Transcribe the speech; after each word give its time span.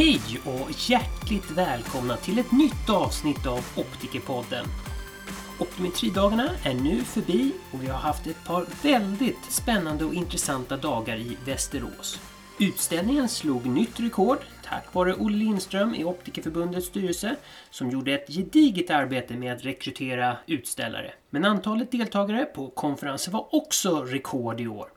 Hej 0.00 0.20
och 0.44 0.90
hjärtligt 0.90 1.50
välkomna 1.50 2.16
till 2.16 2.38
ett 2.38 2.52
nytt 2.52 2.90
avsnitt 2.90 3.46
av 3.46 3.58
Optikerpodden. 3.76 4.66
Optometridagarna 5.58 6.50
är 6.64 6.74
nu 6.74 7.04
förbi 7.04 7.52
och 7.72 7.82
vi 7.82 7.86
har 7.86 7.98
haft 7.98 8.26
ett 8.26 8.44
par 8.46 8.66
väldigt 8.82 9.44
spännande 9.48 10.04
och 10.04 10.14
intressanta 10.14 10.76
dagar 10.76 11.16
i 11.16 11.36
Västerås. 11.46 12.20
Utställningen 12.58 13.28
slog 13.28 13.66
nytt 13.66 14.00
rekord 14.00 14.38
tack 14.70 14.94
vare 14.94 15.14
Olle 15.14 15.36
Lindström 15.36 15.94
i 15.94 16.04
Optikerförbundets 16.04 16.86
styrelse 16.86 17.36
som 17.70 17.90
gjorde 17.90 18.14
ett 18.14 18.28
gediget 18.28 18.90
arbete 18.90 19.34
med 19.34 19.52
att 19.52 19.64
rekrytera 19.64 20.36
utställare. 20.46 21.12
Men 21.30 21.44
antalet 21.44 21.92
deltagare 21.92 22.44
på 22.44 22.70
konferensen 22.70 23.32
var 23.32 23.54
också 23.54 24.04
rekord 24.04 24.60
i 24.60 24.68
år. 24.68 24.88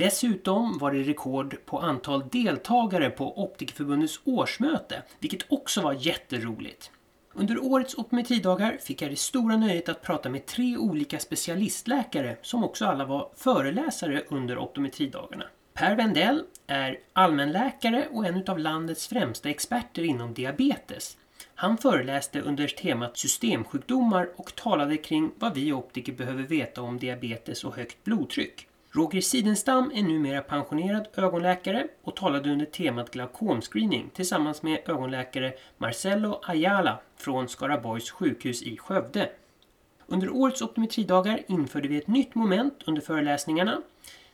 Dessutom 0.00 0.78
var 0.78 0.92
det 0.92 1.02
rekord 1.02 1.56
på 1.66 1.78
antal 1.78 2.28
deltagare 2.28 3.10
på 3.10 3.42
Optikerförbundets 3.42 4.20
årsmöte, 4.24 5.02
vilket 5.18 5.52
också 5.52 5.80
var 5.80 5.92
jätteroligt. 5.92 6.90
Under 7.32 7.64
årets 7.64 7.94
optometridagar 7.94 8.78
fick 8.80 9.02
jag 9.02 9.10
det 9.10 9.18
stora 9.18 9.56
nöjet 9.56 9.88
att 9.88 10.02
prata 10.02 10.28
med 10.28 10.46
tre 10.46 10.76
olika 10.76 11.18
specialistläkare 11.18 12.36
som 12.42 12.64
också 12.64 12.84
alla 12.84 13.04
var 13.04 13.28
föreläsare 13.36 14.24
under 14.28 14.58
optometridagarna. 14.58 15.44
Per 15.74 15.96
Wendell 15.96 16.42
är 16.66 16.98
allmänläkare 17.12 18.08
och 18.12 18.26
en 18.26 18.44
av 18.48 18.58
landets 18.58 19.08
främsta 19.08 19.48
experter 19.48 20.02
inom 20.02 20.34
diabetes. 20.34 21.16
Han 21.54 21.78
föreläste 21.78 22.40
under 22.40 22.68
temat 22.68 23.18
systemsjukdomar 23.18 24.28
och 24.36 24.54
talade 24.54 24.96
kring 24.96 25.30
vad 25.38 25.54
vi 25.54 25.72
optiker 25.72 26.12
behöver 26.12 26.42
veta 26.42 26.82
om 26.82 26.98
diabetes 26.98 27.64
och 27.64 27.76
högt 27.76 28.04
blodtryck. 28.04 28.66
Roger 28.92 29.20
Sidenstam 29.20 29.92
är 29.94 30.02
numera 30.02 30.40
pensionerad 30.40 31.08
ögonläkare 31.16 31.86
och 32.02 32.16
talade 32.16 32.52
under 32.52 32.66
temat 32.66 33.10
glaukomscreening 33.10 34.10
tillsammans 34.14 34.62
med 34.62 34.88
ögonläkare 34.88 35.52
Marcelo 35.78 36.40
Ayala 36.42 37.00
från 37.16 37.48
Skaraborgs 37.48 38.10
sjukhus 38.10 38.62
i 38.62 38.76
Skövde. 38.76 39.30
Under 40.06 40.30
årets 40.30 40.62
optometridagar 40.62 41.42
införde 41.48 41.88
vi 41.88 41.96
ett 41.96 42.08
nytt 42.08 42.34
moment 42.34 42.74
under 42.86 43.02
föreläsningarna. 43.02 43.82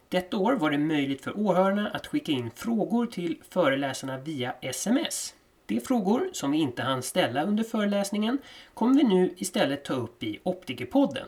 Detta 0.09 0.37
år 0.37 0.53
var 0.53 0.71
det 0.71 0.79
möjligt 0.79 1.25
för 1.25 1.39
åhörarna 1.39 1.91
att 1.91 2.07
skicka 2.07 2.33
in 2.33 2.51
frågor 2.55 3.07
till 3.07 3.43
föreläsarna 3.49 4.19
via 4.19 4.53
sms. 4.61 5.35
De 5.67 5.81
frågor 5.81 6.31
som 6.33 6.51
vi 6.51 6.59
inte 6.59 6.83
hann 6.83 7.03
ställa 7.03 7.43
under 7.43 7.65
föreläsningen 7.65 8.39
kommer 8.75 8.95
vi 8.95 9.03
nu 9.03 9.35
istället 9.37 9.85
ta 9.85 9.95
upp 9.95 10.23
i 10.23 10.39
Optikerpodden. 10.43 11.27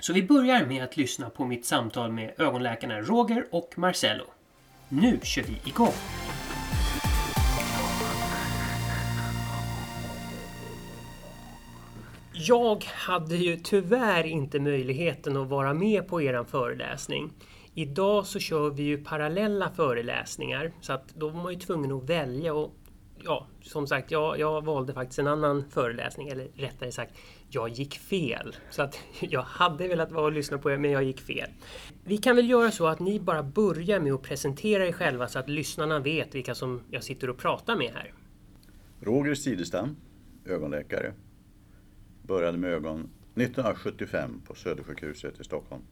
Så 0.00 0.12
vi 0.12 0.22
börjar 0.22 0.66
med 0.66 0.84
att 0.84 0.96
lyssna 0.96 1.30
på 1.30 1.44
mitt 1.44 1.64
samtal 1.64 2.12
med 2.12 2.32
ögonläkarna 2.38 3.00
Roger 3.00 3.46
och 3.50 3.74
Marcello. 3.76 4.24
Nu 4.88 5.20
kör 5.22 5.42
vi 5.42 5.70
igång! 5.70 5.92
Jag 12.32 12.84
hade 12.84 13.36
ju 13.36 13.56
tyvärr 13.56 14.24
inte 14.26 14.60
möjligheten 14.60 15.36
att 15.36 15.48
vara 15.48 15.74
med 15.74 16.08
på 16.08 16.22
er 16.22 16.44
föreläsning. 16.44 17.32
Idag 17.74 18.26
så 18.26 18.38
kör 18.38 18.70
vi 18.70 18.82
ju 18.82 19.04
parallella 19.04 19.70
föreläsningar 19.70 20.72
så 20.80 20.92
att 20.92 21.08
då 21.14 21.28
var 21.28 21.42
man 21.42 21.52
ju 21.52 21.58
tvungen 21.58 21.92
att 21.92 22.10
välja 22.10 22.54
och 22.54 22.74
ja, 23.26 23.46
som 23.62 23.86
sagt, 23.86 24.10
jag, 24.10 24.38
jag 24.38 24.64
valde 24.64 24.92
faktiskt 24.92 25.18
en 25.18 25.26
annan 25.26 25.64
föreläsning, 25.70 26.28
eller 26.28 26.48
rättare 26.54 26.92
sagt, 26.92 27.12
jag 27.48 27.68
gick 27.68 27.94
fel. 27.94 28.56
Så 28.70 28.82
att 28.82 28.98
jag 29.20 29.42
hade 29.42 29.88
velat 29.88 30.12
vara 30.12 30.24
och 30.24 30.32
lyssna 30.32 30.58
på 30.58 30.70
er, 30.70 30.76
men 30.76 30.90
jag 30.90 31.04
gick 31.04 31.20
fel. 31.20 31.50
Vi 32.04 32.16
kan 32.16 32.36
väl 32.36 32.50
göra 32.50 32.70
så 32.70 32.86
att 32.86 33.00
ni 33.00 33.20
bara 33.20 33.42
börjar 33.42 34.00
med 34.00 34.12
att 34.12 34.22
presentera 34.22 34.86
er 34.86 34.92
själva 34.92 35.28
så 35.28 35.38
att 35.38 35.48
lyssnarna 35.48 35.98
vet 35.98 36.34
vilka 36.34 36.54
som 36.54 36.82
jag 36.90 37.04
sitter 37.04 37.30
och 37.30 37.38
pratar 37.38 37.76
med 37.76 37.92
här. 37.94 38.12
Roger 39.00 39.34
Sidestam, 39.34 39.96
ögonläkare. 40.44 41.12
Började 42.22 42.58
med 42.58 42.70
ögon 42.70 43.00
1975 43.34 44.42
på 44.46 44.54
Södersjukhuset 44.54 45.40
i 45.40 45.44
Stockholm. 45.44 45.82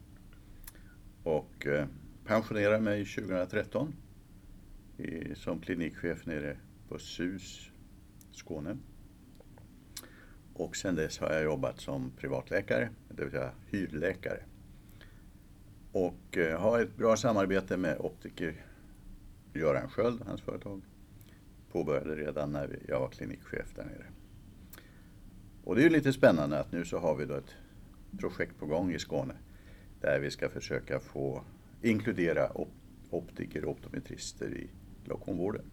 Och 1.22 1.66
eh, 1.66 1.86
pensionerade 2.24 2.80
mig 2.80 3.04
2013 3.04 3.92
som 5.34 5.60
klinikchef 5.60 6.26
nere 6.26 6.56
på 6.88 6.98
SUS 6.98 7.70
Skåne. 8.32 8.76
Och 10.54 10.76
sen 10.76 10.94
dess 10.94 11.18
har 11.18 11.32
jag 11.32 11.44
jobbat 11.44 11.80
som 11.80 12.10
privatläkare, 12.10 12.90
det 13.08 13.22
vill 13.22 13.32
säga 13.32 13.52
hyrläkare. 13.66 14.40
Och 15.92 16.36
eh, 16.36 16.60
har 16.60 16.80
ett 16.80 16.96
bra 16.96 17.16
samarbete 17.16 17.76
med 17.76 17.98
optiker 17.98 18.64
Göran 19.52 19.88
Sköld, 19.88 20.22
hans 20.26 20.40
företag. 20.40 20.82
Påbörjade 21.72 22.14
redan 22.14 22.52
när 22.52 22.78
jag 22.88 23.00
var 23.00 23.08
klinikchef 23.08 23.74
där 23.74 23.84
nere. 23.84 24.06
Och 25.64 25.74
det 25.74 25.80
är 25.80 25.84
ju 25.84 25.90
lite 25.90 26.12
spännande 26.12 26.58
att 26.58 26.72
nu 26.72 26.84
så 26.84 26.98
har 26.98 27.16
vi 27.16 27.24
då 27.24 27.34
ett 27.34 27.54
projekt 28.18 28.58
på 28.58 28.66
gång 28.66 28.92
i 28.92 28.98
Skåne 28.98 29.34
där 30.00 30.20
vi 30.20 30.30
ska 30.30 30.48
försöka 30.48 31.00
få 31.00 31.44
inkludera 31.82 32.50
optiker 33.10 33.64
och 33.64 33.70
optometrister 33.70 34.46
i 34.46 34.68
glaukomvården. 35.04 35.64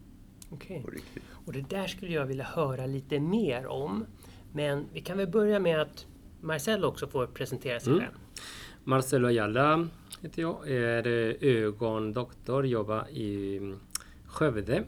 Okej. 0.52 0.84
Okay. 0.86 1.00
Och 1.46 1.52
det 1.52 1.70
där 1.70 1.86
skulle 1.86 2.12
jag 2.12 2.26
vilja 2.26 2.44
höra 2.44 2.86
lite 2.86 3.20
mer 3.20 3.66
om. 3.66 4.06
Men 4.52 4.86
vi 4.92 5.00
kan 5.00 5.18
väl 5.18 5.28
börja 5.28 5.58
med 5.58 5.80
att 5.80 6.06
Marcel 6.40 6.84
också 6.84 7.06
får 7.06 7.26
presentera 7.26 7.80
sig 7.80 7.92
mm. 7.92 8.04
själv. 8.04 8.14
Marcelo 8.84 9.28
Ayala 9.28 9.88
heter 10.20 10.42
jag, 10.42 10.68
är 10.68 11.06
ögondoktor, 11.40 12.66
jobbar 12.66 13.08
i 13.08 13.60
Skövde. 14.26 14.84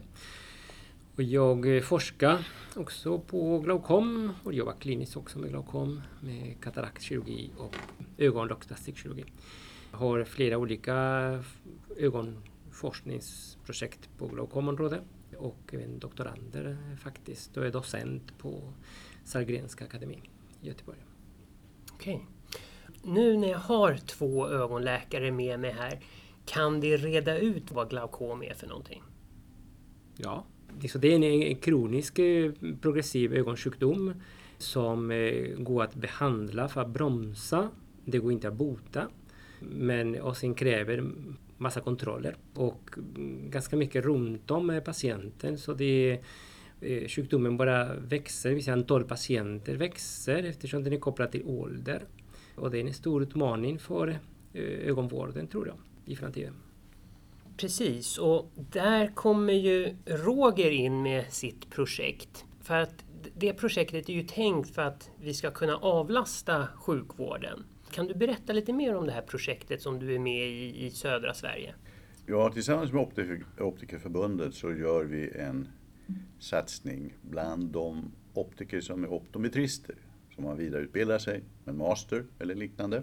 Och 1.16 1.22
jag 1.22 1.84
forskar 1.84 2.48
också 2.76 3.18
på 3.18 3.58
glaukom 3.58 4.32
och 4.44 4.52
jobbar 4.52 4.74
kliniskt 4.80 5.16
också 5.16 5.38
med 5.38 5.50
glaukom 5.50 6.00
med 6.20 6.60
kataraktkirurgi 6.60 7.50
och 7.56 7.76
ögon 8.18 8.50
och 8.50 8.66
plastikkirurgi. 8.66 9.24
Har 9.90 10.24
flera 10.24 10.58
olika 10.58 10.94
ögonforskningsprojekt 11.96 14.08
på 14.18 14.26
glaukomområdet 14.26 15.02
och 15.38 15.74
en 15.74 15.98
doktorander 15.98 16.76
faktiskt 17.02 17.56
och 17.56 17.66
är 17.66 17.70
docent 17.70 18.38
på 18.38 18.72
Sahlgrenska 19.24 19.84
akademin 19.84 20.22
i 20.60 20.66
Göteborg. 20.66 20.98
Okej. 21.92 22.26
Nu 23.02 23.36
när 23.36 23.48
jag 23.48 23.58
har 23.58 23.96
två 23.96 24.48
ögonläkare 24.48 25.30
med 25.32 25.60
mig 25.60 25.72
här, 25.72 26.00
kan 26.46 26.80
det 26.80 26.96
reda 26.96 27.38
ut 27.38 27.72
vad 27.72 27.90
glaukom 27.90 28.42
är 28.42 28.54
för 28.54 28.66
någonting? 28.66 29.02
Ja, 30.16 30.44
det 30.94 31.14
är 31.14 31.22
en 31.22 31.56
kronisk 31.56 32.18
eh, 32.18 32.52
progressiv 32.80 33.34
ögonsjukdom 33.34 34.14
som 34.58 35.10
eh, 35.10 35.56
går 35.58 35.82
att 35.82 35.94
behandla 35.94 36.68
för 36.68 36.80
att 36.80 36.88
bromsa. 36.88 37.68
Det 38.04 38.18
går 38.18 38.32
inte 38.32 38.48
att 38.48 38.54
bota. 38.54 39.08
Men 39.60 40.20
och 40.20 40.36
sen 40.36 40.54
kräver 40.54 41.12
massa 41.56 41.80
kontroller 41.80 42.36
och 42.54 42.90
mm, 42.96 43.50
ganska 43.50 43.76
mycket 43.76 44.04
runt 44.04 44.50
om 44.50 44.80
patienten. 44.84 45.58
Så 45.58 45.74
det 45.74 46.20
är, 46.80 47.08
sjukdomen 47.08 47.56
bara 47.56 47.94
växer, 47.94 48.48
det 48.48 48.54
vill 48.54 48.64
säga 48.64 48.74
antal 48.74 49.04
patienter 49.04 49.76
växer 49.76 50.42
eftersom 50.42 50.84
den 50.84 50.92
är 50.92 50.98
kopplad 50.98 51.32
till 51.32 51.44
ålder. 51.46 52.04
Och 52.54 52.70
det 52.70 52.78
är 52.78 52.86
en 52.86 52.94
stor 52.94 53.22
utmaning 53.22 53.78
för 53.78 54.08
eh, 54.52 54.62
ögonvården 54.62 55.46
tror 55.46 55.66
jag 55.66 55.76
i 56.04 56.16
framtiden. 56.16 56.54
Precis, 57.56 58.18
och 58.18 58.50
där 58.54 59.14
kommer 59.14 59.52
ju 59.52 59.96
Roger 60.06 60.70
in 60.70 61.02
med 61.02 61.32
sitt 61.32 61.70
projekt. 61.70 62.44
För 62.60 62.78
att 62.78 63.04
det 63.36 63.52
projektet 63.52 64.08
är 64.08 64.12
ju 64.12 64.22
tänkt 64.22 64.74
för 64.74 64.82
att 64.82 65.10
vi 65.20 65.34
ska 65.34 65.50
kunna 65.50 65.76
avlasta 65.76 66.68
sjukvården. 66.76 67.64
Kan 67.94 68.06
du 68.06 68.14
berätta 68.14 68.52
lite 68.52 68.72
mer 68.72 68.94
om 68.94 69.06
det 69.06 69.12
här 69.12 69.22
projektet 69.22 69.82
som 69.82 69.98
du 69.98 70.14
är 70.14 70.18
med 70.18 70.48
i 70.48 70.86
i 70.86 70.90
södra 70.90 71.34
Sverige? 71.34 71.74
Ja, 72.26 72.50
tillsammans 72.52 72.92
med 72.92 73.08
Optikerförbundet 73.58 74.54
så 74.54 74.72
gör 74.72 75.04
vi 75.04 75.30
en 75.30 75.68
satsning 76.38 77.14
bland 77.22 77.72
de 77.72 78.12
optiker 78.32 78.80
som 78.80 79.04
är 79.04 79.12
optometrister, 79.12 79.94
som 80.34 80.44
har 80.44 80.54
vidareutbildat 80.54 81.22
sig 81.22 81.42
med 81.64 81.74
master 81.74 82.24
eller 82.38 82.54
liknande 82.54 83.02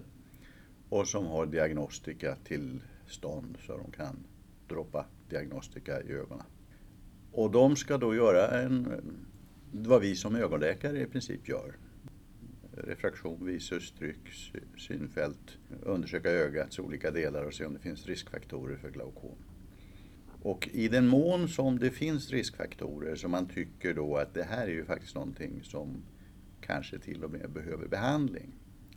och 0.88 1.08
som 1.08 1.26
har 1.26 1.46
diagnostika 1.46 2.36
tillstånd 2.36 3.58
så 3.66 3.76
de 3.76 3.92
kan 3.92 4.24
droppa 4.68 5.06
diagnostika 5.28 6.02
i 6.02 6.12
ögonen. 6.12 6.46
Och 7.32 7.50
de 7.50 7.76
ska 7.76 7.98
då 7.98 8.14
göra 8.14 8.60
en, 8.60 9.00
vad 9.72 10.00
vi 10.00 10.16
som 10.16 10.36
ögonläkare 10.36 11.00
i 11.00 11.06
princip 11.06 11.48
gör 11.48 11.76
refraktion, 12.76 13.46
visustryck, 13.46 14.52
synfält, 14.78 15.58
undersöka 15.82 16.30
ögats 16.30 16.78
olika 16.78 17.10
delar 17.10 17.44
och 17.44 17.54
se 17.54 17.64
om 17.64 17.74
det 17.74 17.80
finns 17.80 18.06
riskfaktorer 18.06 18.76
för 18.76 18.90
glaukom. 18.90 19.36
Och 20.42 20.68
i 20.72 20.88
den 20.88 21.08
mån 21.08 21.48
som 21.48 21.78
det 21.78 21.90
finns 21.90 22.30
riskfaktorer 22.30 23.16
som 23.16 23.30
man 23.30 23.46
tycker 23.46 23.94
då 23.94 24.16
att 24.16 24.34
det 24.34 24.42
här 24.42 24.66
är 24.66 24.72
ju 24.72 24.84
faktiskt 24.84 25.14
någonting 25.14 25.62
som 25.62 26.02
kanske 26.60 26.98
till 26.98 27.24
och 27.24 27.30
med 27.30 27.50
behöver 27.50 27.88
behandling, 27.88 28.52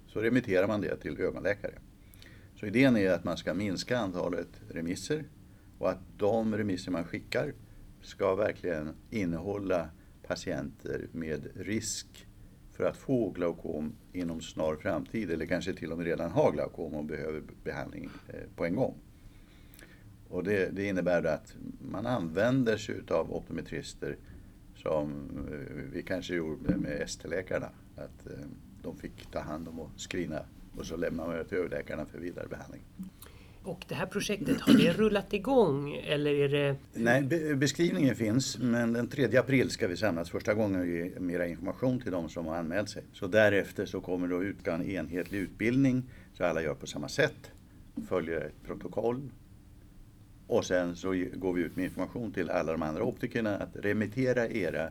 så 0.08 0.22
remitterar 0.22 0.68
man 0.68 0.82
det 0.82 0.98
till 0.98 1.22
ögonläkare. 1.22 1.80
Så 2.56 2.66
idén 2.66 2.98
är 2.98 3.12
att 3.12 3.24
man 3.24 3.38
ska 3.38 3.54
minska 3.54 3.98
antalet 3.98 4.62
remisser 4.70 5.24
och 5.78 5.90
att 5.90 6.00
de 6.18 6.58
remisser 6.58 6.92
man 6.92 7.04
skickar 7.04 7.54
ska 8.02 8.36
verkligen 8.36 8.90
innehålla 9.10 9.90
patienter 10.28 11.08
med 11.12 11.48
risk 11.56 12.28
för 12.76 12.84
att 12.84 12.98
få 12.98 13.30
glaukom 13.30 13.94
inom 14.14 14.42
snar 14.42 14.76
framtid 14.76 15.32
eller 15.32 15.46
kanske 15.46 15.74
till 15.74 15.92
och 15.92 15.98
med 15.98 16.06
redan 16.06 16.32
har 16.32 16.52
glaukom 16.52 16.94
och 16.94 17.06
behöver 17.06 17.44
behandling 17.64 18.10
eh, 18.28 18.40
på 18.56 18.66
en 18.66 18.76
gång. 18.76 18.96
Och 20.30 20.44
det, 20.44 20.70
det 20.76 20.88
innebär 20.88 21.24
att 21.24 21.56
man 21.92 22.06
använder 22.06 22.78
sig 22.78 22.96
av 23.10 23.34
optometrister 23.34 24.18
som 24.76 25.30
eh, 25.52 25.94
vi 25.94 26.04
kanske 26.04 26.36
gjorde 26.36 26.78
med 26.78 27.02
ST-läkarna. 27.02 27.70
Att 27.96 28.28
eh, 28.28 28.48
de 28.82 28.98
fick 28.98 29.32
ta 29.32 29.40
hand 29.40 29.68
om 29.68 29.80
och 29.80 29.92
screena 29.98 30.46
och 30.78 30.86
så 30.86 30.98
lämnar 30.98 31.28
man 31.28 31.36
det 31.36 31.44
till 31.44 31.58
överläkarna 31.58 32.06
för 32.06 32.20
vidare 32.20 32.48
behandling. 32.48 32.82
Och 33.66 33.86
det 33.88 33.96
här 33.96 34.06
projektet, 34.06 34.62
har 34.62 34.74
det 34.74 34.94
rullat 34.94 35.34
igång 35.34 35.96
eller 35.96 36.32
är 36.32 36.50
det? 36.50 36.76
Nej, 36.94 37.22
be 37.22 37.56
beskrivningen 37.56 38.16
finns 38.16 38.58
men 38.58 38.94
den 38.94 39.08
3 39.08 39.38
april 39.38 39.70
ska 39.70 39.88
vi 39.88 39.98
samlas 39.98 40.30
första 40.30 40.54
gången 40.54 40.82
och 40.82 40.88
ge 40.88 41.12
mera 41.20 41.48
information 41.48 42.00
till 42.00 42.12
de 42.12 42.30
som 42.30 42.46
har 42.46 42.56
anmält 42.56 42.90
sig. 42.90 43.04
Så 43.14 43.28
därefter 43.28 43.86
så 43.86 44.02
kommer 44.02 44.28
det 44.28 44.38
att 44.38 44.44
utgå 44.44 44.72
en 44.72 44.90
enhetlig 44.90 45.40
utbildning 45.40 46.04
så 46.34 46.44
alla 46.44 46.62
gör 46.62 46.74
på 46.74 46.88
samma 46.88 47.10
sätt, 47.10 47.52
följer 48.08 48.42
ett 48.42 48.64
protokoll 48.66 49.30
och 50.48 50.66
sen 50.66 50.96
så 50.96 51.26
går 51.34 51.54
vi 51.54 51.62
ut 51.62 51.76
med 51.76 51.86
information 51.86 52.32
till 52.32 52.50
alla 52.50 52.72
de 52.72 52.82
andra 52.82 53.04
optikerna 53.04 53.58
att 53.58 53.76
remittera 53.76 54.48
era 54.48 54.90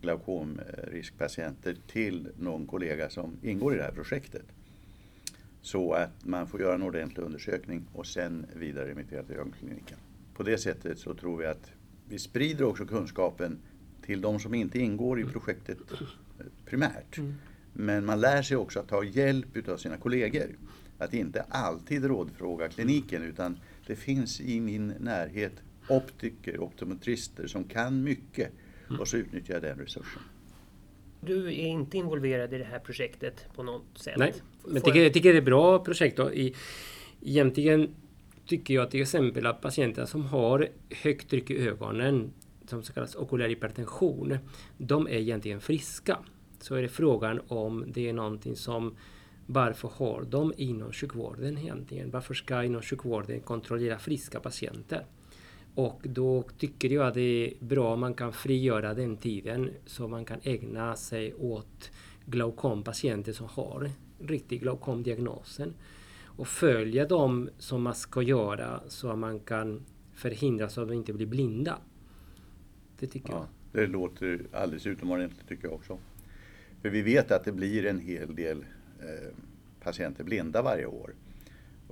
glaukomriskpatienter 0.00 1.76
till 1.86 2.28
någon 2.38 2.66
kollega 2.66 3.10
som 3.10 3.36
ingår 3.42 3.74
i 3.74 3.76
det 3.76 3.82
här 3.82 3.92
projektet. 3.92 4.44
Så 5.64 5.92
att 5.92 6.24
man 6.24 6.46
får 6.46 6.60
göra 6.60 6.74
en 6.74 6.82
ordentlig 6.82 7.24
undersökning 7.24 7.84
och 7.92 8.06
sen 8.06 8.46
vidare 8.54 8.88
remittera 8.88 9.22
till 9.22 9.36
ögonkliniken. 9.36 9.98
På 10.34 10.42
det 10.42 10.58
sättet 10.58 10.98
så 10.98 11.14
tror 11.14 11.38
vi 11.38 11.46
att 11.46 11.70
vi 12.08 12.18
sprider 12.18 12.64
också 12.64 12.86
kunskapen 12.86 13.58
till 14.02 14.20
de 14.20 14.40
som 14.40 14.54
inte 14.54 14.78
ingår 14.78 15.20
i 15.20 15.24
projektet 15.24 15.78
primärt. 16.66 17.18
Mm. 17.18 17.34
Men 17.72 18.04
man 18.04 18.20
lär 18.20 18.42
sig 18.42 18.56
också 18.56 18.80
att 18.80 18.88
ta 18.88 19.04
hjälp 19.04 19.68
av 19.68 19.76
sina 19.76 19.96
kollegor. 19.96 20.48
Att 20.98 21.14
inte 21.14 21.42
alltid 21.42 22.04
rådfråga 22.04 22.68
kliniken 22.68 23.22
utan 23.22 23.60
det 23.86 23.96
finns 23.96 24.40
i 24.40 24.60
min 24.60 24.86
närhet 25.00 25.62
optiker, 25.88 26.60
optometrister 26.60 27.46
som 27.46 27.64
kan 27.64 28.02
mycket 28.02 28.50
och 29.00 29.08
så 29.08 29.16
utnyttjar 29.16 29.54
jag 29.54 29.62
den 29.62 29.78
resursen. 29.78 30.22
Du 31.26 31.46
är 31.46 31.66
inte 31.66 31.98
involverad 31.98 32.54
i 32.54 32.58
det 32.58 32.64
här 32.64 32.78
projektet 32.78 33.46
på 33.54 33.62
något 33.62 33.98
sätt? 33.98 34.14
Nej, 34.16 34.34
men 34.66 34.82
tycker, 34.82 35.02
jag 35.02 35.12
tycker 35.12 35.28
det 35.28 35.36
är 35.36 35.38
ett 35.38 35.44
bra 35.44 35.78
projekt. 35.78 36.16
Då. 36.16 36.32
I, 36.32 36.54
egentligen 37.22 37.94
tycker 38.46 38.74
jag 38.74 38.90
till 38.90 39.02
exempel 39.02 39.46
att 39.46 39.60
patienter 39.60 40.06
som 40.06 40.24
har 40.24 40.68
högt 41.02 41.30
tryck 41.30 41.50
i 41.50 41.68
ögonen, 41.68 42.32
som 42.66 42.82
så 42.82 42.92
kallas 42.92 43.16
okulär 43.16 43.48
hypertension, 43.48 44.38
de 44.78 45.06
är 45.06 45.10
egentligen 45.12 45.60
friska. 45.60 46.18
Så 46.60 46.74
är 46.74 46.82
det 46.82 46.88
frågan 46.88 47.40
om 47.48 47.84
det 47.88 48.08
är 48.08 48.12
någonting 48.12 48.56
som 48.56 48.96
varför 49.46 49.88
har 49.88 50.22
de 50.22 50.52
inom 50.56 50.92
sjukvården 50.92 51.58
egentligen? 51.58 52.10
Varför 52.10 52.34
ska 52.34 52.64
inom 52.64 52.82
sjukvården 52.82 53.40
kontrollera 53.40 53.98
friska 53.98 54.40
patienter? 54.40 55.06
Och 55.74 56.00
då 56.02 56.44
tycker 56.58 56.90
jag 56.90 57.06
att 57.06 57.14
det 57.14 57.20
är 57.20 57.64
bra 57.64 57.92
om 57.92 58.00
man 58.00 58.14
kan 58.14 58.32
frigöra 58.32 58.94
den 58.94 59.16
tiden 59.16 59.70
så 59.86 60.08
man 60.08 60.24
kan 60.24 60.38
ägna 60.42 60.96
sig 60.96 61.34
åt 61.34 61.90
glaukompatienter 62.26 63.32
som 63.32 63.46
har 63.46 63.90
riktig 64.18 64.60
glaukomdiagnosen 64.60 65.74
och 66.24 66.48
följa 66.48 67.06
dem 67.06 67.50
som 67.58 67.82
man 67.82 67.94
ska 67.94 68.22
göra 68.22 68.80
så 68.88 69.08
att 69.10 69.18
man 69.18 69.40
kan 69.40 69.84
förhindra 70.14 70.68
så 70.68 70.82
att 70.82 70.88
de 70.88 70.94
inte 70.94 71.12
blir 71.12 71.26
blinda. 71.26 71.78
Det 72.98 73.06
tycker 73.06 73.32
ja, 73.32 73.46
jag. 73.72 73.82
Det 73.82 73.86
låter 73.86 74.40
alldeles 74.52 74.86
utomordentligt 74.86 75.48
tycker 75.48 75.64
jag 75.64 75.74
också. 75.74 75.98
För 76.82 76.90
vi 76.90 77.02
vet 77.02 77.32
att 77.32 77.44
det 77.44 77.52
blir 77.52 77.86
en 77.86 78.00
hel 78.00 78.34
del 78.34 78.64
eh, 79.00 79.34
patienter 79.80 80.24
blinda 80.24 80.62
varje 80.62 80.86
år. 80.86 81.14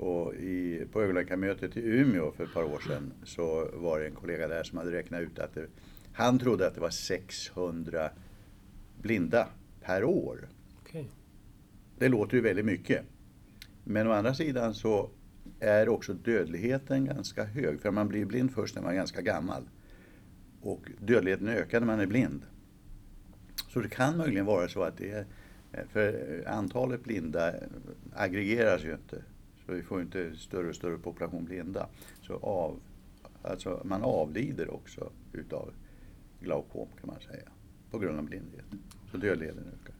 Och 0.02 0.34
i, 0.34 0.86
på 0.92 1.02
ögonläkarmötet 1.02 1.76
i 1.76 1.80
Umeå 1.80 2.32
för 2.32 2.44
ett 2.44 2.54
par 2.54 2.64
år 2.64 2.78
sedan 2.78 3.12
så 3.24 3.70
var 3.74 4.00
det 4.00 4.06
en 4.06 4.14
kollega 4.14 4.48
där 4.48 4.62
som 4.62 4.78
hade 4.78 4.92
räknat 4.92 5.20
ut 5.20 5.38
att 5.38 5.54
det, 5.54 5.66
han 6.12 6.38
trodde 6.38 6.66
att 6.66 6.74
det 6.74 6.80
var 6.80 6.90
600 6.90 8.10
blinda 9.02 9.48
per 9.80 10.04
år. 10.04 10.48
Okay. 10.82 11.04
Det 11.98 12.08
låter 12.08 12.36
ju 12.36 12.42
väldigt 12.42 12.64
mycket. 12.64 13.04
Men 13.84 14.06
å 14.06 14.12
andra 14.12 14.34
sidan 14.34 14.74
så 14.74 15.10
är 15.60 15.88
också 15.88 16.12
dödligheten 16.12 17.04
ganska 17.04 17.44
hög. 17.44 17.80
För 17.80 17.90
man 17.90 18.08
blir 18.08 18.24
blind 18.24 18.52
först 18.52 18.74
när 18.74 18.82
man 18.82 18.90
är 18.90 18.96
ganska 18.96 19.20
gammal. 19.20 19.62
Och 20.60 20.90
dödligheten 21.00 21.48
ökar 21.48 21.80
när 21.80 21.86
man 21.86 22.00
är 22.00 22.06
blind. 22.06 22.42
Så 23.68 23.80
det 23.80 23.88
kan 23.88 24.16
möjligen 24.16 24.46
vara 24.46 24.68
så 24.68 24.82
att 24.82 24.98
det 24.98 25.10
är, 25.10 25.26
för 25.92 26.44
antalet 26.46 27.04
blinda 27.04 27.54
aggregeras 28.14 28.84
ju 28.84 28.92
inte. 28.92 29.22
Så 29.66 29.72
vi 29.72 29.82
får 29.82 30.00
inte 30.00 30.36
större 30.36 30.68
och 30.68 30.74
större 30.74 30.98
population 30.98 31.44
blinda. 31.44 31.88
Så 32.22 32.36
av, 32.36 32.80
alltså 33.42 33.80
man 33.84 34.02
avlider 34.02 34.74
också 34.74 35.10
utav 35.32 35.72
glaukom 36.40 36.88
kan 37.00 37.06
man 37.06 37.20
säga. 37.20 37.48
På 37.90 37.98
grund 37.98 38.18
av 38.18 38.24
blindhet. 38.24 38.64
Så 39.10 39.16
dödligheten 39.16 39.64
ökar. 39.82 39.94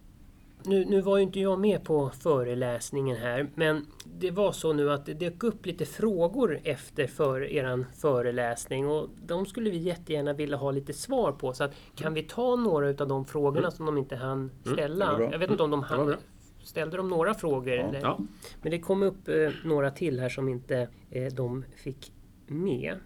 Nu, 0.64 0.84
nu 0.84 1.00
var 1.00 1.16
ju 1.16 1.22
inte 1.22 1.40
jag 1.40 1.60
med 1.60 1.84
på 1.84 2.10
föreläsningen 2.10 3.16
här, 3.16 3.50
men 3.54 3.86
det 4.04 4.30
var 4.30 4.52
så 4.52 4.72
nu 4.72 4.90
att 4.92 5.06
det 5.06 5.14
dök 5.14 5.42
upp 5.42 5.66
lite 5.66 5.84
frågor 5.84 6.60
efter 6.64 7.06
för 7.06 7.42
er 7.42 7.86
föreläsning 7.96 8.88
och 8.88 9.08
de 9.26 9.46
skulle 9.46 9.70
vi 9.70 9.78
jättegärna 9.78 10.32
vilja 10.32 10.56
ha 10.56 10.70
lite 10.70 10.92
svar 10.92 11.32
på. 11.32 11.52
Så 11.52 11.64
att, 11.64 11.74
kan 11.94 12.14
vi 12.14 12.22
ta 12.22 12.56
några 12.56 12.88
av 12.88 13.08
de 13.08 13.24
frågorna 13.24 13.58
mm. 13.58 13.70
som 13.70 13.86
de 13.86 13.98
inte 13.98 14.16
hann 14.16 14.38
mm. 14.38 14.74
ställa? 14.76 15.16
Mm, 15.16 15.32
jag 15.32 15.38
vet 15.38 15.50
inte 15.50 15.62
om 15.62 15.70
de 15.70 15.82
hann, 15.82 16.16
ställde 16.64 16.96
de 16.96 17.08
några 17.08 17.34
frågor? 17.34 17.74
Ja. 17.74 17.94
Ja. 18.02 18.18
Men 18.62 18.70
det 18.70 18.78
kom 18.78 19.02
upp 19.02 19.28
eh, 19.28 19.50
några 19.64 19.90
till 19.90 20.20
här 20.20 20.28
som 20.28 20.48
inte 20.48 20.88
eh, 21.10 21.32
de 21.32 21.64
fick 21.76 22.12
med. 22.46 22.98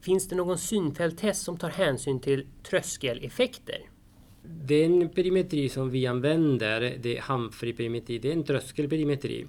Finns 0.00 0.28
det 0.28 0.36
någon 0.36 0.58
synfälttest 0.58 1.42
som 1.42 1.56
tar 1.56 1.68
hänsyn 1.70 2.20
till 2.20 2.46
tröskeleffekter? 2.62 3.78
Den 4.42 5.08
perimetri 5.08 5.68
som 5.68 5.90
vi 5.90 6.06
använder, 6.06 6.96
det 7.02 7.18
är 7.18 7.22
Humphrey-perimetri, 7.22 8.18
det 8.18 8.28
är 8.28 8.32
en 8.32 8.44
tröskelperimetri. 8.44 9.46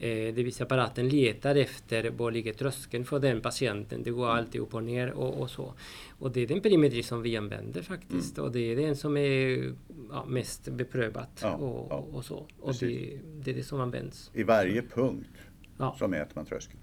Eh, 0.00 0.34
det 0.34 0.42
vill 0.42 0.52
säga 0.52 0.64
apparaten 0.64 1.08
letar 1.08 1.54
efter 1.54 2.10
var 2.10 2.30
ligger 2.30 2.52
tröskeln 2.52 3.04
för 3.04 3.18
den 3.18 3.40
patienten. 3.40 4.02
Det 4.02 4.10
går 4.10 4.28
alltid 4.28 4.60
upp 4.60 4.74
och 4.74 4.82
ner 4.82 5.10
och, 5.10 5.40
och 5.40 5.50
så. 5.50 5.74
Och 6.18 6.32
det 6.32 6.40
är 6.40 6.46
den 6.46 6.60
perimetri 6.60 7.02
som 7.02 7.22
vi 7.22 7.36
använder 7.36 7.82
faktiskt. 7.82 8.38
Mm. 8.38 8.46
Och 8.46 8.52
det 8.52 8.72
är 8.72 8.76
den 8.76 8.96
som 8.96 9.16
är 9.16 9.72
ja, 10.10 10.24
mest 10.28 10.68
beprövat. 10.68 11.40
Ja, 11.42 11.54
och, 11.54 11.86
ja. 11.90 11.96
och, 12.12 12.24
så. 12.24 12.46
Och 12.60 12.74
det, 12.80 13.18
det, 13.44 13.50
är 13.50 13.54
det 13.54 13.62
som 13.62 13.80
används. 13.80 14.30
I 14.34 14.42
varje 14.42 14.82
punkt 14.82 15.30
ja. 15.78 15.96
så 15.98 16.08
mäter 16.08 16.32
man 16.34 16.44
tröskeln. 16.46 16.80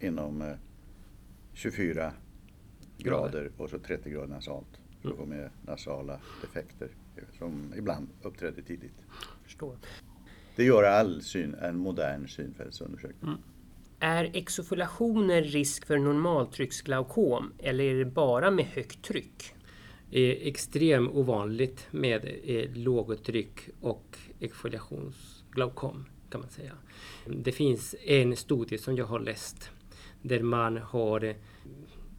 Inom 0.00 0.42
eh, 0.42 0.48
24 1.52 2.12
grader 2.98 3.50
och 3.56 3.70
så 3.70 3.78
30 3.78 4.10
grader 4.10 4.26
nasalt. 4.26 4.80
För 5.02 5.10
att 5.10 5.16
få 5.16 5.26
med 5.26 5.50
nasala 5.66 6.20
effekter 6.44 6.88
som 7.38 7.74
ibland 7.76 8.08
uppträder 8.22 8.62
tidigt. 8.62 8.94
Förstår. 9.44 9.76
Det 10.56 10.64
gör 10.64 10.82
all 10.82 11.22
syn, 11.22 11.54
en 11.54 11.78
modern 11.78 12.28
synfältsundersökning. 12.28 13.22
Mm. 13.22 13.38
Är 14.00 14.30
exofolationer 14.34 15.42
risk 15.42 15.86
för 15.86 15.98
normaltrycksglaukom 15.98 17.52
eller 17.58 17.84
är 17.84 17.94
det 17.94 18.04
bara 18.04 18.50
med 18.50 18.64
högt 18.64 19.02
tryck? 19.02 19.54
Det 20.10 20.20
är 20.20 20.48
extremt 20.48 21.10
ovanligt 21.14 21.86
med 21.90 22.24
eh, 22.44 22.70
lågtryck 22.74 23.60
och 23.80 24.18
exfoliationsglaukom 24.40 26.04
kan 26.30 26.40
man 26.40 26.50
säga. 26.50 26.72
Det 27.26 27.52
finns 27.52 27.94
en 28.04 28.36
studie 28.36 28.78
som 28.78 28.96
jag 28.96 29.04
har 29.04 29.20
läst 29.20 29.70
där 30.22 30.40
man 30.40 30.76
har 30.76 31.34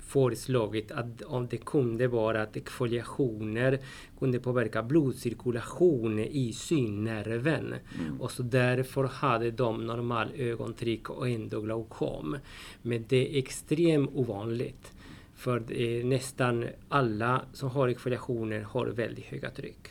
föreslagit 0.05 0.91
att 0.91 1.21
om 1.21 1.47
det 1.47 1.57
kunde 1.57 2.07
vara 2.07 2.41
att 2.41 2.55
exfoliationer 2.55 3.79
kunde 4.19 4.39
påverka 4.39 4.83
blodcirkulation 4.83 6.19
i 6.19 6.53
synnerven. 6.53 7.74
Mm. 8.00 8.21
Och 8.21 8.31
så 8.31 8.43
därför 8.43 9.03
hade 9.03 9.51
de 9.51 9.88
normal 9.88 10.27
ögontryck 10.35 11.09
och 11.09 11.29
ändå 11.29 11.62
glaukom. 11.62 12.38
Men 12.81 13.05
det 13.07 13.35
är 13.35 13.39
extremt 13.39 14.09
ovanligt. 14.13 14.91
För 15.35 15.63
eh, 15.81 16.05
nästan 16.05 16.65
alla 16.89 17.45
som 17.53 17.69
har 17.69 17.88
exfoliationer 17.88 18.62
har 18.62 18.85
väldigt 18.88 19.25
höga 19.25 19.50
tryck. 19.50 19.88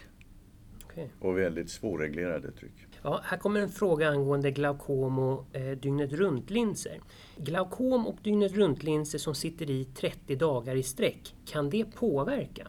Okay. 0.87 1.09
Och 1.19 1.39
väldigt 1.39 1.71
svårreglerade 1.71 2.51
tryck. 2.51 2.84
Ja, 3.07 3.21
här 3.25 3.39
kommer 3.39 3.61
en 3.61 3.69
fråga 3.69 4.11
angående 4.11 4.51
glaukom 4.51 5.19
och 5.19 5.57
eh, 5.57 5.79
dygnet 5.79 6.13
runt-linser. 6.13 7.01
Glaukom 7.37 8.07
och 8.07 8.17
dygnet 8.23 8.53
runt-linser 8.53 9.19
som 9.19 9.35
sitter 9.35 9.71
i 9.71 9.85
30 9.85 10.37
dagar 10.37 10.77
i 10.77 10.83
sträck, 10.83 11.35
kan 11.47 11.71
det 11.71 11.85
påverka? 11.85 12.69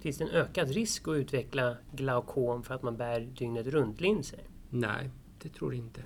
Finns 0.00 0.18
det 0.18 0.24
en 0.24 0.30
ökad 0.30 0.70
risk 0.70 1.08
att 1.08 1.16
utveckla 1.16 1.76
glaukom 1.92 2.62
för 2.62 2.74
att 2.74 2.82
man 2.82 2.96
bär 2.96 3.20
dygnet 3.20 3.66
runt-linser? 3.66 4.40
Nej, 4.70 5.10
det 5.42 5.48
tror 5.48 5.74
jag 5.74 5.84
inte. 5.84 6.02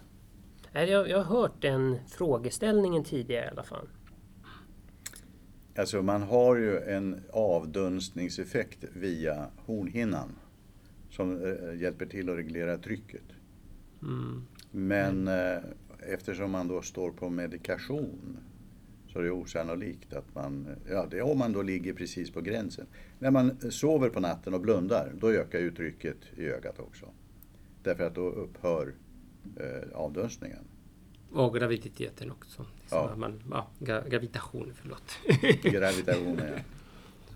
Jag, 0.72 1.08
jag 1.08 1.18
har 1.18 1.40
hört 1.40 1.62
den 1.62 1.98
frågeställningen 2.08 3.04
tidigare 3.04 3.44
i 3.44 3.48
alla 3.48 3.64
fall. 3.64 3.88
Alltså 5.76 6.02
man 6.02 6.22
har 6.22 6.56
ju 6.56 6.78
en 6.78 7.22
avdunstningseffekt 7.32 8.84
via 8.94 9.46
hornhinnan 9.66 10.28
som 11.12 11.44
eh, 11.44 11.80
hjälper 11.80 12.06
till 12.06 12.30
att 12.30 12.36
reglera 12.36 12.78
trycket. 12.78 13.24
Mm. 14.02 14.42
Men 14.70 15.28
eh, 15.28 15.58
eftersom 15.98 16.50
man 16.50 16.68
då 16.68 16.82
står 16.82 17.10
på 17.10 17.30
medikation 17.30 18.36
så 19.08 19.18
är 19.18 19.22
det 19.22 19.30
osannolikt 19.30 20.12
att 20.12 20.34
man, 20.34 20.66
ja 20.90 21.06
det 21.10 21.18
är 21.18 21.22
om 21.22 21.38
man 21.38 21.52
då 21.52 21.62
ligger 21.62 21.92
precis 21.92 22.30
på 22.30 22.40
gränsen. 22.40 22.86
När 23.18 23.30
man 23.30 23.70
sover 23.70 24.08
på 24.08 24.20
natten 24.20 24.54
och 24.54 24.60
blundar, 24.60 25.12
då 25.20 25.30
ökar 25.30 25.58
ju 25.58 25.70
trycket 25.70 26.16
i 26.36 26.44
ögat 26.44 26.78
också. 26.78 27.06
Därför 27.82 28.04
att 28.04 28.14
då 28.14 28.28
upphör 28.28 28.94
eh, 29.56 29.96
avdunstningen. 29.96 30.64
Och 31.32 31.54
graviditeten 31.54 32.30
också. 32.30 32.66
Liksom 32.80 32.98
Ja. 32.98 33.16
Man, 33.16 33.42
ja, 33.50 33.70
gra- 33.78 34.08
gravitation, 34.08 34.72
förlåt. 34.74 35.18
Gravitationen, 35.62 36.46
ja. 36.56 36.62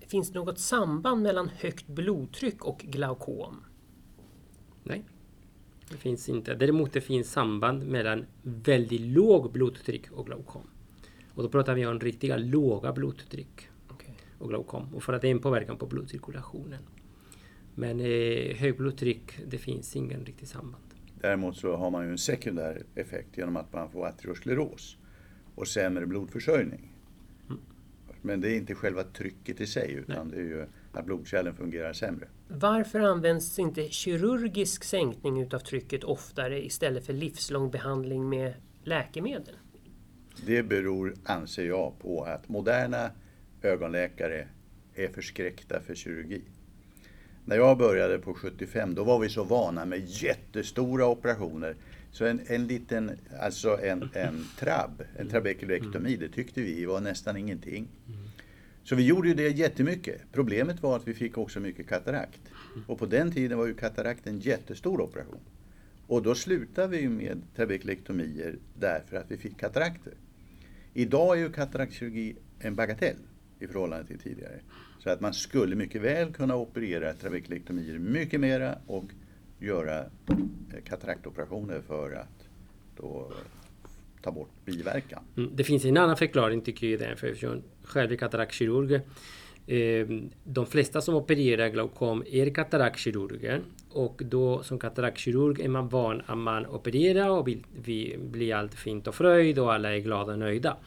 Finns 0.07 0.31
det 0.31 0.39
något 0.39 0.59
samband 0.59 1.21
mellan 1.21 1.49
högt 1.49 1.87
blodtryck 1.87 2.65
och 2.65 2.79
glaukom? 2.79 3.63
Nej, 4.87 5.03
det 5.91 5.97
finns 5.97 6.29
inte. 6.29 6.55
Däremot 6.55 6.93
det 6.93 7.01
finns 7.01 7.31
samband 7.31 7.87
mellan 7.87 8.25
väldigt 8.41 9.01
låg 9.01 9.51
blodtryck 9.51 10.11
och 10.11 10.25
glaukom. 10.25 10.61
Och 11.33 11.43
då 11.43 11.49
pratar 11.49 11.75
vi 11.75 11.85
om 11.85 11.99
riktiga 11.99 12.37
låga 12.37 12.93
blodtryck 12.93 13.69
Okej. 13.87 14.15
och 14.39 14.49
glaukom. 14.49 14.95
Och 14.95 15.03
för 15.03 15.13
att 15.13 15.21
det 15.21 15.27
är 15.27 15.31
en 15.31 15.39
påverkan 15.39 15.77
på 15.77 15.85
blodcirkulationen. 15.85 16.81
Men 17.75 17.99
eh, 17.99 18.55
högt 18.55 18.77
blodtryck, 18.77 19.39
det 19.47 19.57
finns 19.57 19.95
ingen 19.95 20.25
riktig 20.25 20.47
samband. 20.47 20.83
Däremot 21.21 21.57
så 21.57 21.75
har 21.75 21.89
man 21.89 22.05
ju 22.05 22.11
en 22.11 22.17
sekundär 22.17 22.83
effekt 22.95 23.37
genom 23.37 23.57
att 23.57 23.73
man 23.73 23.89
får 23.89 24.05
ateroskleros 24.05 24.97
och 25.55 25.67
sämre 25.67 26.05
blodförsörjning. 26.05 26.93
Men 28.21 28.41
det 28.41 28.51
är 28.51 28.55
inte 28.57 28.75
själva 28.75 29.03
trycket 29.03 29.61
i 29.61 29.67
sig 29.67 29.93
utan 29.93 30.29
det 30.29 30.37
är 30.37 30.41
ju 30.41 30.65
att 30.91 31.05
blodkärlen 31.05 31.55
fungerar 31.55 31.93
sämre. 31.93 32.27
Varför 32.47 32.99
används 32.99 33.59
inte 33.59 33.89
kirurgisk 33.89 34.83
sänkning 34.83 35.41
utav 35.41 35.59
trycket 35.59 36.03
oftare 36.03 36.65
istället 36.65 37.05
för 37.05 37.13
livslång 37.13 37.71
behandling 37.71 38.29
med 38.29 38.53
läkemedel? 38.83 39.55
Det 40.45 40.63
beror, 40.63 41.13
anser 41.23 41.65
jag, 41.67 41.99
på 41.99 42.23
att 42.23 42.49
moderna 42.49 43.11
ögonläkare 43.61 44.47
är 44.95 45.07
förskräckta 45.07 45.79
för 45.79 45.95
kirurgi. 45.95 46.41
När 47.45 47.55
jag 47.55 47.77
började 47.77 48.19
på 48.19 48.33
75, 48.33 48.95
då 48.95 49.03
var 49.03 49.19
vi 49.19 49.29
så 49.29 49.43
vana 49.43 49.85
med 49.85 50.05
jättestora 50.05 51.07
operationer. 51.07 51.75
Så 52.11 52.25
en, 52.25 52.41
en 52.47 52.67
liten, 52.67 53.11
alltså 53.41 53.79
en, 53.83 54.09
en 54.13 54.45
trabb, 54.59 55.03
en 55.15 55.29
trabekulektomi, 55.29 56.15
det 56.15 56.29
tyckte 56.29 56.61
vi 56.61 56.85
var 56.85 57.01
nästan 57.01 57.37
ingenting. 57.37 57.87
Så 58.89 58.95
vi 58.95 59.05
gjorde 59.05 59.27
ju 59.27 59.33
det 59.33 59.49
jättemycket. 59.49 60.21
Problemet 60.31 60.83
var 60.83 60.95
att 60.95 61.07
vi 61.07 61.13
fick 61.13 61.37
också 61.37 61.59
mycket 61.59 61.89
katarakt. 61.89 62.41
Och 62.87 62.99
på 62.99 63.05
den 63.05 63.31
tiden 63.31 63.57
var 63.57 63.67
ju 63.67 63.73
katarakt 63.73 64.27
en 64.27 64.39
jättestor 64.39 65.01
operation. 65.01 65.39
Och 66.07 66.23
då 66.23 66.35
slutade 66.35 66.87
vi 66.87 67.01
ju 67.01 67.09
med 67.09 67.41
trabekulektomier 67.55 68.55
därför 68.79 69.17
att 69.17 69.31
vi 69.31 69.37
fick 69.37 69.59
katarakter. 69.59 70.13
Idag 70.93 71.37
är 71.37 71.41
ju 71.41 71.51
kataraktkirurgi 71.51 72.35
en 72.59 72.75
bagatell 72.75 73.17
i 73.59 73.67
förhållande 73.67 74.07
till 74.07 74.19
tidigare. 74.19 74.59
Så 74.99 75.09
att 75.09 75.21
man 75.21 75.33
skulle 75.33 75.75
mycket 75.75 76.01
väl 76.01 76.33
kunna 76.33 76.55
operera 76.55 77.13
trabekulektomier 77.13 77.99
mycket 77.99 78.39
mera 78.39 78.77
och 78.87 79.05
göra 79.59 79.99
eh, 79.99 80.83
kataraktoperationer 80.85 81.81
för 81.81 82.11
att 82.11 82.47
då 82.97 83.31
ta 84.27 84.31
bort 84.31 84.49
biverkan. 84.65 85.23
Mm, 85.37 85.49
Det 85.55 85.63
finns 85.63 85.85
en 85.85 85.97
annan 85.97 86.17
förklaring 86.17 86.61
tycker 86.61 86.87
jag. 86.87 86.99
Därför, 86.99 87.27
eftersom 87.27 87.61
själv 87.83 88.11
är 88.11 88.15
kataraktkirurg. 88.15 88.93
Eh, 89.67 90.07
De 90.43 90.65
flesta 90.65 91.01
som 91.01 91.15
opererar 91.15 91.69
glaukom 91.69 92.23
är 92.31 92.49
kataraktkirurger. 92.49 93.61
Och 93.91 94.21
då 94.25 94.63
som 94.63 94.79
kataraktkirurg 94.79 95.59
är 95.59 95.69
man 95.69 95.87
van 95.89 96.21
att 96.25 96.37
man 96.37 96.65
opererar 96.65 97.29
och 97.29 97.47
vi, 97.47 98.15
blir 98.31 98.55
allt 98.55 98.73
fint 98.75 99.07
och 99.07 99.15
fröjd 99.15 99.59
och 99.59 99.73
alla 99.73 99.95
är 99.95 99.99
glada 99.99 100.33
och 100.33 100.39
nöjda. 100.39 100.77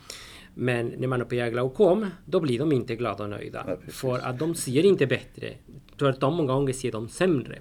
Men 0.54 0.86
när 0.98 1.08
man 1.08 1.22
opererar 1.22 1.50
glaukom, 1.50 2.06
då 2.24 2.40
blir 2.40 2.58
de 2.58 2.72
inte 2.72 2.96
glada 2.96 3.24
och 3.24 3.30
nöjda. 3.30 3.64
Ja, 3.66 3.92
för 3.92 4.18
att 4.18 4.38
de 4.38 4.54
ser 4.54 4.84
inte 4.84 5.06
bättre. 5.06 5.54
Tvärtom, 5.98 6.34
många 6.34 6.52
gånger 6.52 6.72
ser 6.72 6.92
de 6.92 7.08
sämre. 7.08 7.58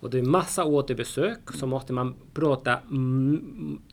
Och 0.00 0.10
det 0.10 0.18
är 0.18 0.22
massa 0.22 0.64
återbesök, 0.64 1.52
så 1.54 1.66
måste 1.66 1.92
man 1.92 2.14
prata 2.34 2.78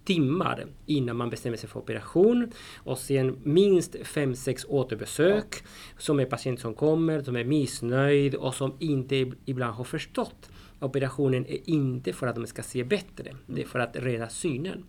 timmar 0.04 0.66
innan 0.86 1.18
man 1.18 1.30
bestämmer 1.30 1.58
sig 1.58 1.70
för 1.70 1.80
operation. 1.80 2.52
Och 2.76 2.98
sen 2.98 3.40
minst 3.44 3.96
5-6 3.96 4.66
återbesök. 4.68 5.64
Som 5.98 6.20
är 6.20 6.26
patient 6.26 6.60
som 6.60 6.74
kommer, 6.74 7.22
som 7.22 7.36
är 7.36 7.44
missnöjd 7.44 8.36
och 8.36 8.56
som 8.56 8.74
inte 8.80 9.32
ibland 9.46 9.76
har 9.76 9.84
förstått. 9.84 10.50
Operationen 10.80 11.46
är 11.46 11.70
inte 11.70 12.14
för 12.14 12.28
att 12.28 12.36
de 12.36 12.48
ska 12.48 12.64
se 12.64 12.84
bättre. 12.84 13.36
Det 13.46 13.62
är 13.62 13.66
för 13.66 13.80
att 13.80 13.96
rädda 13.96 14.30
synen. 14.30 14.84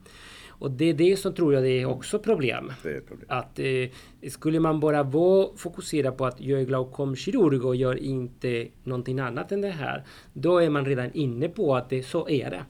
Och 0.58 0.70
det 0.70 0.84
är 0.84 0.94
det 0.94 1.16
som 1.16 1.34
tror 1.34 1.54
jag 1.54 1.62
det 1.62 1.80
är 1.80 1.86
också 1.86 2.18
problem. 2.18 2.72
Det 2.82 2.88
är 2.88 2.98
ett 2.98 3.08
problem. 3.08 3.26
Att 3.28 3.58
eh, 3.58 4.28
skulle 4.30 4.60
man 4.60 4.80
bara 4.80 5.02
vara 5.02 5.48
fokuserad 5.56 6.16
på 6.16 6.26
att 6.26 6.40
jag 6.40 6.60
är 6.60 6.64
glaukomkirurg 6.64 7.64
och 7.64 7.76
gör 7.76 7.96
inte 7.96 8.68
någonting 8.82 9.20
annat 9.20 9.52
än 9.52 9.60
det 9.60 9.70
här. 9.70 10.04
Då 10.32 10.58
är 10.58 10.70
man 10.70 10.84
redan 10.84 11.12
inne 11.12 11.48
på 11.48 11.76
att 11.76 11.90
det, 11.90 12.02
så 12.02 12.28
är 12.28 12.50
det. 12.50 12.64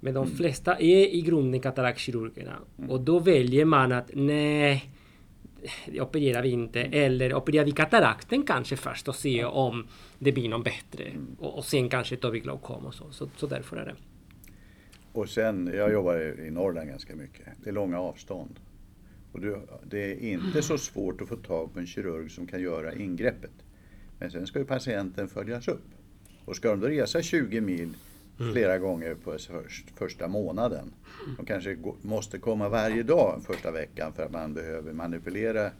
Men 0.00 0.14
de 0.14 0.26
flesta 0.26 0.74
är 0.74 1.14
i 1.14 1.20
grunden 1.20 1.60
kataraktkirurgerna. 1.60 2.56
Och 2.88 3.00
då 3.00 3.18
väljer 3.18 3.64
man 3.64 3.92
att 3.92 4.10
nej, 4.14 4.90
det 5.86 6.00
opererar 6.00 6.42
vi 6.42 6.48
inte. 6.48 6.80
Eller 6.80 7.34
opererar 7.34 7.64
vi 7.64 7.72
katarakten 7.72 8.42
kanske 8.42 8.76
först 8.76 9.08
och 9.08 9.14
ser 9.14 9.46
om 9.46 9.86
det 10.18 10.32
blir 10.32 10.48
något 10.48 10.64
bättre. 10.64 11.12
Och, 11.38 11.58
och 11.58 11.64
sen 11.64 11.88
kanske 11.88 12.16
tar 12.16 12.30
vi 12.30 12.40
glaukom 12.40 12.86
och 12.86 12.94
så. 12.94 13.04
Så, 13.10 13.28
så 13.36 13.46
därför 13.46 13.76
är 13.76 13.84
det. 13.84 13.94
Och 15.12 15.28
sen, 15.28 15.70
jag 15.74 15.92
jobbar 15.92 16.40
i 16.40 16.50
Norrland 16.50 16.88
ganska 16.88 17.16
mycket. 17.16 17.46
Det 17.64 17.70
är 17.70 17.74
långa 17.74 18.00
avstånd. 18.00 18.60
Och 19.32 19.40
du, 19.40 19.60
det 19.84 19.98
är 19.98 20.18
inte 20.18 20.62
så 20.62 20.78
svårt 20.78 21.20
att 21.20 21.28
få 21.28 21.36
tag 21.36 21.72
på 21.72 21.78
en 21.78 21.86
kirurg 21.86 22.30
som 22.30 22.46
kan 22.46 22.60
göra 22.60 22.94
ingreppet. 22.94 23.52
Men 24.18 24.30
sen 24.30 24.46
ska 24.46 24.58
ju 24.58 24.64
patienten 24.64 25.28
följas 25.28 25.68
upp. 25.68 25.86
Och 26.44 26.56
ska 26.56 26.70
de 26.70 26.80
då 26.80 26.86
resa 26.86 27.22
20 27.22 27.60
mil 27.60 27.94
flera 28.52 28.78
gånger 28.78 29.14
på 29.14 29.38
först, 29.38 29.90
första 29.90 30.28
månaden. 30.28 30.92
De 31.36 31.46
kanske 31.46 31.76
måste 32.02 32.38
komma 32.38 32.68
varje 32.68 33.02
dag 33.02 33.42
första 33.46 33.70
veckan 33.70 34.12
för 34.12 34.22
att 34.22 34.32
man 34.32 34.54
behöver 34.54 34.92
manipulera 34.92 35.70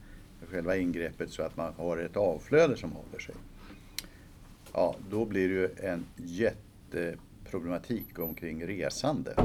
själva 0.51 0.77
ingreppet 0.77 1.31
så 1.31 1.43
att 1.43 1.57
man 1.57 1.73
har 1.77 1.99
ett 1.99 2.17
avflöde 2.17 2.77
som 2.77 2.93
håller 2.93 3.19
sig. 3.19 3.35
Ja, 4.73 4.97
då 5.11 5.25
blir 5.25 5.49
det 5.49 5.55
ju 5.55 5.69
en 5.89 6.05
jätteproblematik 7.51 8.19
omkring 8.19 8.67
resandet. 8.67 9.39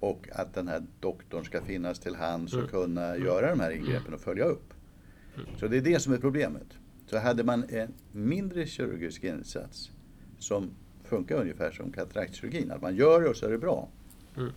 Och 0.00 0.28
att 0.32 0.54
den 0.54 0.68
här 0.68 0.82
doktorn 1.00 1.44
ska 1.44 1.60
finnas 1.62 1.98
till 1.98 2.14
hands 2.14 2.54
och 2.54 2.70
kunna 2.70 3.16
göra 3.16 3.50
de 3.50 3.60
här 3.60 3.70
ingreppen 3.70 4.14
och 4.14 4.20
följa 4.20 4.44
upp. 4.44 4.74
Så 5.58 5.68
det 5.68 5.76
är 5.76 5.80
det 5.80 6.00
som 6.00 6.12
är 6.12 6.18
problemet. 6.18 6.66
Så 7.06 7.18
hade 7.18 7.44
man 7.44 7.64
en 7.68 7.92
mindre 8.12 8.66
kirurgisk 8.66 9.24
insats 9.24 9.90
som 10.38 10.70
funkar 11.04 11.40
ungefär 11.40 11.70
som 11.70 11.92
kataraktkirurgin, 11.92 12.70
att 12.70 12.82
man 12.82 12.96
gör 12.96 13.20
det 13.20 13.28
och 13.28 13.36
så 13.36 13.46
är 13.46 13.50
det 13.50 13.58
bra. 13.58 13.88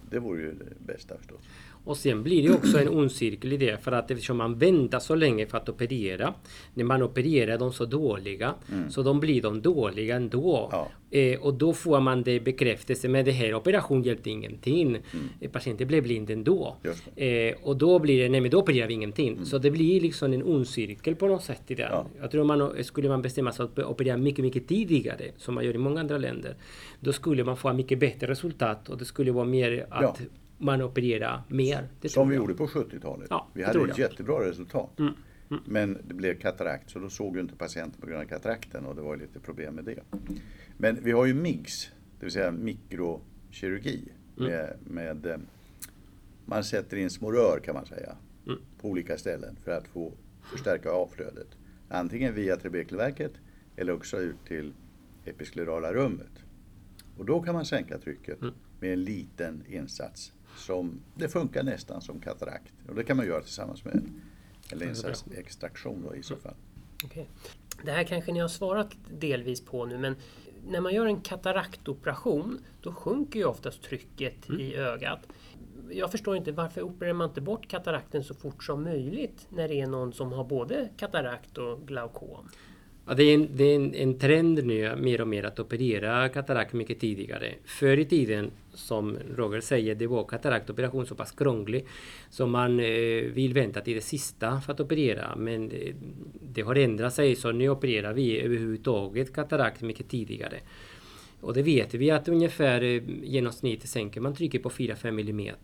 Det 0.09 0.19
vore 0.19 0.41
ju 0.41 0.53
det 0.53 0.93
bästa 0.93 1.17
förstås. 1.17 1.41
Och 1.83 1.97
sen 1.97 2.23
blir 2.23 2.43
det 2.43 2.53
också 2.53 2.79
en 2.79 2.89
ond 2.89 3.11
cirkel 3.11 3.53
i 3.53 3.57
det 3.57 3.83
för 3.83 3.91
att 3.91 4.11
eftersom 4.11 4.37
man 4.37 4.57
väntar 4.57 4.99
så 4.99 5.15
länge 5.15 5.45
för 5.45 5.57
att 5.57 5.69
operera. 5.69 6.33
När 6.73 6.83
man 6.83 7.03
opererar 7.03 7.57
de 7.57 7.73
så 7.73 7.85
dåliga 7.85 8.53
så 8.89 9.03
de 9.03 9.19
blir 9.19 9.41
de 9.41 9.61
dåliga 9.61 10.15
ändå. 10.15 10.69
Ja. 10.71 10.87
Eh, 11.11 11.39
och 11.39 11.53
då 11.53 11.73
får 11.73 11.99
man 11.99 12.23
det 12.23 12.39
bekräftelse 12.39 13.07
med 13.07 13.25
det 13.25 13.31
här 13.31 13.53
operationen 13.53 14.03
hjälpte 14.03 14.29
ingenting. 14.29 14.97
Eh, 15.41 15.51
Patienten 15.51 15.87
blev 15.87 16.03
blind 16.03 16.29
ändå. 16.29 16.75
Eh, 17.15 17.55
och 17.63 17.77
då 17.77 17.99
blir 17.99 18.23
det, 18.23 18.29
nej 18.29 18.41
men 18.41 18.51
då 18.51 18.59
opererar 18.59 18.87
vi 18.87 18.93
ingenting. 18.93 19.45
Så 19.45 19.57
det 19.57 19.71
blir 19.71 20.01
liksom 20.01 20.33
en 20.33 20.43
ond 20.43 20.67
cirkel 20.67 21.15
på 21.15 21.27
något 21.27 21.43
sätt 21.43 21.61
i 21.67 21.75
det. 21.75 21.81
Ja. 21.91 22.07
Jag 22.21 22.31
tror 22.31 22.43
man 22.43 22.83
skulle 22.83 23.09
man 23.09 23.21
bestämma 23.21 23.51
sig 23.51 23.65
att 23.65 23.79
operera 23.79 24.17
mycket, 24.17 24.45
mycket 24.45 24.67
tidigare 24.67 25.25
som 25.37 25.55
man 25.55 25.65
gör 25.65 25.75
i 25.75 25.77
många 25.77 25.99
andra 25.99 26.17
länder. 26.17 26.55
Då 26.99 27.13
skulle 27.13 27.43
man 27.43 27.57
få 27.57 27.73
mycket 27.73 27.99
bättre 27.99 28.27
resultat 28.27 28.89
och 28.89 28.97
det 28.97 29.05
skulle 29.05 29.31
vara 29.31 29.45
mer 29.45 29.85
att 29.89 30.01
Ja. 30.19 30.25
Man 30.59 30.81
opererar 30.81 31.41
mer. 31.47 31.87
Det 32.01 32.09
Som 32.09 32.29
vi 32.29 32.35
jag. 32.35 32.41
gjorde 32.41 32.53
på 32.53 32.67
70-talet. 32.67 33.27
Ja, 33.29 33.47
vi 33.53 33.63
hade 33.63 33.91
ett 33.91 33.97
jättebra 33.97 34.49
resultat. 34.49 34.99
Men 35.65 35.97
det 36.07 36.13
blev 36.13 36.39
katarakt 36.39 36.89
så 36.89 36.99
då 36.99 37.09
såg 37.09 37.35
ju 37.35 37.41
inte 37.41 37.55
patienten 37.55 38.01
på 38.01 38.07
grund 38.07 38.21
av 38.21 38.25
katarakten 38.25 38.85
och 38.85 38.95
det 38.95 39.01
var 39.01 39.15
ju 39.15 39.21
lite 39.21 39.39
problem 39.39 39.75
med 39.75 39.85
det. 39.85 39.99
Men 40.77 41.03
vi 41.03 41.11
har 41.11 41.25
ju 41.25 41.33
MIGS, 41.33 41.89
det 42.19 42.25
vill 42.25 42.33
säga 42.33 42.51
mikrokirurgi. 42.51 44.11
Med, 44.35 44.73
med, 44.83 45.25
eh, 45.25 45.37
man 46.45 46.63
sätter 46.63 46.97
in 46.97 47.09
små 47.09 47.31
rör 47.31 47.59
kan 47.59 47.75
man 47.75 47.85
säga 47.85 48.15
på 48.81 48.87
olika 48.89 49.17
ställen 49.17 49.55
för 49.63 49.71
att 49.71 49.87
få 49.87 50.13
förstärka 50.51 50.91
avflödet. 50.91 51.47
Antingen 51.89 52.33
via 52.33 52.55
trabekelverket 52.57 53.31
eller 53.75 53.93
också 53.93 54.17
ut 54.17 54.45
till 54.47 54.73
episklerala 55.25 55.93
rummet. 55.93 56.31
Och 57.17 57.25
då 57.25 57.41
kan 57.41 57.53
man 57.55 57.65
sänka 57.65 57.97
trycket 57.97 58.39
med 58.79 58.93
en 58.93 59.03
liten 59.03 59.63
insats. 59.67 60.33
Som, 60.59 61.01
det 61.15 61.29
funkar 61.29 61.63
nästan 61.63 62.01
som 62.01 62.19
katarakt. 62.19 62.73
Och 62.87 62.95
det 62.95 63.03
kan 63.03 63.17
man 63.17 63.25
göra 63.25 63.41
tillsammans 63.41 63.85
med 63.85 64.03
Eller 64.71 65.39
extraktion 65.39 66.05
då 66.09 66.15
i 66.15 66.23
så 66.23 66.35
fall. 66.35 66.55
Okay. 67.05 67.25
Det 67.83 67.91
här 67.91 68.03
kanske 68.03 68.31
ni 68.31 68.39
har 68.39 68.47
svarat 68.47 68.95
delvis 69.19 69.65
på 69.65 69.85
nu 69.85 69.97
men 69.97 70.15
när 70.67 70.81
man 70.81 70.93
gör 70.93 71.05
en 71.05 71.21
kataraktoperation 71.21 72.59
då 72.81 72.93
sjunker 72.93 73.39
ju 73.39 73.45
oftast 73.45 73.83
trycket 73.83 74.49
mm. 74.49 74.61
i 74.61 74.75
ögat. 74.75 75.19
Jag 75.91 76.11
förstår 76.11 76.35
inte 76.37 76.51
varför 76.51 76.81
opererar 76.81 77.13
man 77.13 77.29
inte 77.29 77.41
bort 77.41 77.67
katarakten 77.67 78.23
så 78.23 78.33
fort 78.33 78.63
som 78.63 78.83
möjligt 78.83 79.47
när 79.49 79.67
det 79.67 79.81
är 79.81 79.87
någon 79.87 80.13
som 80.13 80.31
har 80.31 80.43
både 80.43 80.89
katarakt 80.97 81.57
och 81.57 81.87
glaukom? 81.87 82.49
Ja, 83.09 83.15
det 83.15 83.23
är, 83.23 83.33
en, 83.33 83.47
det 83.55 83.63
är 83.63 83.75
en, 83.75 83.95
en, 83.95 84.19
trend 84.19 84.65
nu 84.65 84.95
mer 84.95 85.21
och 85.21 85.27
mer 85.27 85.43
att 85.43 85.59
operera 85.59 86.29
katarakt 86.29 86.73
mycket 86.73 86.99
tidigare. 86.99 87.53
Förr 87.65 87.97
i 87.97 88.05
tiden, 88.05 88.51
som 88.73 89.17
Roger 89.35 89.61
säger, 89.61 89.95
det 89.95 90.07
var 90.07 90.23
kataraktoperation 90.23 91.05
så 91.05 91.15
pass 91.15 91.31
krånglig 91.31 91.85
så 92.29 92.47
man 92.47 92.79
eh, 92.79 93.23
vill 93.33 93.53
vänta 93.53 93.81
till 93.81 93.95
det 93.95 94.01
sista 94.01 94.61
för 94.61 94.73
att 94.73 94.79
operera. 94.79 95.35
Men 95.35 95.69
det, 95.69 95.93
det 96.53 96.61
har 96.61 96.75
ändrat 96.75 97.13
sig 97.13 97.35
så 97.35 97.51
nu 97.51 97.69
opererar 97.69 98.13
vi 98.13 98.41
överhuvudtaget 98.41 99.33
katarakt 99.33 99.81
mycket 99.81 100.09
tidigare. 100.09 100.59
Och 101.41 101.53
det 101.53 101.61
vet 101.61 101.93
vi 101.93 102.11
att 102.11 102.27
ungefär 102.27 102.81
eh, 102.83 103.03
genomsnitt 103.23 103.89
sänker 103.89 104.21
man 104.21 104.33
trycket 104.35 104.63
på 104.63 104.69
4-5 104.69 105.07
mm 105.07 105.55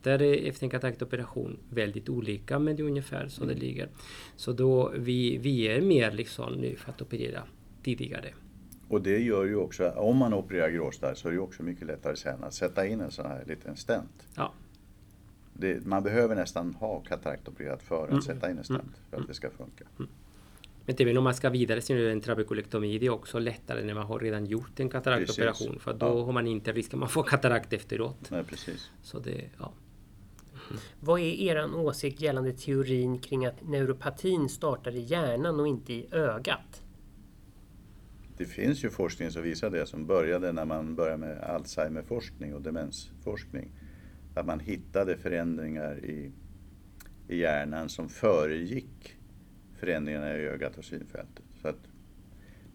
efter 0.48 0.64
en 0.64 0.70
kataraktoperation. 0.70 1.58
Väldigt 1.70 2.10
olika 2.10 2.60
men 2.60 2.76
det 2.76 2.84
är 2.84 2.88
ungefär 2.88 3.28
så 3.28 3.44
mm. 3.44 3.56
det 3.56 3.62
ligger. 3.62 3.90
Så 4.36 4.52
då 4.54 4.92
vi, 4.96 5.38
vi 5.38 5.68
är 5.68 5.82
mer 5.82 6.12
liksom 6.12 6.54
nu 6.54 6.76
för 6.76 6.90
att 6.90 7.02
operera 7.02 7.44
tidigare. 7.84 8.34
Och 8.88 9.02
det 9.02 9.20
gör 9.20 9.46
ju 9.46 9.56
också, 9.56 9.90
om 9.90 10.18
man 10.18 10.34
opererar 10.34 10.70
gråstarr 10.70 11.14
så 11.14 11.28
är 11.28 11.32
det 11.32 11.40
också 11.40 11.64
mycket 11.64 11.88
lättare 11.88 12.16
sen 12.16 12.44
att 12.44 12.54
sätta 12.54 12.88
in 12.88 13.02
en 13.02 13.12
sån 13.12 13.26
här 13.26 13.44
liten 13.48 13.76
stent. 13.76 14.28
Ja. 14.36 14.54
Det, 15.54 15.86
man 15.86 16.04
behöver 16.04 16.36
nästan 16.36 16.74
ha 16.74 17.00
kataraktopererat 17.00 17.84
för 17.84 18.04
att 18.04 18.10
mm. 18.10 18.22
sätta 18.22 18.52
in 18.52 18.58
en 18.58 18.64
stent 18.64 18.82
mm. 18.82 18.94
för 19.10 19.18
att 19.18 19.28
det 19.28 19.34
ska 19.34 19.50
funka. 19.50 19.86
Mm. 20.00 20.10
Men 20.86 20.96
även 21.00 21.18
om 21.18 21.24
man 21.24 21.36
ska 21.36 21.50
vidare 21.50 21.82
sin 21.82 21.98
en 21.98 22.22
trabekulektomi, 22.22 23.00
det 23.00 23.06
är 23.06 23.10
också 23.10 23.40
lättare 23.40 23.84
när 23.84 23.94
man 23.94 24.06
har 24.06 24.20
redan 24.20 24.46
gjort 24.46 24.80
en 24.80 24.90
kataraktoperation. 24.90 25.80
För 25.80 25.94
då 25.94 26.06
ja. 26.06 26.26
har 26.26 26.32
man 26.32 26.48
inte 26.48 26.72
risk 26.72 26.94
att 26.94 27.00
man 27.00 27.10
får 27.10 27.24
katarakt 27.24 27.74
efteråt. 27.74 28.32
Nej, 28.32 28.44
precis. 28.44 28.92
Så 29.02 29.20
det, 29.20 29.50
ja. 29.60 29.74
Mm. 30.70 30.82
Vad 31.00 31.20
är 31.20 31.24
er 31.24 31.76
åsikt 31.76 32.22
gällande 32.22 32.54
teorin 32.54 33.20
kring 33.20 33.46
att 33.46 33.68
neuropatin 33.68 34.50
startar 34.50 34.96
i 34.96 35.00
hjärnan 35.00 35.60
och 35.60 35.68
inte 35.68 35.94
i 35.94 36.08
ögat? 36.12 36.82
Det 38.38 38.46
finns 38.46 38.84
ju 38.84 38.90
forskning 38.90 39.32
som 39.32 39.44
visar 39.44 39.70
det, 39.70 39.86
som 39.86 40.06
började 40.06 40.52
när 40.52 40.66
man 40.66 40.96
började 40.96 41.18
med 41.18 41.44
Alzheimerforskning 41.44 42.56
och 42.56 42.62
demensforskning. 42.62 43.72
Att 44.36 44.46
man 44.46 44.60
hittade 44.60 45.18
förändringar 45.18 46.06
i, 46.06 46.32
i 47.28 47.38
hjärnan 47.38 47.90
som 47.90 48.10
föregick 48.10 49.15
förändringarna 49.80 50.38
i 50.38 50.46
ögat 50.46 50.78
och 50.78 50.86
synfältet. 50.86 51.46
Så 51.62 51.68
att, 51.68 51.80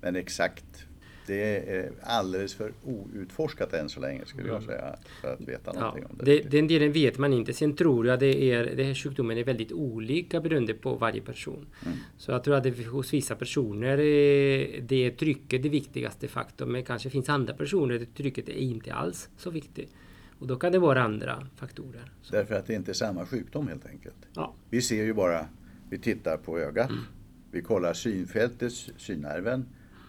men 0.00 0.16
exakt, 0.16 0.86
det 1.26 1.70
är 1.76 1.92
alldeles 2.02 2.54
för 2.54 2.72
outforskat 2.84 3.72
än 3.72 3.88
så 3.88 4.00
länge 4.00 4.24
skulle 4.26 4.48
jag 4.48 4.62
säga 4.62 4.96
för 5.20 5.32
att 5.32 5.40
veta 5.40 5.72
någonting 5.72 6.02
ja, 6.02 6.08
om 6.10 6.18
det. 6.18 6.42
det. 6.42 6.50
Den 6.50 6.68
delen 6.68 6.92
vet 6.92 7.18
man 7.18 7.32
inte. 7.32 7.52
Sen 7.52 7.76
tror 7.76 8.06
jag 8.06 8.20
det 8.20 8.52
är, 8.52 8.76
den 8.76 8.86
här 8.86 8.94
sjukdomen 8.94 9.38
är 9.38 9.44
väldigt 9.44 9.72
olika 9.72 10.40
beroende 10.40 10.74
på 10.74 10.94
varje 10.94 11.20
person. 11.20 11.66
Mm. 11.86 11.98
Så 12.18 12.30
jag 12.30 12.44
tror 12.44 12.54
att 12.54 12.62
det, 12.62 12.86
hos 12.86 13.12
vissa 13.12 13.34
personer 13.34 14.00
är 14.00 14.80
det 14.80 15.10
trycket 15.10 15.62
det 15.62 15.68
viktigaste 15.68 16.28
faktorn 16.28 16.72
men 16.72 16.84
kanske 16.84 17.10
finns 17.10 17.28
andra 17.28 17.54
personer 17.54 17.98
där 17.98 18.06
trycket 18.16 18.48
är 18.48 18.52
inte 18.52 18.94
alls 18.94 19.28
så 19.36 19.50
viktigt. 19.50 19.94
Och 20.38 20.46
då 20.46 20.56
kan 20.56 20.72
det 20.72 20.78
vara 20.78 21.02
andra 21.02 21.46
faktorer. 21.56 22.12
Så. 22.22 22.34
Därför 22.36 22.54
att 22.54 22.66
det 22.66 22.74
inte 22.74 22.90
är 22.90 22.94
samma 22.94 23.26
sjukdom 23.26 23.68
helt 23.68 23.86
enkelt. 23.86 24.16
Ja. 24.34 24.54
Vi 24.70 24.82
ser 24.82 25.04
ju 25.04 25.14
bara 25.14 25.46
vi 25.90 25.98
tittar 25.98 26.36
på 26.36 26.58
ögat. 26.58 26.90
Mm. 26.90 27.02
Vi 27.50 27.62
kollar 27.62 27.92
synfältet, 27.92 28.72
synnerven. 28.96 29.66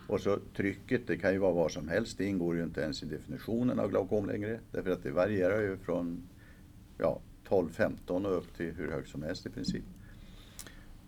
Och 0.08 0.22
så 0.22 0.39
trycket, 0.56 1.08
det 1.08 1.17
kan 1.17 1.34
ju 1.34 1.38
vara 1.38 1.54
vad 1.54 1.72
som 1.72 1.88
helst. 1.88 2.17
Det 2.17 2.26
ingår 2.26 2.56
ju 2.56 2.63
inte 2.63 2.82
ens 2.82 3.04
i 3.04 3.06
definitionen 3.06 3.80
av 3.80 3.89
glaukom 3.89 4.26
längre. 4.26 4.60
Därför 4.72 4.91
att 4.91 5.04
det 5.04 5.12
varierar 5.12 5.62
ju 5.62 5.78
från 5.78 6.24
ja, 6.98 7.22
12-15 7.50 8.26
och 8.26 8.38
upp 8.38 8.58
till 8.58 8.72
hur 8.74 8.91
högt 8.91 9.10
som 9.10 9.24
helst 9.24 9.46
i 9.46 9.50
princip. 9.50 9.84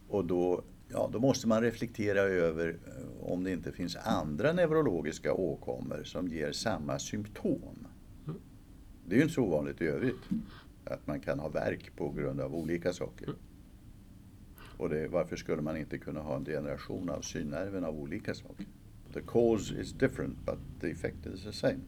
Och 0.08 0.26
då, 0.26 0.64
ja, 0.88 1.10
då 1.14 1.20
måste 1.20 1.48
man 1.48 1.62
reflektera 1.62 2.20
över 2.20 2.70
eh, 2.70 3.32
om 3.32 3.44
det 3.44 3.52
inte 3.52 3.72
finns 3.72 3.96
andra 3.96 4.54
neurologiska 4.54 5.34
åkommor 5.34 6.04
som 6.04 6.28
ger 6.28 6.52
samma 6.52 7.00
symptom. 7.00 7.88
Mm. 8.26 8.40
Det 9.06 9.16
är 9.16 9.18
ju 9.18 9.24
inte 9.24 9.34
så 9.34 9.44
ovanligt 9.44 9.82
i 9.82 9.86
övrigt 9.86 10.22
att 10.86 11.08
man 11.08 11.20
kan 11.20 11.40
ha 11.40 11.50
värk 11.50 11.96
på 11.96 12.10
grund 12.10 12.42
av 12.42 12.56
olika 12.56 12.94
saker. 12.94 13.30
Och 14.84 14.90
det, 14.90 15.08
varför 15.08 15.36
skulle 15.36 15.62
man 15.62 15.78
inte 15.78 15.98
kunna 15.98 16.20
ha 16.20 16.36
en 16.36 16.46
generation 16.46 17.10
av 17.10 17.22
synnerven 17.22 17.84
av 17.84 18.00
olika 18.00 18.34
slag? 18.34 18.56
The 19.14 19.22
cause 19.22 19.82
is 19.82 19.94
different 19.94 20.46
but 20.46 20.58
the 20.82 20.92
effect 20.92 21.26
is 21.26 21.44
the 21.44 21.52
same. 21.52 21.80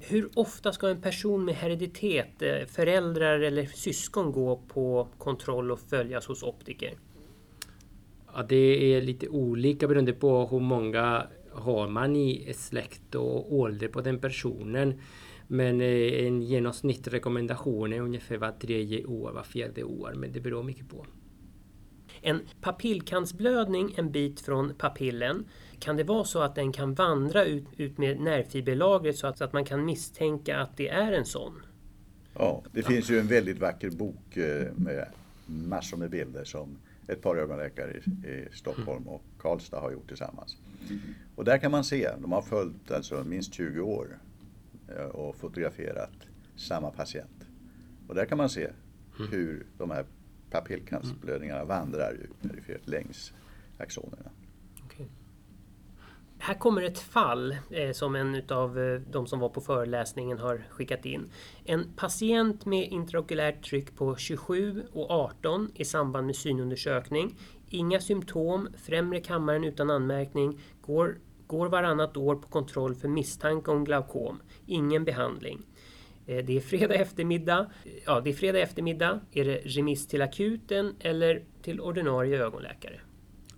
Hur 0.00 0.30
ofta 0.34 0.72
ska 0.72 0.88
en 0.88 1.00
person 1.00 1.44
med 1.44 1.54
hereditet, 1.54 2.42
eh, 2.42 2.66
föräldrar 2.66 3.40
eller 3.40 3.66
syskon 3.66 4.32
gå 4.32 4.56
på 4.56 5.08
kontroll 5.18 5.70
och 5.70 5.80
följas 5.80 6.26
hos 6.26 6.42
optiker? 6.42 6.94
Ja, 8.34 8.42
det 8.42 8.94
är 8.94 9.02
lite 9.02 9.28
olika 9.28 9.88
beroende 9.88 10.12
på 10.12 10.46
hur 10.46 10.60
många 10.60 11.26
har 11.52 11.88
man 11.88 12.16
i 12.16 12.52
släkt 12.54 13.14
och 13.14 13.54
ålder 13.54 13.88
på 13.88 14.00
den 14.00 14.18
personen. 14.18 15.00
Men 15.46 15.80
eh, 15.80 16.26
en 16.26 16.42
genomsnittsrekommendation 16.42 17.92
är 17.92 18.00
ungefär 18.00 18.36
var 18.36 18.52
tredje 18.52 19.04
år, 19.04 19.32
var 19.32 19.42
fjärde 19.42 19.84
år. 19.84 20.12
Men 20.16 20.32
det 20.32 20.40
beror 20.40 20.62
mycket 20.62 20.88
på. 20.88 21.06
En 22.22 22.40
papillkantsblödning 22.60 23.94
en 23.96 24.12
bit 24.12 24.40
från 24.40 24.74
papillen, 24.74 25.44
kan 25.78 25.96
det 25.96 26.04
vara 26.04 26.24
så 26.24 26.40
att 26.42 26.54
den 26.54 26.72
kan 26.72 26.94
vandra 26.94 27.44
ut, 27.44 27.64
ut 27.76 27.98
med 27.98 28.20
nervfiberlagret 28.20 29.16
så 29.16 29.26
att, 29.26 29.38
så 29.38 29.44
att 29.44 29.52
man 29.52 29.64
kan 29.64 29.84
misstänka 29.84 30.58
att 30.58 30.76
det 30.76 30.88
är 30.88 31.12
en 31.12 31.24
sån? 31.24 31.62
Ja, 32.34 32.62
det 32.72 32.80
ja. 32.80 32.88
finns 32.88 33.10
ju 33.10 33.18
en 33.18 33.26
väldigt 33.26 33.58
vacker 33.58 33.90
bok 33.90 34.36
eh, 34.36 34.72
med 34.76 35.06
massor 35.46 35.96
med 35.96 36.10
bilder 36.10 36.44
som 36.44 36.78
ett 37.08 37.22
par 37.22 37.36
ögonläkare 37.36 37.92
i, 37.92 38.28
i 38.28 38.48
Stockholm 38.52 39.08
och 39.08 39.22
Karlstad 39.38 39.80
har 39.80 39.92
gjort 39.92 40.08
tillsammans. 40.08 40.56
Och 41.36 41.44
där 41.44 41.58
kan 41.58 41.70
man 41.70 41.84
se, 41.84 42.10
de 42.18 42.32
har 42.32 42.42
följt 42.42 42.90
alltså 42.90 43.24
minst 43.24 43.54
20 43.54 43.80
år 43.80 44.18
eh, 44.88 45.04
och 45.04 45.36
fotograferat 45.36 46.12
samma 46.56 46.90
patient. 46.90 47.46
Och 48.08 48.14
där 48.14 48.24
kan 48.24 48.38
man 48.38 48.48
se 48.48 48.68
mm. 49.18 49.30
hur 49.30 49.66
de 49.78 49.90
här 49.90 50.04
papillkantsblödningarna 50.50 51.64
vandrar 51.64 52.12
ju 52.12 52.48
perifert 52.48 52.88
längs 52.88 53.32
axonerna. 53.78 54.30
Okay. 54.84 55.06
Här 56.38 56.54
kommer 56.54 56.82
ett 56.82 56.98
fall 56.98 57.56
eh, 57.70 57.92
som 57.92 58.14
en 58.14 58.42
av 58.48 58.78
eh, 58.78 59.00
de 59.00 59.26
som 59.26 59.40
var 59.40 59.48
på 59.48 59.60
föreläsningen 59.60 60.38
har 60.38 60.64
skickat 60.70 61.04
in. 61.06 61.30
En 61.64 61.92
patient 61.96 62.66
med 62.66 62.88
intraokulärt 62.88 63.64
tryck 63.64 63.96
på 63.96 64.16
27 64.16 64.84
och 64.92 65.10
18 65.10 65.70
i 65.74 65.84
samband 65.84 66.26
med 66.26 66.36
synundersökning. 66.36 67.38
Inga 67.68 68.00
symptom, 68.00 68.68
främre 68.76 69.20
kammaren 69.20 69.64
utan 69.64 69.90
anmärkning, 69.90 70.60
går, 70.80 71.18
går 71.46 71.68
varannat 71.68 72.16
år 72.16 72.36
på 72.36 72.48
kontroll 72.48 72.94
för 72.94 73.08
misstanke 73.08 73.70
om 73.70 73.84
glaukom. 73.84 74.42
Ingen 74.66 75.04
behandling. 75.04 75.66
Eh, 76.30 76.44
det 76.44 76.56
är 76.56 76.60
fredag 76.60 76.94
eftermiddag. 76.94 77.70
Ja, 78.06 78.20
det 78.20 78.30
är 78.30 78.34
fredag 78.34 78.60
eftermiddag. 78.60 79.20
Är 79.32 79.44
det 79.44 79.56
remiss 79.64 80.06
till 80.06 80.22
akuten 80.22 80.94
eller 81.00 81.42
till 81.62 81.80
ordinarie 81.80 82.44
ögonläkare? 82.44 83.00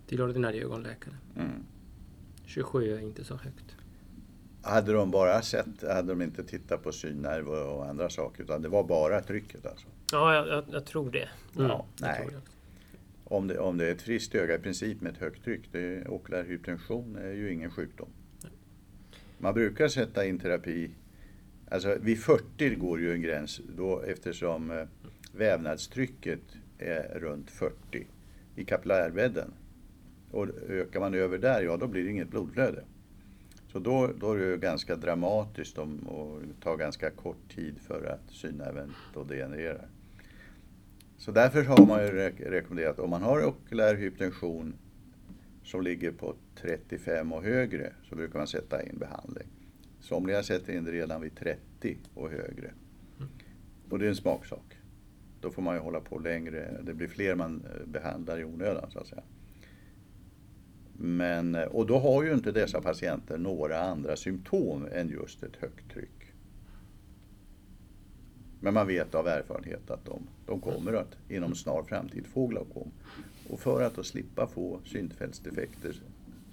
Till 0.07 0.21
ordinarie 0.21 0.63
ögonläkare. 0.63 1.13
Mm. 1.35 1.63
27 2.45 2.93
är 2.93 2.99
inte 2.99 3.23
så 3.23 3.35
högt. 3.35 3.75
Hade 4.63 4.93
de 4.93 5.11
bara 5.11 5.41
sett, 5.41 5.81
hade 5.81 6.07
de 6.07 6.21
inte 6.21 6.43
tittat 6.43 6.83
på 6.83 6.91
synnerv 6.91 7.49
och 7.49 7.85
andra 7.85 8.09
saker 8.09 8.43
utan 8.43 8.61
det 8.61 8.69
var 8.69 8.83
bara 8.83 9.21
trycket 9.21 9.65
alltså? 9.65 9.87
Ja, 10.11 10.35
jag, 10.35 10.47
jag, 10.47 10.63
jag 10.71 10.85
tror 10.85 11.11
det. 11.11 11.29
Mm. 11.55 11.67
Ja, 11.67 11.85
nej. 12.01 12.27
Det. 12.29 12.35
Om, 13.23 13.47
det, 13.47 13.59
om 13.59 13.77
det 13.77 13.87
är 13.87 13.91
ett 13.91 14.01
friskt 14.01 14.35
öga 14.35 14.55
i 14.55 14.59
princip 14.59 15.01
med 15.01 15.11
ett 15.11 15.17
högt 15.17 15.43
tryck, 15.43 15.61
det, 15.71 16.07
okulär 16.07 16.43
hypertension 16.43 17.15
är 17.15 17.31
ju 17.31 17.53
ingen 17.53 17.71
sjukdom. 17.71 18.09
Man 19.37 19.53
brukar 19.53 19.87
sätta 19.87 20.25
in 20.25 20.39
terapi 20.39 20.91
Alltså 21.73 21.97
vid 22.01 22.19
40 22.19 22.75
går 22.75 22.99
ju 22.99 23.13
en 23.13 23.21
gräns 23.21 23.61
då 23.77 24.01
eftersom 24.01 24.71
eh, 24.71 24.87
vävnadstrycket 25.31 26.39
är 26.77 27.19
runt 27.19 27.51
40 27.51 28.07
i 28.55 28.65
kapillärbädden. 28.65 29.53
Och 30.31 30.47
ökar 30.69 30.99
man 30.99 31.13
över 31.13 31.37
där, 31.37 31.61
ja 31.61 31.77
då 31.77 31.87
blir 31.87 32.03
det 32.03 32.11
inget 32.11 32.29
blodflöde. 32.29 32.83
Så 33.71 33.79
då, 33.79 34.09
då 34.19 34.31
är 34.31 34.37
det 34.37 34.57
ganska 34.57 34.95
dramatiskt 34.95 35.77
och 35.77 36.41
tar 36.63 36.77
ganska 36.77 37.09
kort 37.09 37.55
tid 37.55 37.79
för 37.79 38.05
att 38.05 38.33
synnerven 38.33 38.93
då 39.13 39.23
degenererar. 39.23 39.87
Så 41.17 41.31
därför 41.31 41.63
har 41.63 41.85
man 41.85 42.03
ju 42.03 42.11
rekommenderat 42.49 42.99
om 42.99 43.09
man 43.09 43.21
har 43.21 43.45
okulär 43.45 43.95
hypertension 43.95 44.73
som 45.63 45.81
ligger 45.81 46.11
på 46.11 46.35
35 46.55 47.33
och 47.33 47.43
högre 47.43 47.93
så 48.09 48.15
brukar 48.15 48.39
man 48.39 48.47
sätta 48.47 48.83
in 48.83 48.97
behandling. 48.97 49.47
Somliga 50.03 50.43
sätter 50.43 50.73
in 50.73 50.83
det 50.83 50.91
redan 50.91 51.21
vid 51.21 51.35
30 51.35 51.97
och 52.13 52.29
högre. 52.29 52.71
Mm. 53.17 53.29
Och 53.89 53.99
det 53.99 54.05
är 54.05 54.09
en 54.09 54.15
smaksak. 54.15 54.77
då 55.41 55.51
får 55.51 55.61
man 55.61 55.75
ju 55.75 55.81
hålla 55.81 55.99
på 55.99 56.19
längre. 56.19 56.81
Det 56.83 56.93
blir 56.93 57.07
fler 57.07 57.35
man 57.35 57.65
eh, 57.65 57.87
behandlar 57.87 58.39
i 58.39 58.43
onödan 58.43 58.91
så 58.91 58.99
att 58.99 59.07
säga. 59.07 59.23
Men, 60.97 61.55
eh, 61.55 61.63
och 61.63 61.87
då 61.87 61.99
har 61.99 62.23
ju 62.23 62.33
inte 62.33 62.51
dessa 62.51 62.81
patienter 62.81 63.37
några 63.37 63.79
andra 63.79 64.15
symptom 64.15 64.87
än 64.91 65.09
just 65.09 65.43
ett 65.43 65.55
högt 65.55 65.91
tryck. 65.91 66.33
Men 68.59 68.73
man 68.73 68.87
vet 68.87 69.15
av 69.15 69.27
erfarenhet 69.27 69.91
att 69.91 70.05
de, 70.05 70.27
de 70.45 70.61
kommer 70.61 70.93
att 70.93 71.17
inom 71.29 71.55
snar 71.55 71.83
framtid 71.83 72.27
få 72.27 72.47
glaukom. 72.47 72.91
Och 73.49 73.59
för 73.59 73.81
att 73.81 73.95
då 73.95 74.03
slippa 74.03 74.47
få 74.47 74.79
synfältsdefekter 74.85 76.01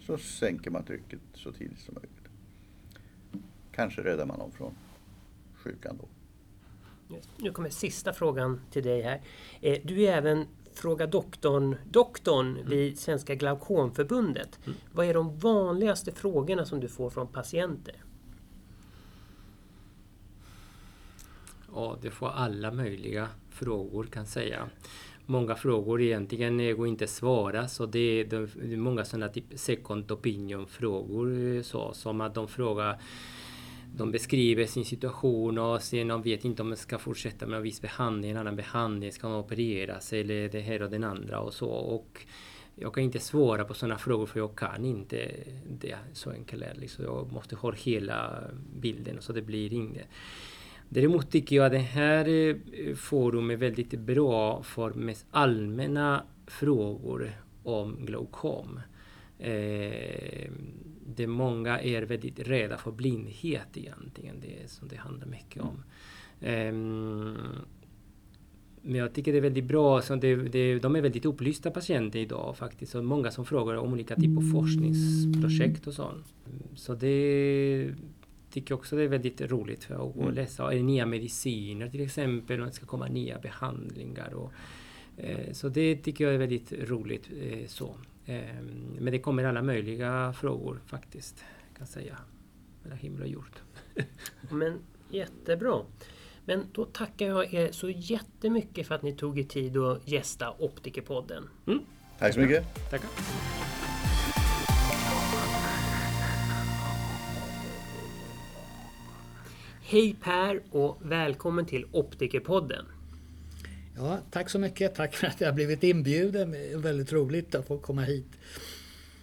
så 0.00 0.18
sänker 0.18 0.70
man 0.70 0.84
trycket 0.84 1.20
så 1.34 1.52
tidigt 1.52 1.78
som 1.78 1.94
möjligt. 1.94 2.19
Kanske 3.72 4.02
räddar 4.02 4.26
man 4.26 4.38
dem 4.38 4.52
från 4.52 4.74
sjukan 5.54 5.98
då. 6.00 6.08
Nu 7.36 7.52
kommer 7.52 7.70
sista 7.70 8.12
frågan 8.12 8.60
till 8.70 8.82
dig 8.82 9.02
här. 9.02 9.20
Eh, 9.60 9.78
du 9.84 10.02
är 10.02 10.16
även 10.16 10.46
Fråga 10.74 11.06
doktorn, 11.06 11.76
doktorn 11.90 12.56
mm. 12.56 12.68
vid 12.68 12.98
Svenska 12.98 13.34
Glaukomförbundet. 13.34 14.58
Mm. 14.64 14.78
Vad 14.92 15.06
är 15.06 15.14
de 15.14 15.38
vanligaste 15.38 16.12
frågorna 16.12 16.64
som 16.64 16.80
du 16.80 16.88
får 16.88 17.10
från 17.10 17.26
patienter? 17.26 17.94
Ja, 21.74 21.96
det 22.02 22.10
får 22.10 22.28
alla 22.28 22.70
möjliga 22.70 23.28
frågor 23.50 24.04
kan 24.04 24.26
säga. 24.26 24.68
Många 25.26 25.54
frågor 25.54 26.02
egentligen 26.02 26.76
går 26.76 26.86
inte 26.86 27.04
att 27.04 27.10
svara 27.10 27.68
så 27.68 27.86
det 27.86 27.98
är, 27.98 28.24
det 28.24 28.36
är 28.36 28.76
många 28.76 29.04
sådana 29.04 29.28
typ 29.28 29.44
second 29.54 30.12
opinion 30.12 30.66
frågor 30.66 31.56
eh, 31.56 31.62
så 31.62 31.92
som 31.92 32.20
att 32.20 32.34
de 32.34 32.48
frågar 32.48 33.00
de 33.96 34.10
beskriver 34.10 34.66
sin 34.66 34.84
situation 34.84 35.58
och 35.58 35.82
sen 35.82 36.08
de 36.08 36.22
vet 36.22 36.44
inte 36.44 36.62
om 36.62 36.70
de 36.70 36.76
ska 36.76 36.98
fortsätta 36.98 37.46
med 37.46 37.56
en 37.56 37.62
viss 37.62 37.80
behandling, 37.80 38.30
en 38.30 38.36
annan 38.36 38.56
behandling, 38.56 39.12
ska 39.12 39.28
de 39.28 39.36
opereras 39.36 40.12
eller 40.12 40.48
det 40.48 40.60
här 40.60 40.82
och 40.82 40.90
den 40.90 41.04
andra 41.04 41.40
och 41.40 41.54
så. 41.54 41.68
Och 41.68 42.24
jag 42.74 42.94
kan 42.94 43.02
inte 43.02 43.18
svara 43.18 43.64
på 43.64 43.74
sådana 43.74 43.98
frågor 43.98 44.26
för 44.26 44.40
jag 44.40 44.56
kan 44.56 44.84
inte 44.84 45.30
det. 45.68 45.96
Så 46.12 46.30
enkelt 46.30 46.62
är 46.62 46.74
det. 46.74 46.80
Liksom. 46.80 47.04
Jag 47.04 47.32
måste 47.32 47.56
ha 47.56 47.72
hela 47.72 48.44
bilden 48.80 49.16
så 49.20 49.32
det 49.32 49.42
blir 49.42 49.72
inget. 49.72 50.06
Däremot 50.88 51.30
tycker 51.30 51.56
jag 51.56 51.66
att 51.66 51.72
det 51.72 51.78
här 51.78 52.28
eh, 52.28 52.94
forumet 52.94 53.54
är 53.54 53.58
väldigt 53.58 53.90
bra 53.90 54.62
för 54.62 54.90
mest 54.90 55.26
allmänna 55.30 56.24
frågor 56.46 57.32
om 57.62 58.06
glaukom. 58.06 58.80
Eh, 59.38 60.50
det 61.16 61.26
många 61.26 61.80
är 61.80 62.02
väldigt 62.02 62.38
rädda 62.38 62.78
för 62.78 62.92
blindhet 62.92 63.76
egentligen. 63.76 64.40
Det 64.40 64.62
är 64.62 64.66
som 64.66 64.88
det 64.88 64.96
handlar 64.96 65.26
mycket 65.26 65.62
om. 65.62 65.82
Um, 66.40 67.38
men 68.82 68.94
jag 68.94 69.12
tycker 69.12 69.32
det 69.32 69.38
är 69.38 69.42
väldigt 69.42 69.64
bra. 69.64 70.02
Så 70.02 70.16
det, 70.16 70.36
det, 70.36 70.78
de 70.78 70.96
är 70.96 71.00
väldigt 71.00 71.24
upplysta 71.24 71.70
patienter 71.70 72.18
idag 72.18 72.56
faktiskt. 72.56 72.94
Och 72.94 73.04
många 73.04 73.30
som 73.30 73.44
frågar 73.44 73.74
om 73.74 73.92
olika 73.92 74.16
typer 74.16 74.36
av 74.36 74.50
forskningsprojekt 74.52 75.86
och 75.86 75.94
sånt. 75.94 76.34
Så 76.74 76.94
det 76.94 77.94
tycker 78.50 78.72
jag 78.72 78.78
också 78.78 78.96
det 78.96 79.02
är 79.02 79.08
väldigt 79.08 79.40
roligt 79.40 79.84
för 79.84 80.08
att 80.08 80.16
mm. 80.16 80.34
läsa. 80.34 80.72
Är 80.72 80.76
det 80.76 80.82
nya 80.82 81.06
mediciner 81.06 81.88
till 81.88 82.00
exempel? 82.00 82.60
Och 82.60 82.66
det 82.66 82.72
ska 82.72 82.86
komma 82.86 83.08
nya 83.08 83.38
behandlingar. 83.38 84.34
Och, 84.34 84.52
eh, 85.16 85.52
så 85.52 85.68
det 85.68 85.96
tycker 85.96 86.24
jag 86.24 86.34
är 86.34 86.38
väldigt 86.38 86.72
roligt. 86.72 87.28
Eh, 87.42 87.66
så. 87.66 87.94
Ehm, 88.30 88.96
men 89.00 89.12
det 89.12 89.18
kommer 89.18 89.44
alla 89.44 89.62
möjliga 89.62 90.32
frågor 90.32 90.80
faktiskt. 90.86 91.44
Kan 91.78 91.86
säga. 91.86 92.16
Mellan 92.82 92.98
himmel 92.98 93.22
och 93.22 93.28
jord. 93.28 93.56
Men 94.50 94.78
jättebra. 95.08 95.82
Men 96.44 96.66
då 96.72 96.84
tackar 96.84 97.26
jag 97.26 97.54
er 97.54 97.72
så 97.72 97.90
jättemycket 97.90 98.86
för 98.86 98.94
att 98.94 99.02
ni 99.02 99.12
tog 99.12 99.38
er 99.38 99.44
tid 99.44 99.76
att 99.76 100.08
gästa 100.08 100.54
Optikerpodden. 100.58 101.48
Mm. 101.66 101.80
Tack 102.18 102.34
så 102.34 102.40
mycket. 102.40 102.90
Tackar. 102.90 103.10
Hej 109.80 110.16
Per 110.22 110.62
och 110.70 110.98
välkommen 111.00 111.66
till 111.66 111.86
Optikerpodden. 111.92 112.86
Ja, 114.00 114.18
tack 114.30 114.50
så 114.50 114.58
mycket. 114.58 114.94
Tack 114.94 115.14
för 115.14 115.26
att 115.26 115.40
jag 115.40 115.54
blivit 115.54 115.82
inbjuden. 115.82 116.56
Väldigt 116.82 117.12
roligt 117.12 117.54
att 117.54 117.66
få 117.66 117.78
komma 117.78 118.02
hit 118.02 118.26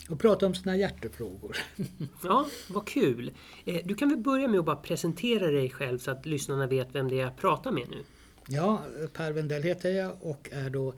och 0.09 0.19
prata 0.19 0.45
om 0.45 0.55
sina 0.55 0.77
hjärtefrågor. 0.77 1.57
Ja, 2.23 2.47
vad 2.67 2.87
kul! 2.87 3.31
Eh, 3.65 3.81
du 3.85 3.95
kan 3.95 4.09
väl 4.09 4.17
börja 4.17 4.47
med 4.47 4.59
att 4.59 4.65
bara 4.65 4.75
presentera 4.75 5.51
dig 5.51 5.69
själv 5.69 5.99
så 5.99 6.11
att 6.11 6.25
lyssnarna 6.25 6.67
vet 6.67 6.95
vem 6.95 7.07
det 7.07 7.15
är 7.15 7.23
jag 7.23 7.37
pratar 7.37 7.71
med 7.71 7.87
nu. 7.89 8.03
Ja, 8.47 8.81
Per 9.13 9.31
Wendell 9.31 9.63
heter 9.63 9.89
jag 9.89 10.17
och 10.21 10.49
är 10.51 10.69
då 10.69 10.93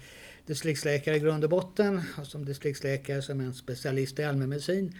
distriktsläkare 0.46 1.15
i 1.15 1.20
grund 1.20 1.44
och 1.44 1.50
botten. 1.50 2.02
Och 2.18 2.28
som 2.28 2.46
distriktsläkare 2.46 3.22
som 3.22 3.39
en 3.39 3.54
specialist 3.54 4.20
i 4.20 4.24
allmänmedicin. 4.24 4.96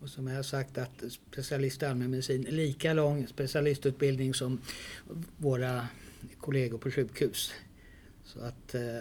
Och 0.00 0.08
som 0.08 0.26
jag 0.26 0.36
har 0.36 0.42
sagt 0.42 0.78
att 0.78 1.04
specialist 1.30 1.82
i 1.82 1.86
allmänmedicin 1.86 2.46
är 2.46 2.52
lika 2.52 2.92
lång 2.92 3.26
specialistutbildning 3.26 4.34
som 4.34 4.60
våra 5.36 5.86
kollegor 6.40 6.78
på 6.78 6.90
sjukhus. 6.90 7.52
Så 8.28 8.40
att 8.40 8.74
eh, 8.74 9.00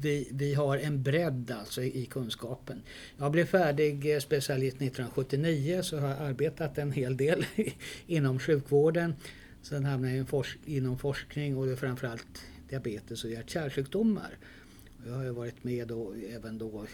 vi, 0.00 0.28
vi 0.32 0.54
har 0.54 0.78
en 0.78 1.02
bredd 1.02 1.50
alltså 1.50 1.82
i, 1.82 2.02
i 2.02 2.06
kunskapen. 2.06 2.82
Jag 3.16 3.32
blev 3.32 3.44
färdig 3.44 4.14
eh, 4.14 4.18
specialist 4.18 4.76
1979 4.76 5.80
så 5.82 5.98
har 5.98 6.08
jag 6.08 6.18
arbetat 6.18 6.78
en 6.78 6.92
hel 6.92 7.16
del 7.16 7.46
inom 8.06 8.38
sjukvården. 8.38 9.14
Sen 9.62 9.84
hamnade 9.84 10.16
jag 10.16 10.46
inom 10.64 10.98
forskning 10.98 11.56
och 11.56 11.66
det 11.66 11.72
är 11.72 11.76
framförallt 11.76 12.42
diabetes 12.68 13.24
och 13.24 13.30
hjärt-kärlsjukdomar. 13.30 14.38
Jag 15.06 15.12
har 15.12 15.24
varit 15.24 15.64
med 15.64 15.88
då, 15.88 16.14
även 16.30 16.58
då 16.58 16.86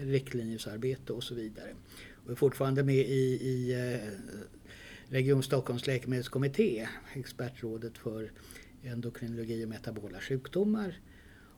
riktlinjesarbete 0.00 1.12
och 1.12 1.24
så 1.24 1.34
vidare. 1.34 1.68
Och 2.24 2.30
är 2.30 2.34
fortfarande 2.34 2.82
med 2.82 3.04
i, 3.08 3.38
i 3.42 3.72
eh, 3.72 4.08
Region 5.08 5.42
Stockholms 5.42 5.86
läkemedelskommitté, 5.86 6.88
expertrådet 7.14 7.98
för 7.98 8.30
endokrinologi 8.82 9.64
och 9.64 9.68
metabola 9.68 10.20
sjukdomar. 10.20 11.00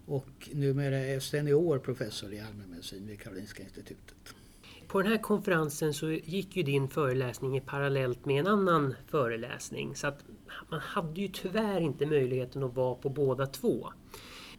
Och 0.06 0.50
numera 0.52 0.98
är 0.98 1.20
senior 1.20 1.78
professor 1.78 2.32
i 2.32 2.40
allmänmedicin 2.40 3.06
vid 3.06 3.20
Karolinska 3.20 3.62
institutet. 3.62 4.34
På 4.88 5.02
den 5.02 5.12
här 5.12 5.18
konferensen 5.18 5.94
så 5.94 6.10
gick 6.10 6.56
ju 6.56 6.62
din 6.62 6.88
föreläsning 6.88 7.60
parallellt 7.60 8.24
med 8.24 8.40
en 8.40 8.46
annan 8.46 8.94
föreläsning 9.06 9.96
så 9.96 10.06
att 10.06 10.24
man 10.68 10.80
hade 10.80 11.20
ju 11.20 11.28
tyvärr 11.28 11.80
inte 11.80 12.06
möjligheten 12.06 12.62
att 12.62 12.74
vara 12.74 12.94
på 12.94 13.08
båda 13.08 13.46
två. 13.46 13.88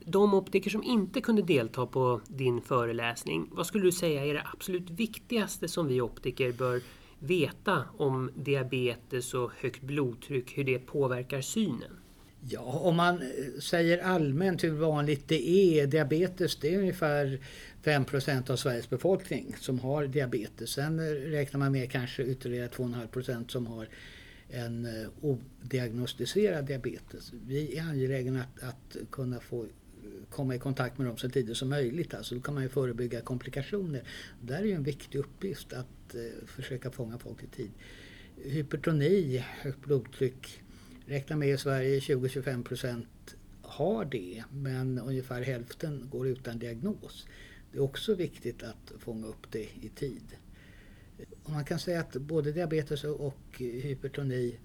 De 0.05 0.33
optiker 0.33 0.69
som 0.69 0.83
inte 0.83 1.21
kunde 1.21 1.41
delta 1.41 1.85
på 1.85 2.21
din 2.27 2.61
föreläsning, 2.61 3.49
vad 3.51 3.65
skulle 3.65 3.83
du 3.83 3.91
säga 3.91 4.25
är 4.25 4.33
det 4.33 4.47
absolut 4.53 4.89
viktigaste 4.89 5.67
som 5.67 5.87
vi 5.87 6.01
optiker 6.01 6.51
bör 6.51 6.81
veta 7.19 7.83
om 7.97 8.31
diabetes 8.35 9.33
och 9.33 9.51
högt 9.57 9.81
blodtryck, 9.81 10.57
hur 10.57 10.63
det 10.63 10.79
påverkar 10.79 11.41
synen? 11.41 11.99
Ja, 12.47 12.61
om 12.61 12.95
man 12.95 13.21
eh, 13.21 13.59
säger 13.59 13.97
allmänt 13.97 14.63
hur 14.63 14.71
vanligt 14.71 15.27
det 15.27 15.49
är, 15.49 15.87
diabetes 15.87 16.55
det 16.55 16.73
är 16.73 16.79
ungefär 16.79 17.39
5% 17.83 18.51
av 18.51 18.55
Sveriges 18.55 18.89
befolkning 18.89 19.55
som 19.59 19.79
har 19.79 20.07
diabetes. 20.07 20.69
Sen 20.69 20.99
eh, 20.99 21.03
räknar 21.11 21.59
man 21.59 21.71
med 21.71 21.91
kanske 21.91 22.23
ytterligare 22.23 22.67
2,5% 22.67 23.47
som 23.47 23.67
har 23.67 23.87
en 24.49 24.85
eh, 24.85 25.07
odiagnostiserad 25.21 26.65
diabetes. 26.65 27.33
Vi 27.47 27.77
är 27.77 27.83
angelägna 27.83 28.41
att, 28.41 28.63
att 28.63 29.11
kunna 29.11 29.39
få 29.39 29.65
komma 30.29 30.55
i 30.55 30.59
kontakt 30.59 30.97
med 30.97 31.07
dem 31.07 31.17
så 31.17 31.29
tidigt 31.29 31.57
som 31.57 31.69
möjligt. 31.69 32.13
Alltså 32.13 32.35
då 32.35 32.41
kan 32.41 32.53
man 32.53 32.63
ju 32.63 32.69
förebygga 32.69 33.21
komplikationer. 33.21 34.03
Där 34.41 34.57
är 34.59 34.63
ju 34.63 34.73
en 34.73 34.83
viktig 34.83 35.19
uppgift 35.19 35.73
att 35.73 36.15
eh, 36.15 36.47
försöka 36.47 36.91
fånga 36.91 37.17
folk 37.17 37.43
i 37.43 37.47
tid. 37.47 37.71
Hypertoni, 38.43 39.45
högt 39.61 39.85
blodtryck, 39.85 40.61
räknar 41.05 41.37
med 41.37 41.49
i 41.49 41.57
Sverige 41.57 41.99
20-25 41.99 42.63
procent 42.63 43.35
har 43.61 44.05
det 44.05 44.43
men 44.51 44.99
ungefär 44.99 45.41
hälften 45.41 46.07
går 46.11 46.27
utan 46.27 46.59
diagnos. 46.59 47.27
Det 47.71 47.77
är 47.77 47.81
också 47.81 48.15
viktigt 48.15 48.63
att 48.63 48.91
fånga 48.99 49.27
upp 49.27 49.51
det 49.51 49.67
i 49.81 49.91
tid. 49.95 50.37
Och 51.43 51.51
man 51.51 51.65
kan 51.65 51.79
säga 51.79 51.99
att 51.99 52.13
både 52.13 52.51
diabetes 52.51 53.03
och 53.03 53.55
hypertoni 53.57 54.57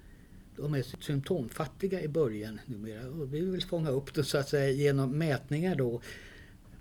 de 0.56 0.74
är 0.74 0.82
symptomfattiga 0.82 2.02
i 2.02 2.08
början 2.08 2.60
numera. 2.66 3.08
Och 3.08 3.34
vi 3.34 3.40
vill 3.40 3.62
fånga 3.62 3.90
upp 3.90 4.14
det 4.14 4.24
så 4.24 4.38
att 4.38 4.48
säga 4.48 4.70
genom 4.70 5.18
mätningar 5.18 5.74
då. 5.74 6.00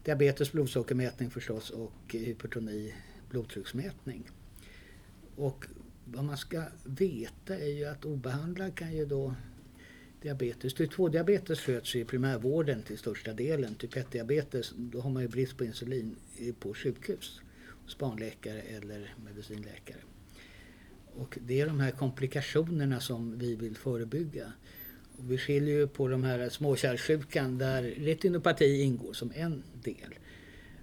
Diabetes 0.03 0.51
blodsockermätning 0.51 1.29
förstås 1.29 1.69
och 1.69 1.93
hypertoni 2.07 2.93
blodtrycksmätning. 3.29 4.29
Och 5.35 5.65
vad 6.13 6.23
man 6.23 6.37
ska 6.37 6.63
veta 6.83 7.57
är 7.57 7.77
ju 7.77 7.85
att 7.85 8.05
obehandlad 8.05 8.75
kan 8.75 8.95
ju 8.95 9.05
då 9.05 9.35
diabetes. 10.21 10.73
Typ 10.73 10.91
2-diabetes 10.91 11.59
sköts 11.59 11.95
i 11.95 12.05
primärvården 12.05 12.83
till 12.83 12.97
största 12.97 13.33
delen. 13.33 13.75
Typ 13.75 13.93
1-diabetes, 13.93 14.73
då 14.77 15.01
har 15.01 15.09
man 15.09 15.21
ju 15.21 15.27
brist 15.27 15.57
på 15.57 15.65
insulin 15.65 16.15
på 16.59 16.73
sjukhus. 16.73 17.41
Hos 17.83 17.97
barnläkare 17.97 18.61
eller 18.61 19.15
medicinläkare. 19.25 19.97
Och 21.15 21.37
det 21.41 21.61
är 21.61 21.65
de 21.65 21.79
här 21.79 21.91
komplikationerna 21.91 22.99
som 22.99 23.39
vi 23.39 23.55
vill 23.55 23.77
förebygga. 23.77 24.53
Vi 25.21 25.37
skiljer 25.37 25.75
ju 25.75 25.87
på 25.87 26.07
de 26.07 26.23
här 26.23 26.49
småkärlsjukan 26.49 27.57
där 27.57 27.83
retinopati 27.83 28.81
ingår 28.81 29.13
som 29.13 29.31
en 29.35 29.63
del. 29.83 30.15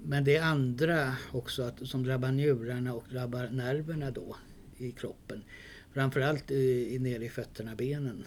Men 0.03 0.25
det 0.25 0.37
är 0.37 0.43
andra 0.43 1.17
också 1.33 1.63
att, 1.63 1.89
som 1.89 2.05
drabbar 2.05 2.33
njurarna 2.33 2.95
och 2.95 3.05
drabbar 3.11 3.49
nerverna 3.49 4.11
då 4.11 4.37
i 4.79 4.93
kroppen. 4.93 5.45
Framförallt 5.93 6.51
eh, 6.51 6.57
i, 6.57 6.99
nere 6.99 7.25
i 7.25 7.29
fötterna, 7.29 7.75
benen. 7.75 8.25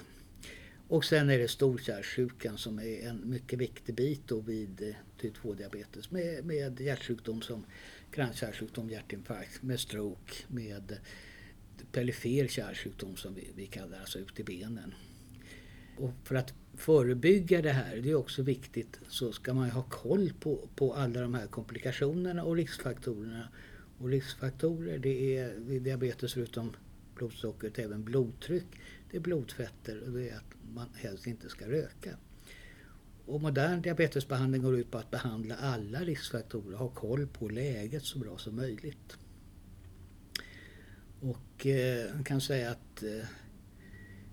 Och 0.88 1.06
sen 1.06 1.30
är 1.30 1.38
det 1.38 1.48
storkärlsjukan 1.48 2.58
som 2.58 2.80
är 2.80 3.08
en 3.08 3.30
mycket 3.30 3.60
viktig 3.60 3.96
bit 3.96 4.22
då 4.28 4.40
vid 4.40 4.82
eh, 4.82 4.96
typ 5.18 5.38
2-diabetes 5.38 6.12
med, 6.12 6.46
med 6.46 6.80
hjärtsjukdom 6.80 7.42
som 7.42 7.66
kranskärlsjukdom, 8.12 8.90
hjärtinfarkt, 8.90 9.64
med 9.64 9.80
stroke, 9.80 10.34
med 10.48 10.92
eh, 10.92 10.98
perifer 11.92 12.48
kärlsjukdom 12.48 13.16
som 13.16 13.34
vi, 13.34 13.48
vi 13.56 13.68
kallar 13.68 14.00
alltså 14.00 14.20
ut 14.20 14.40
i 14.40 14.44
benen. 14.44 14.94
Och 15.98 16.12
för 16.24 16.36
att 16.36 16.54
förebygga 16.78 17.62
det 17.62 17.72
här, 17.72 17.96
det 17.98 18.10
är 18.10 18.16
också 18.16 18.42
viktigt, 18.42 19.00
så 19.08 19.32
ska 19.32 19.54
man 19.54 19.70
ha 19.70 19.84
koll 19.84 20.34
på, 20.40 20.70
på 20.76 20.94
alla 20.94 21.22
de 21.22 21.34
här 21.34 21.48
komplikationerna 21.48 22.44
och 22.44 22.56
riskfaktorerna. 22.56 23.50
Och 24.00 24.10
riskfaktorer 24.10 25.00
det 25.00 25.38
är 25.38 25.56
vid 25.56 25.82
diabetes 25.82 26.34
förutom 26.34 26.76
blodsockret 27.16 27.80
även 27.80 28.04
blodtryck, 28.04 28.68
det 29.12 29.18
är 29.18 29.22
blodfetter 29.22 30.04
och 30.04 30.12
det 30.12 30.30
är 30.30 30.36
att 30.36 30.56
man 30.74 30.88
helst 30.96 31.28
inte 31.28 31.50
ska 31.50 31.70
röka. 31.70 32.18
Och 33.26 33.42
modern 33.42 33.82
diabetesbehandling 33.82 34.62
går 34.62 34.80
ut 34.80 34.92
på 34.92 34.98
att 34.98 35.12
behandla 35.12 35.56
alla 35.56 36.00
riskfaktorer 36.00 36.74
och 36.74 36.80
ha 36.80 36.90
koll 36.90 37.28
på 37.28 37.50
läget 37.50 38.04
så 38.04 38.20
bra 38.20 38.38
som 38.38 38.56
möjligt. 38.56 39.18
Och 41.22 41.66
eh, 41.66 42.14
man 42.14 42.24
kan 42.24 42.42
säga 42.42 42.72
att 42.72 43.04
eh, 43.04 43.26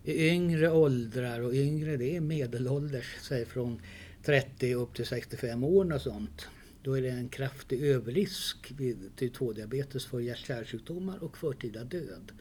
i 0.05 0.29
yngre 0.29 0.71
åldrar 0.71 1.41
och 1.41 1.55
yngre 1.55 1.97
det 1.97 2.17
är 2.17 2.21
medelålders, 2.21 3.17
säg 3.23 3.45
från 3.45 3.81
30 4.23 4.75
upp 4.75 4.95
till 4.95 5.07
65 5.07 5.65
år 5.65 5.93
och 5.93 6.01
sånt. 6.01 6.49
Då 6.87 6.99
är 6.99 7.03
det 7.03 7.11
en 7.11 7.29
kraftig 7.29 7.83
överrisk 7.83 8.73
vid 8.77 9.17
typ 9.17 9.37
2-diabetes 9.37 10.07
för 10.07 10.21
hjärt-kärlsjukdomar 10.21 11.25
och 11.25 11.39
förtida 11.39 11.85
död. 11.85 12.33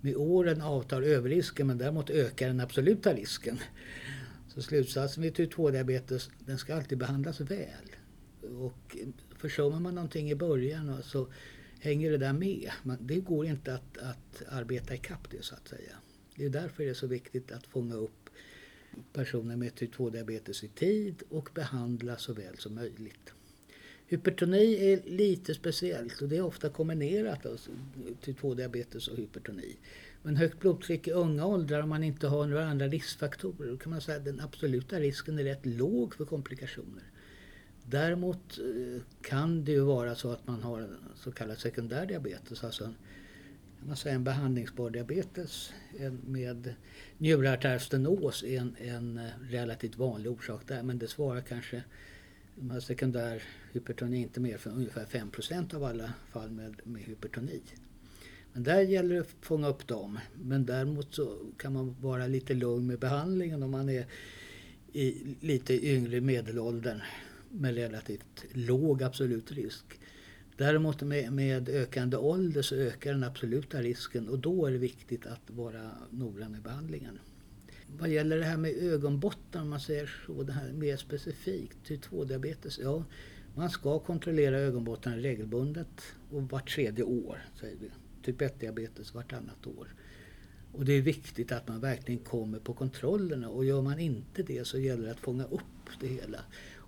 Med 0.00 0.16
åren 0.16 0.60
avtar 0.60 1.02
överrisken 1.02 1.66
men 1.66 1.78
däremot 1.78 2.10
ökar 2.10 2.46
den 2.46 2.60
absoluta 2.60 3.14
risken. 3.14 3.58
Så 4.48 4.62
slutsatsen 4.62 5.22
vid 5.22 5.34
typ 5.34 5.54
2-diabetes, 5.54 6.30
den 6.38 6.58
ska 6.58 6.74
alltid 6.74 6.98
behandlas 6.98 7.40
väl. 7.40 7.96
Och 8.58 8.96
försummar 9.36 9.80
man 9.80 9.94
någonting 9.94 10.30
i 10.30 10.34
början 10.34 11.02
så 11.02 11.28
hänger 11.80 12.10
det 12.10 12.18
där 12.18 12.32
med. 12.32 12.70
det 13.00 13.20
går 13.20 13.46
inte 13.46 13.74
att, 13.74 13.98
att 13.98 14.42
arbeta 14.48 14.94
ikapp 14.94 15.30
det 15.30 15.44
så 15.44 15.54
att 15.54 15.68
säga. 15.68 15.96
Det 16.36 16.44
är 16.44 16.50
därför 16.50 16.84
det 16.84 16.90
är 16.90 16.94
så 16.94 17.06
viktigt 17.06 17.52
att 17.52 17.66
fånga 17.66 17.94
upp 17.94 18.30
personer 19.12 19.56
med 19.56 19.74
typ 19.74 19.94
2-diabetes 19.94 20.64
i 20.64 20.68
tid 20.68 21.22
och 21.28 21.48
behandla 21.54 22.16
så 22.16 22.32
väl 22.32 22.58
som 22.58 22.74
möjligt. 22.74 23.33
Hypertoni 24.14 24.92
är 24.92 25.10
lite 25.10 25.54
speciellt 25.54 26.22
och 26.22 26.28
det 26.28 26.36
är 26.36 26.42
ofta 26.42 26.68
kombinerat, 26.68 27.46
alltså, 27.46 27.70
typ 28.20 28.40
2-diabetes 28.40 29.08
och 29.08 29.16
hypertoni. 29.16 29.76
Men 30.22 30.36
högt 30.36 30.60
blodtryck 30.60 31.08
i 31.08 31.10
unga 31.10 31.46
åldrar 31.46 31.82
om 31.82 31.88
man 31.88 32.04
inte 32.04 32.26
har 32.26 32.46
några 32.46 32.66
andra 32.66 32.88
riskfaktorer, 32.88 33.70
då 33.70 33.76
kan 33.76 33.90
man 33.90 34.00
säga 34.00 34.18
att 34.18 34.24
den 34.24 34.40
absoluta 34.40 35.00
risken 35.00 35.38
är 35.38 35.44
rätt 35.44 35.66
låg 35.66 36.14
för 36.14 36.24
komplikationer. 36.24 37.02
Däremot 37.86 38.58
eh, 38.58 39.02
kan 39.22 39.64
det 39.64 39.72
ju 39.72 39.80
vara 39.80 40.14
så 40.14 40.30
att 40.30 40.46
man 40.46 40.62
har 40.62 40.88
så 41.14 41.32
kallad 41.32 41.58
sekundär 41.58 42.06
diabetes, 42.06 42.64
alltså 42.64 42.84
en, 42.84 42.94
man 43.86 43.96
säga 43.96 44.14
en 44.14 44.24
behandlingsbar 44.24 44.90
diabetes 44.90 45.72
med 46.26 46.74
njurartärstenos 47.18 48.42
är 48.42 48.60
en, 48.60 48.76
en 48.78 49.18
eh, 49.18 49.30
relativt 49.50 49.96
vanlig 49.96 50.32
orsak 50.32 50.62
där, 50.66 50.82
men 50.82 50.98
det 50.98 51.08
svarar 51.08 51.40
kanske 51.40 51.82
de 52.56 52.70
här 52.70 52.80
sekundär 52.80 53.42
hypertoni 53.72 54.16
inte 54.16 54.40
mer 54.40 54.58
för 54.58 54.70
ungefär 54.70 55.04
5% 55.04 55.74
av 55.74 55.84
alla 55.84 56.12
fall 56.32 56.50
med, 56.50 56.74
med 56.84 57.02
hypertoni. 57.02 57.62
Men 58.52 58.62
där 58.62 58.80
gäller 58.80 59.14
det 59.14 59.20
att 59.20 59.34
fånga 59.40 59.68
upp 59.68 59.86
dem. 59.86 60.18
Men 60.42 60.66
däremot 60.66 61.14
så 61.14 61.38
kan 61.56 61.72
man 61.72 61.96
vara 62.00 62.26
lite 62.26 62.54
lugn 62.54 62.86
med 62.86 62.98
behandlingen 62.98 63.62
om 63.62 63.70
man 63.70 63.88
är 63.88 64.06
i 64.92 65.36
lite 65.40 65.86
yngre 65.86 66.20
medelåldern 66.20 67.00
med 67.50 67.74
relativt 67.74 68.44
låg 68.52 69.02
absolut 69.02 69.52
risk. 69.52 69.84
Däremot 70.56 71.02
med, 71.02 71.32
med 71.32 71.68
ökande 71.68 72.16
ålder 72.16 72.62
så 72.62 72.74
ökar 72.74 73.12
den 73.12 73.24
absoluta 73.24 73.82
risken 73.82 74.28
och 74.28 74.38
då 74.38 74.66
är 74.66 74.72
det 74.72 74.78
viktigt 74.78 75.26
att 75.26 75.50
vara 75.50 75.90
noggrann 76.10 76.52
med 76.52 76.62
behandlingen. 76.62 77.18
Vad 77.86 78.08
gäller 78.08 78.38
det 78.38 78.44
här 78.44 78.56
med 78.56 78.74
ögonbottnar, 78.82 79.62
om 79.62 79.68
man 79.68 79.80
säger 79.80 80.10
så, 80.26 80.42
det 80.42 80.52
här 80.52 80.72
mer 80.72 80.96
specifikt, 80.96 81.84
typ 81.84 82.04
2-diabetes. 82.04 82.80
Ja, 82.82 83.04
man 83.54 83.70
ska 83.70 83.98
kontrollera 83.98 84.58
ögonbottnarna 84.58 85.16
regelbundet 85.16 86.02
och 86.30 86.42
vart 86.42 86.74
tredje 86.74 87.04
år, 87.04 87.38
säger 87.60 87.76
vi. 87.80 87.90
Typ 88.22 88.40
1-diabetes 88.40 89.14
vartannat 89.14 89.66
år. 89.66 89.94
Och 90.72 90.84
det 90.84 90.92
är 90.92 91.02
viktigt 91.02 91.52
att 91.52 91.68
man 91.68 91.80
verkligen 91.80 92.20
kommer 92.20 92.58
på 92.58 92.74
kontrollerna 92.74 93.48
och 93.48 93.64
gör 93.64 93.82
man 93.82 93.98
inte 93.98 94.42
det 94.42 94.66
så 94.66 94.78
gäller 94.78 95.04
det 95.04 95.10
att 95.10 95.20
fånga 95.20 95.44
upp 95.44 96.00
det 96.00 96.06
hela. 96.06 96.40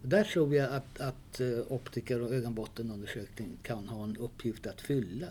Där 0.08 0.24
tror 0.24 0.54
jag 0.54 0.72
att, 0.72 1.00
att 1.00 1.40
eh, 1.40 1.72
optiker 1.72 2.22
och 2.22 2.34
ögonbottenundersökning 2.34 3.58
kan 3.62 3.88
ha 3.88 4.04
en 4.04 4.16
uppgift 4.16 4.66
att 4.66 4.80
fylla. 4.80 5.26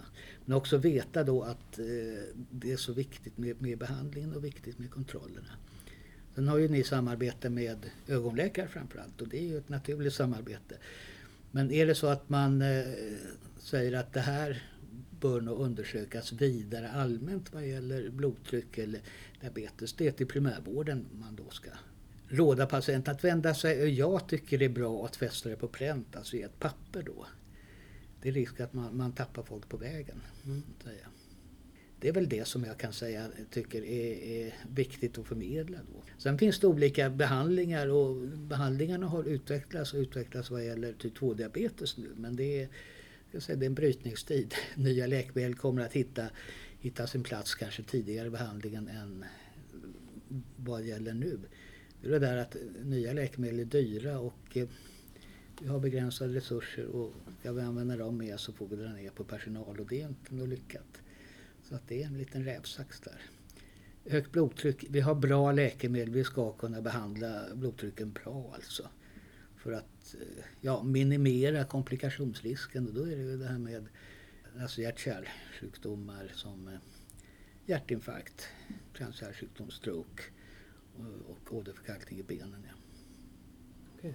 Men 0.46 0.58
också 0.58 0.78
veta 0.78 1.24
då 1.24 1.44
att 1.44 1.80
eh, 1.80 1.86
det 2.50 2.72
är 2.72 2.78
så 2.78 2.94
viktigt 2.94 3.38
med, 3.38 3.62
med 3.62 3.78
behandlingen 3.78 4.36
och 4.36 4.46
viktigt 4.46 4.80
med 4.80 4.92
kontrollerna. 4.92 5.52
Sen 6.36 6.48
har 6.48 6.58
ju 6.58 6.68
ni 6.68 6.84
samarbete 6.84 7.50
med 7.50 7.86
ögonläkare 8.08 8.68
framförallt 8.68 9.22
och 9.22 9.28
det 9.28 9.38
är 9.38 9.48
ju 9.48 9.58
ett 9.58 9.70
naturligt 9.70 10.14
samarbete. 10.14 10.78
Men 11.52 11.72
är 11.72 11.86
det 11.86 11.96
så 11.96 12.08
att 12.08 12.30
man 12.30 12.62
eh, 12.62 12.86
säger 13.60 13.94
att 13.94 14.14
det 14.14 14.20
här 14.20 14.64
bör 15.20 15.42
nog 15.42 15.60
undersökas 15.60 16.34
vidare 16.34 16.92
allmänt 16.92 17.54
vad 17.54 17.68
gäller 17.68 18.10
blodtryck 18.10 18.78
eller 18.78 19.02
diabetes. 19.42 19.94
Det 19.94 20.08
är 20.08 20.12
till 20.12 20.28
primärvården 20.28 21.06
man 21.12 21.36
då 21.36 21.50
ska 21.50 21.70
råda 22.28 22.66
patienten 22.66 23.16
att 23.16 23.24
vända 23.24 23.54
sig. 23.54 23.90
Jag 23.90 24.28
tycker 24.28 24.58
det 24.58 24.66
är 24.66 24.70
bra 24.70 25.06
att 25.06 25.16
fästa 25.16 25.50
det 25.50 25.56
på 25.56 25.68
pränt, 25.68 26.16
alltså 26.16 26.36
i 26.36 26.42
ett 26.42 26.60
papper 26.60 27.04
då. 27.04 27.26
Det 28.22 28.30
är 28.30 28.34
risk 28.34 28.60
att 28.60 28.74
man, 28.74 28.98
man 28.98 29.12
tappar 29.12 29.44
folk 29.44 29.70
på 29.70 29.78
vägen. 29.78 30.22
Mm. 30.46 30.64
Det 32.00 32.10
är 32.10 32.14
väl 32.14 32.30
det 32.30 32.48
som 32.48 32.64
jag 32.64 32.78
kan 32.78 32.94
säga 32.94 33.28
tycker 33.52 33.86
är, 33.86 34.24
är, 34.24 34.54
viktigt 34.74 35.18
att 35.18 35.28
förmedla. 35.28 35.78
Då. 35.78 36.04
Sen 36.18 36.38
finns 36.38 36.60
det 36.60 36.68
olika 36.68 37.10
behandlingar 37.10 37.88
och 37.88 38.16
behandlingarna 38.28 39.08
har 39.08 39.24
utvecklats 39.24 39.94
och 39.94 40.00
utvecklats 40.00 40.52
vad 40.52 40.66
gäller 40.66 40.94
typ 40.94 41.18
2-diabetes 41.18 41.98
nu. 41.98 42.10
Men 42.16 42.36
det 42.36 42.62
är, 42.62 42.70
jag 43.32 43.44
säga, 43.44 43.56
det 43.56 43.66
är 43.66 43.68
en 43.68 43.76
brytningstid. 43.76 44.54
Nya 44.76 45.08
läkemedel 45.08 45.56
kommer 45.56 45.82
att 45.82 45.94
hitta, 45.94 46.30
hitta 46.80 47.08
sin 47.08 47.24
plats 47.24 47.56
kanske 47.56 47.84
tidigare 47.84 48.28
i 48.28 48.32
behandlingen 48.32 48.88
än 48.88 49.26
vad 50.56 50.84
gäller 50.84 51.14
nu. 51.14 51.40
Det 52.06 52.16
är 52.16 52.20
det 52.20 52.26
där 52.26 52.38
att 52.38 52.56
nya 52.84 53.14
läkemedel 53.14 53.60
är 53.60 53.66
dyra 53.66 54.20
och 54.20 54.58
eh, 54.58 54.68
vi 55.62 55.68
har 55.68 55.80
begränsade 55.80 56.34
resurser 56.34 56.86
och 56.86 57.14
ska 57.40 57.52
vi 57.52 57.62
använda 57.62 57.98
dem 57.98 58.18
mer 58.18 58.38
så 58.38 58.54
får 58.54 58.68
vi 58.68 58.76
dra 58.76 58.90
ner 58.90 59.10
på 59.10 59.24
personal 59.24 59.80
och 59.80 59.88
det 59.88 60.02
är 60.02 60.08
inte 60.08 60.36
något 60.36 60.50
lyckat. 60.50 61.02
Så 61.64 61.76
att 61.76 61.88
det 61.88 62.04
är 62.04 62.08
en 62.08 62.18
liten 62.18 62.46
rävsax 62.46 63.00
där. 63.00 63.22
Högt 64.10 64.32
blodtryck, 64.32 64.86
vi 64.90 65.00
har 65.00 65.16
bra 65.16 65.52
läkemedel, 65.52 66.10
vi 66.10 66.24
ska 66.24 66.52
kunna 66.52 66.82
behandla 66.82 67.56
blodtrycken 67.56 68.12
bra 68.12 68.52
alltså. 68.56 68.90
För 69.56 69.72
att 69.72 70.16
eh, 70.22 70.46
ja, 70.62 70.84
minimera 70.84 71.66
komplikationsrisken 71.66 72.88
och 72.88 72.94
då 72.94 73.02
är 73.02 73.16
det 73.16 73.24
ju 73.24 73.38
det 73.38 73.48
här 73.48 73.60
med 73.60 73.86
alltså 74.62 74.82
hjärt-kärlsjukdomar 74.82 76.32
som 76.34 76.68
eh, 76.68 76.80
hjärtinfarkt, 77.66 78.48
kranskärlsjukdom, 78.94 79.72
stroke 79.72 80.24
och 81.28 81.58
åderförkalkning 81.58 82.20
i 82.20 82.24
benen. 82.24 82.66
Ja. 82.68 82.74
Okay. 83.98 84.14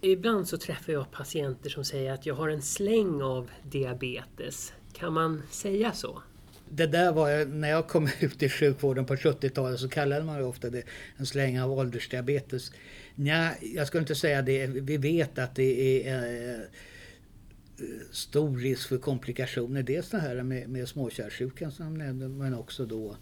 Ibland 0.00 0.48
så 0.48 0.58
träffar 0.58 0.92
jag 0.92 1.10
patienter 1.10 1.70
som 1.70 1.84
säger 1.84 2.12
att 2.12 2.26
jag 2.26 2.34
har 2.34 2.48
en 2.48 2.62
släng 2.62 3.22
av 3.22 3.50
diabetes. 3.62 4.72
Kan 4.92 5.12
man 5.12 5.42
säga 5.50 5.92
så? 5.92 6.22
Det 6.68 6.86
där 6.86 7.12
var 7.12 7.44
när 7.44 7.68
jag 7.68 7.88
kom 7.88 8.08
ut 8.20 8.42
i 8.42 8.48
sjukvården 8.48 9.06
på 9.06 9.14
70-talet 9.16 9.80
så 9.80 9.88
kallade 9.88 10.24
man 10.24 10.44
ofta 10.44 10.70
det 10.70 10.82
en 11.16 11.26
släng 11.26 11.60
av 11.60 11.72
åldersdiabetes. 11.72 12.72
Nja, 13.14 13.54
jag 13.60 13.86
skulle 13.86 14.00
inte 14.00 14.14
säga 14.14 14.42
det. 14.42 14.66
Vi 14.66 14.96
vet 14.96 15.38
att 15.38 15.54
det 15.54 16.08
är 16.08 16.54
eh, 16.54 16.60
stor 18.10 18.56
risk 18.56 18.88
för 18.88 18.98
komplikationer. 18.98 19.82
Dels 19.82 20.10
det 20.10 20.18
här 20.18 20.42
med, 20.42 20.68
med 20.68 20.88
småkärlsjukan 20.88 21.72
som 21.72 21.86
jag 21.86 21.98
nämnde 21.98 22.28
men 22.28 22.54
också 22.54 22.86
då 22.86 23.16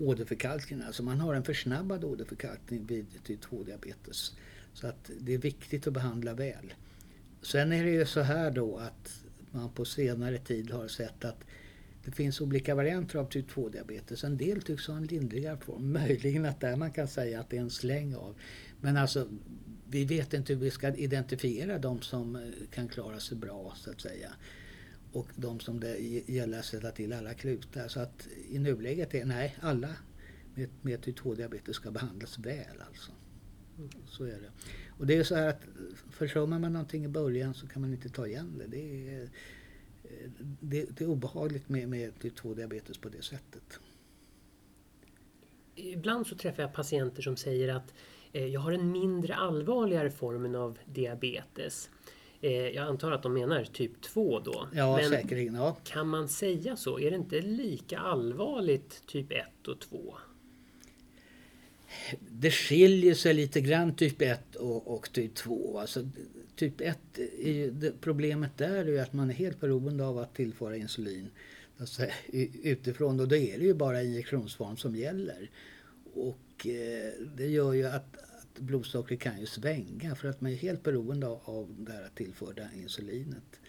åderförkalkning. 0.00 0.82
Alltså 0.82 1.02
man 1.02 1.20
har 1.20 1.34
en 1.34 1.44
försnabbad 1.44 2.04
åderförkalkning 2.04 2.86
vid 2.86 3.06
typ 3.24 3.44
2-diabetes. 3.44 4.32
Så 4.72 4.86
att 4.86 5.10
det 5.20 5.34
är 5.34 5.38
viktigt 5.38 5.86
att 5.86 5.92
behandla 5.92 6.34
väl. 6.34 6.74
Sen 7.42 7.72
är 7.72 7.84
det 7.84 7.90
ju 7.90 8.06
så 8.06 8.20
här 8.20 8.50
då 8.50 8.76
att 8.76 9.22
man 9.50 9.70
på 9.70 9.84
senare 9.84 10.38
tid 10.38 10.70
har 10.70 10.88
sett 10.88 11.24
att 11.24 11.44
Det 12.04 12.10
finns 12.10 12.40
olika 12.40 12.74
varianter 12.74 13.18
av 13.18 13.24
typ 13.24 13.50
2-diabetes. 13.50 14.26
En 14.26 14.36
del 14.36 14.62
tycks 14.62 14.86
ha 14.86 14.96
en 14.96 15.06
lindrigare 15.06 15.56
form. 15.56 15.92
Möjligen 15.92 16.44
att 16.44 16.60
där 16.60 16.76
man 16.76 16.90
kan 16.90 17.08
säga 17.08 17.40
att 17.40 17.50
det 17.50 17.56
är 17.56 17.60
en 17.60 17.70
släng 17.70 18.14
av. 18.14 18.34
Men 18.80 18.96
alltså, 18.96 19.28
vi 19.90 20.04
vet 20.04 20.34
inte 20.34 20.52
hur 20.52 20.60
vi 20.60 20.70
ska 20.70 20.94
identifiera 20.94 21.78
de 21.78 22.00
som 22.00 22.36
eh, 22.36 22.42
kan 22.70 22.88
klara 22.88 23.20
sig 23.20 23.36
bra 23.36 23.74
så 23.76 23.90
att 23.90 24.00
säga. 24.00 24.32
Och 25.12 25.28
de 25.36 25.60
som 25.60 25.80
det 25.80 25.98
gäller 26.26 26.58
att 26.58 26.64
sätta 26.64 26.90
till 26.90 27.12
alla 27.12 27.34
klutar. 27.34 27.88
Så 27.88 28.00
att 28.00 28.28
i 28.48 28.58
nuläget 28.58 29.14
är 29.14 29.24
nej, 29.24 29.56
alla 29.60 29.88
med, 30.54 30.68
med 30.82 31.02
typ 31.02 31.18
2-diabetes 31.18 31.72
ska 31.72 31.90
behandlas 31.90 32.38
väl 32.38 32.80
alltså. 32.86 33.12
Så 34.06 34.24
är 34.24 34.40
det. 34.40 34.50
Och 34.98 35.06
det 35.06 35.16
är 35.16 35.24
så 35.24 35.34
här 35.34 35.48
att 35.48 35.62
försummar 36.10 36.58
man 36.58 36.72
någonting 36.72 37.04
i 37.04 37.08
början 37.08 37.54
så 37.54 37.66
kan 37.66 37.82
man 37.82 37.92
inte 37.92 38.08
ta 38.08 38.26
igen 38.26 38.58
det. 38.58 38.66
Det 38.66 39.14
är, 39.14 39.28
det, 40.60 40.84
det 40.84 41.04
är 41.04 41.08
obehagligt 41.08 41.68
med, 41.68 41.88
med 41.88 42.18
typ 42.18 42.38
2-diabetes 42.38 43.00
på 43.00 43.08
det 43.08 43.22
sättet. 43.22 43.80
Ibland 45.74 46.26
så 46.26 46.36
träffar 46.36 46.62
jag 46.62 46.74
patienter 46.74 47.22
som 47.22 47.36
säger 47.36 47.68
att 47.68 47.94
eh, 48.32 48.46
jag 48.46 48.60
har 48.60 48.72
en 48.72 48.92
mindre 48.92 49.34
allvarligare 49.34 50.10
formen 50.10 50.54
av 50.54 50.78
diabetes. 50.84 51.90
Eh, 52.40 52.52
jag 52.52 52.86
antar 52.86 53.12
att 53.12 53.22
de 53.22 53.34
menar 53.34 53.64
typ 53.64 54.02
2 54.02 54.40
då. 54.40 54.68
Ja, 54.74 54.96
Men 54.96 55.10
säkerligen. 55.10 55.54
Ja. 55.54 55.76
Kan 55.84 56.08
man 56.08 56.28
säga 56.28 56.76
så? 56.76 57.00
Är 57.00 57.10
det 57.10 57.16
inte 57.16 57.40
lika 57.40 57.98
allvarligt 57.98 59.02
typ 59.06 59.32
1 59.32 59.68
och 59.68 59.80
2? 59.80 60.14
det 62.30 62.50
skiljer 62.50 63.14
sig 63.14 63.34
lite 63.34 63.60
grann 63.60 63.94
typ 63.94 64.22
1 64.22 64.56
och, 64.56 64.94
och 64.94 65.12
typ 65.12 65.34
2. 65.34 65.78
Alltså, 65.78 66.08
typ 66.56 66.80
1, 66.80 66.98
problemet 68.00 68.58
där 68.58 68.76
är 68.76 68.84
ju 68.84 68.98
att 68.98 69.12
man 69.12 69.30
är 69.30 69.34
helt 69.34 69.60
beroende 69.60 70.04
av 70.04 70.18
att 70.18 70.34
tillföra 70.34 70.76
insulin 70.76 71.30
alltså, 71.78 72.02
utifrån. 72.62 73.20
Och 73.20 73.28
då 73.28 73.36
är 73.36 73.58
det 73.58 73.64
ju 73.64 73.74
bara 73.74 74.02
injektionsform 74.02 74.76
som 74.76 74.96
gäller. 74.96 75.50
Och 76.14 76.66
eh, 76.66 77.12
det 77.36 77.46
gör 77.46 77.72
ju 77.72 77.86
att, 77.86 78.16
blodsocker 78.60 79.06
blodsockret 79.06 79.20
kan 79.20 79.40
ju 79.40 79.46
svänga 79.46 80.14
för 80.14 80.28
att 80.28 80.40
man 80.40 80.52
är 80.52 80.56
helt 80.56 80.82
beroende 80.82 81.26
av, 81.26 81.74
det 81.78 81.92
här 81.92 82.10
tillförda 82.14 82.68
insulinet. 82.74 83.60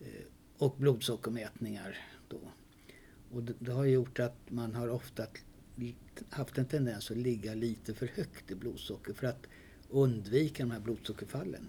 Eh, 0.00 0.26
och 0.58 0.76
blodsockermätningar 0.78 1.98
då. 2.28 2.40
Och 3.30 3.42
det, 3.42 3.72
har 3.72 3.84
gjort 3.84 4.20
att 4.20 4.50
man 4.50 4.74
har 4.74 4.88
ofta 4.88 5.26
haft 6.30 6.58
en 6.58 6.66
tendens 6.66 7.10
att 7.10 7.16
ligga 7.16 7.54
lite 7.54 7.94
för 7.94 8.06
högt 8.06 8.50
i 8.50 8.54
blodsocker 8.54 9.12
för 9.12 9.26
att 9.26 9.46
undvika 9.90 10.62
de 10.62 10.70
här 10.70 10.80
blodsockerfallen. 10.80 11.68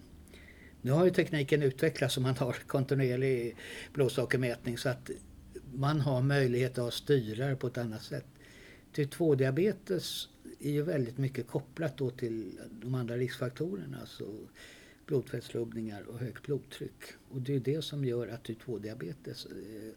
Nu 0.81 0.91
har 0.91 1.05
ju 1.05 1.11
tekniken 1.11 1.63
utvecklats 1.63 2.13
så 2.13 2.21
man 2.21 2.37
har 2.37 2.53
kontinuerlig 2.53 3.55
blodsockermätning 3.93 4.77
så 4.77 4.89
att 4.89 5.09
man 5.73 6.01
har 6.01 6.21
möjlighet 6.21 6.77
att 6.77 6.93
styra 6.93 7.47
det 7.47 7.55
på 7.55 7.67
ett 7.67 7.77
annat 7.77 8.03
sätt. 8.03 8.25
Typ 8.93 9.13
2-diabetes 9.13 10.29
är 10.59 10.71
ju 10.71 10.81
väldigt 10.81 11.17
mycket 11.17 11.47
kopplat 11.47 11.97
då 11.97 12.09
till 12.09 12.59
de 12.71 12.95
andra 12.95 13.17
riskfaktorerna. 13.17 13.99
Alltså 13.99 14.25
blodfettsrubbningar 15.05 16.01
och 16.01 16.19
högt 16.19 16.43
blodtryck. 16.45 17.03
Och 17.29 17.41
det 17.41 17.55
är 17.55 17.59
det 17.59 17.81
som 17.81 18.05
gör 18.05 18.27
att 18.27 18.43
typ 18.43 18.63
2-diabetes 18.63 19.45
eh, 19.45 19.93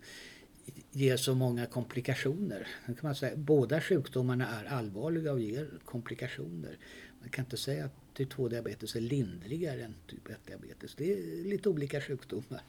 ger 0.90 1.16
så 1.16 1.34
många 1.34 1.66
komplikationer. 1.66 2.66
kan 2.86 2.96
man 3.02 3.14
säga, 3.14 3.36
båda 3.36 3.80
sjukdomarna 3.80 4.48
är 4.48 4.64
allvarliga 4.64 5.32
och 5.32 5.40
ger 5.40 5.70
komplikationer. 5.84 6.78
Man 7.20 7.28
kan 7.28 7.44
inte 7.44 7.56
säga 7.56 7.84
att 7.84 8.14
typ 8.14 8.32
2-diabetes 8.32 8.96
är 8.96 9.00
lindrigare 9.00 9.84
än 9.84 9.94
typ 10.06 10.28
1-diabetes. 10.28 10.94
Det 10.96 11.12
är 11.12 11.44
lite 11.44 11.68
olika 11.68 12.00
sjukdomar. 12.00 12.62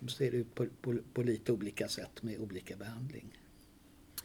De 0.00 0.08
ser 0.08 0.34
ut 0.34 0.54
på, 0.54 0.66
på, 0.80 0.98
på 1.14 1.22
lite 1.22 1.52
olika 1.52 1.88
sätt 1.88 2.22
med 2.22 2.38
olika 2.38 2.76
behandling. 2.76 3.38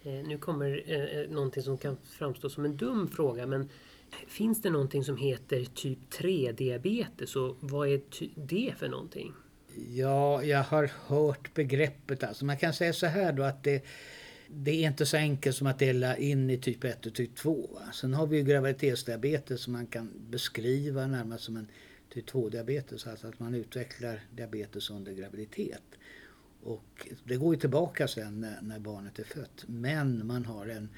Eh, 0.03 0.27
nu 0.27 0.37
kommer 0.37 0.83
eh, 0.85 1.19
eh 1.19 1.29
någonting 1.29 1.63
som 1.63 1.77
kan 1.77 1.97
framstå 2.03 2.49
som 2.49 2.65
en 2.65 2.77
dum 2.77 3.07
fråga 3.07 3.45
men 3.45 3.69
finns 4.27 4.61
det 4.61 4.69
någonting 4.69 5.03
som 5.03 5.17
heter 5.17 5.65
typ 5.65 5.99
3-diabetes 6.11 7.35
och 7.35 7.57
vad 7.59 7.87
är 7.87 8.01
det 8.35 8.73
för 8.77 8.87
någonting? 8.87 9.33
Ja, 9.89 10.43
jag 10.43 10.63
har 10.63 10.91
hört 11.07 11.53
begreppet. 11.53 12.23
Alltså 12.23 12.45
man 12.45 12.57
kan 12.57 12.73
säga 12.73 12.93
så 12.93 13.05
här 13.05 13.33
då 13.33 13.43
att 13.43 13.63
det, 13.63 13.85
det 14.47 14.71
är 14.71 14.87
inte 14.87 15.05
så 15.05 15.17
enkelt 15.17 15.55
som 15.55 15.67
att 15.67 15.79
dela 15.79 16.17
in 16.17 16.49
i 16.49 16.57
typ 16.57 16.83
1 16.83 17.05
och 17.05 17.15
typ 17.15 17.35
2. 17.35 17.69
Va? 17.73 17.91
Sen 17.93 18.13
har 18.13 18.27
vi 18.27 18.37
ju 18.37 18.43
graviditetsdiabetes 18.43 19.61
som 19.61 19.73
man 19.73 19.87
kan 19.87 20.11
beskriva 20.29 21.07
närmast 21.07 21.43
som 21.43 21.57
en 21.57 21.67
typ 22.13 22.29
2-diabetes. 22.29 23.07
Alltså 23.07 23.27
att 23.27 23.39
man 23.39 23.55
utvecklar 23.55 24.19
diabetes 24.31 24.89
under 24.89 25.11
graviditet. 25.11 25.83
Och 26.63 27.07
det 27.23 27.35
går 27.35 27.55
ju 27.55 27.59
tillbaka 27.59 28.07
sen 28.07 28.41
när, 28.41 28.61
när 28.61 28.79
barnet 28.79 29.19
är 29.19 29.23
fött. 29.23 29.63
Men 29.67 30.27
man 30.27 30.45
har 30.45 30.67
en, 30.67 30.89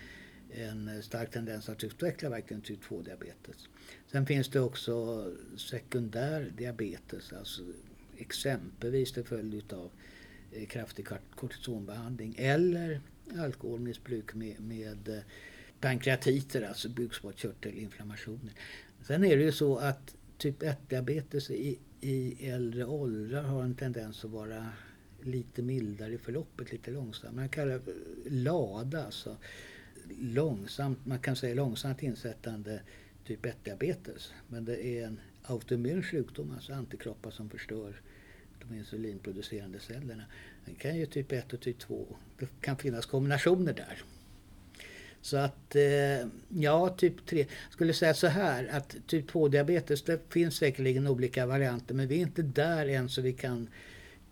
en 0.51 1.03
stark 1.03 1.31
tendens 1.31 1.69
att 1.69 1.83
utveckla 1.83 2.29
verkligen 2.29 2.61
typ 2.61 2.83
2-diabetes. 2.83 3.69
Sen 4.11 4.25
finns 4.25 4.49
det 4.49 4.59
också 4.59 5.25
sekundär 5.57 6.51
diabetes, 6.57 7.33
alltså 7.33 7.61
exempelvis 8.17 9.11
till 9.11 9.23
följd 9.23 9.73
av 9.73 9.91
eh, 10.51 10.67
kraftig 10.67 11.07
kortisonbehandling 11.35 12.35
eller 12.37 13.01
alkoholmissbruk 13.37 14.33
med, 14.33 14.59
med 14.59 15.09
eh, 15.09 15.23
pankreatiter, 15.79 16.61
alltså 16.61 16.89
bukspottkörtelinflammationer. 16.89 18.53
Sen 19.07 19.23
är 19.23 19.37
det 19.37 19.43
ju 19.43 19.51
så 19.51 19.77
att 19.77 20.15
typ 20.37 20.63
1-diabetes 20.63 21.51
i, 21.51 21.79
i 22.01 22.49
äldre 22.49 22.85
åldrar 22.85 23.43
har 23.43 23.63
en 23.63 23.75
tendens 23.75 24.25
att 24.25 24.31
vara 24.31 24.69
lite 25.25 25.61
mildare 25.61 26.13
i 26.13 26.17
förloppet, 26.17 26.71
lite 26.71 26.91
långsammare. 26.91 27.35
Man 27.35 27.49
kallar 27.49 27.79
det 27.79 28.29
LADA, 28.29 29.05
alltså 29.05 29.37
långsamt, 30.19 31.05
man 31.05 31.19
kan 31.19 31.35
säga 31.35 31.55
långsamt 31.55 32.03
insättande 32.03 32.81
typ 33.25 33.45
1-diabetes. 33.45 34.33
Men 34.47 34.65
det 34.65 34.85
är 34.85 35.05
en 35.05 35.19
autoimmun 35.43 36.03
sjukdom, 36.03 36.51
alltså 36.51 36.73
antikroppar 36.73 37.31
som 37.31 37.49
förstör 37.49 38.01
de 38.59 38.75
insulinproducerande 38.75 39.79
cellerna. 39.79 40.23
Den 40.65 40.75
kan 40.75 40.97
ju 40.97 41.05
typ 41.05 41.31
1 41.31 41.53
och 41.53 41.59
typ 41.59 41.79
2. 41.79 42.07
Det 42.39 42.47
kan 42.61 42.77
finnas 42.77 43.05
kombinationer 43.05 43.73
där. 43.73 44.03
Så 45.21 45.37
att, 45.37 45.75
eh, 45.75 46.27
ja, 46.49 46.89
typ 46.97 47.25
3. 47.25 47.39
Jag 47.39 47.73
skulle 47.73 47.93
säga 47.93 48.13
så 48.13 48.27
här 48.27 48.67
att 48.67 48.95
typ 49.07 49.31
2-diabetes, 49.31 50.03
det 50.05 50.19
finns 50.29 50.55
säkerligen 50.55 51.07
olika 51.07 51.45
varianter 51.45 51.95
men 51.95 52.07
vi 52.07 52.15
är 52.15 52.19
inte 52.19 52.41
där 52.41 52.87
än 52.87 53.09
så 53.09 53.21
vi 53.21 53.33
kan, 53.33 53.69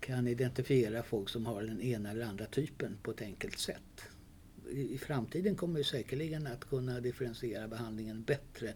kan 0.02 0.28
identifiera 0.28 1.02
folk 1.02 1.28
som 1.28 1.46
har 1.46 1.62
den 1.62 1.80
ena 1.80 2.10
eller 2.10 2.24
andra 2.24 2.46
typen 2.46 2.98
på 3.02 3.10
ett 3.10 3.22
enkelt 3.22 3.58
sätt. 3.58 4.02
I, 4.70 4.98
framtiden 4.98 5.56
kommer 5.56 5.78
vi 5.78 5.84
säkerligen 5.84 6.46
att 6.46 6.64
kunna 6.64 7.00
differentiera 7.00 7.68
behandlingen 7.68 8.22
bättre. 8.22 8.72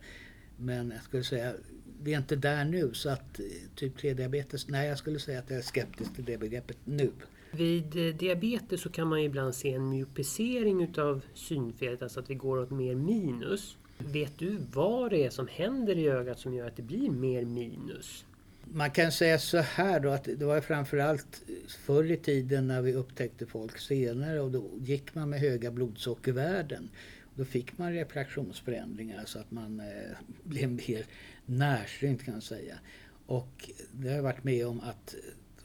Men 0.56 0.90
jag 0.90 1.02
skulle 1.02 1.24
säga 1.24 1.54
vi 2.02 2.14
är 2.14 2.18
inte 2.18 2.36
där 2.36 2.64
nu 2.64 2.94
så 2.94 3.08
att 3.10 3.40
eh, 3.40 3.44
typ 3.74 3.98
3-diabetes, 3.98 4.66
nej 4.68 4.88
jag 4.88 4.98
skulle 4.98 5.18
säga 5.18 5.38
att 5.38 5.50
jag 5.50 5.58
är 5.58 5.62
skeptisk 5.62 6.14
till 6.14 6.24
det 6.24 6.38
begreppet 6.38 6.76
nu. 6.84 7.10
Vid 7.52 8.08
eh, 8.08 8.14
diabetes 8.14 8.80
så 8.80 8.90
kan 8.90 9.08
man 9.08 9.18
ibland 9.18 9.54
se 9.54 9.72
en 9.72 9.88
myopisering 9.88 10.82
utav 10.82 11.20
synfelet, 11.34 12.02
alltså 12.02 12.20
att 12.20 12.30
vi 12.30 12.34
går 12.34 12.58
åt 12.58 12.70
mer 12.70 12.94
minus. 12.94 13.76
Vet 13.98 14.38
du 14.38 14.58
vad 14.72 15.10
det 15.10 15.24
är 15.24 15.30
som 15.30 15.48
händer 15.48 15.98
i 15.98 16.08
ögat 16.08 16.38
som 16.38 16.54
gör 16.54 16.66
att 16.66 16.76
det 16.76 16.82
blir 16.82 17.10
mer 17.10 17.44
minus? 17.44 18.24
Man 18.72 18.90
kan 18.90 19.12
säga 19.12 19.38
så 19.38 19.58
här 19.58 20.00
då 20.00 20.10
att 20.10 20.24
det 20.24 20.44
var 20.44 20.60
framförallt 20.60 21.42
förr 21.68 22.10
i 22.10 22.16
tiden 22.16 22.66
när 22.66 22.82
vi 22.82 22.92
upptäckte 22.92 23.46
folk 23.46 23.78
senare 23.78 24.40
och 24.40 24.50
då 24.50 24.70
gick 24.78 25.14
man 25.14 25.30
med 25.30 25.40
höga 25.40 25.70
blodsockervärden. 25.70 26.90
Då 27.34 27.44
fick 27.44 27.78
man 27.78 27.92
repraktionsförändringar 27.92 29.24
så 29.24 29.38
att 29.38 29.50
man 29.50 29.80
eh, 29.80 30.16
blev 30.44 30.70
mer 30.70 31.04
närsynt 31.46 32.24
kan 32.24 32.34
man 32.34 32.40
säga. 32.40 32.78
Och 33.26 33.70
det 33.92 34.08
har 34.08 34.16
jag 34.16 34.22
varit 34.22 34.44
med 34.44 34.66
om 34.66 34.80
att 34.80 35.14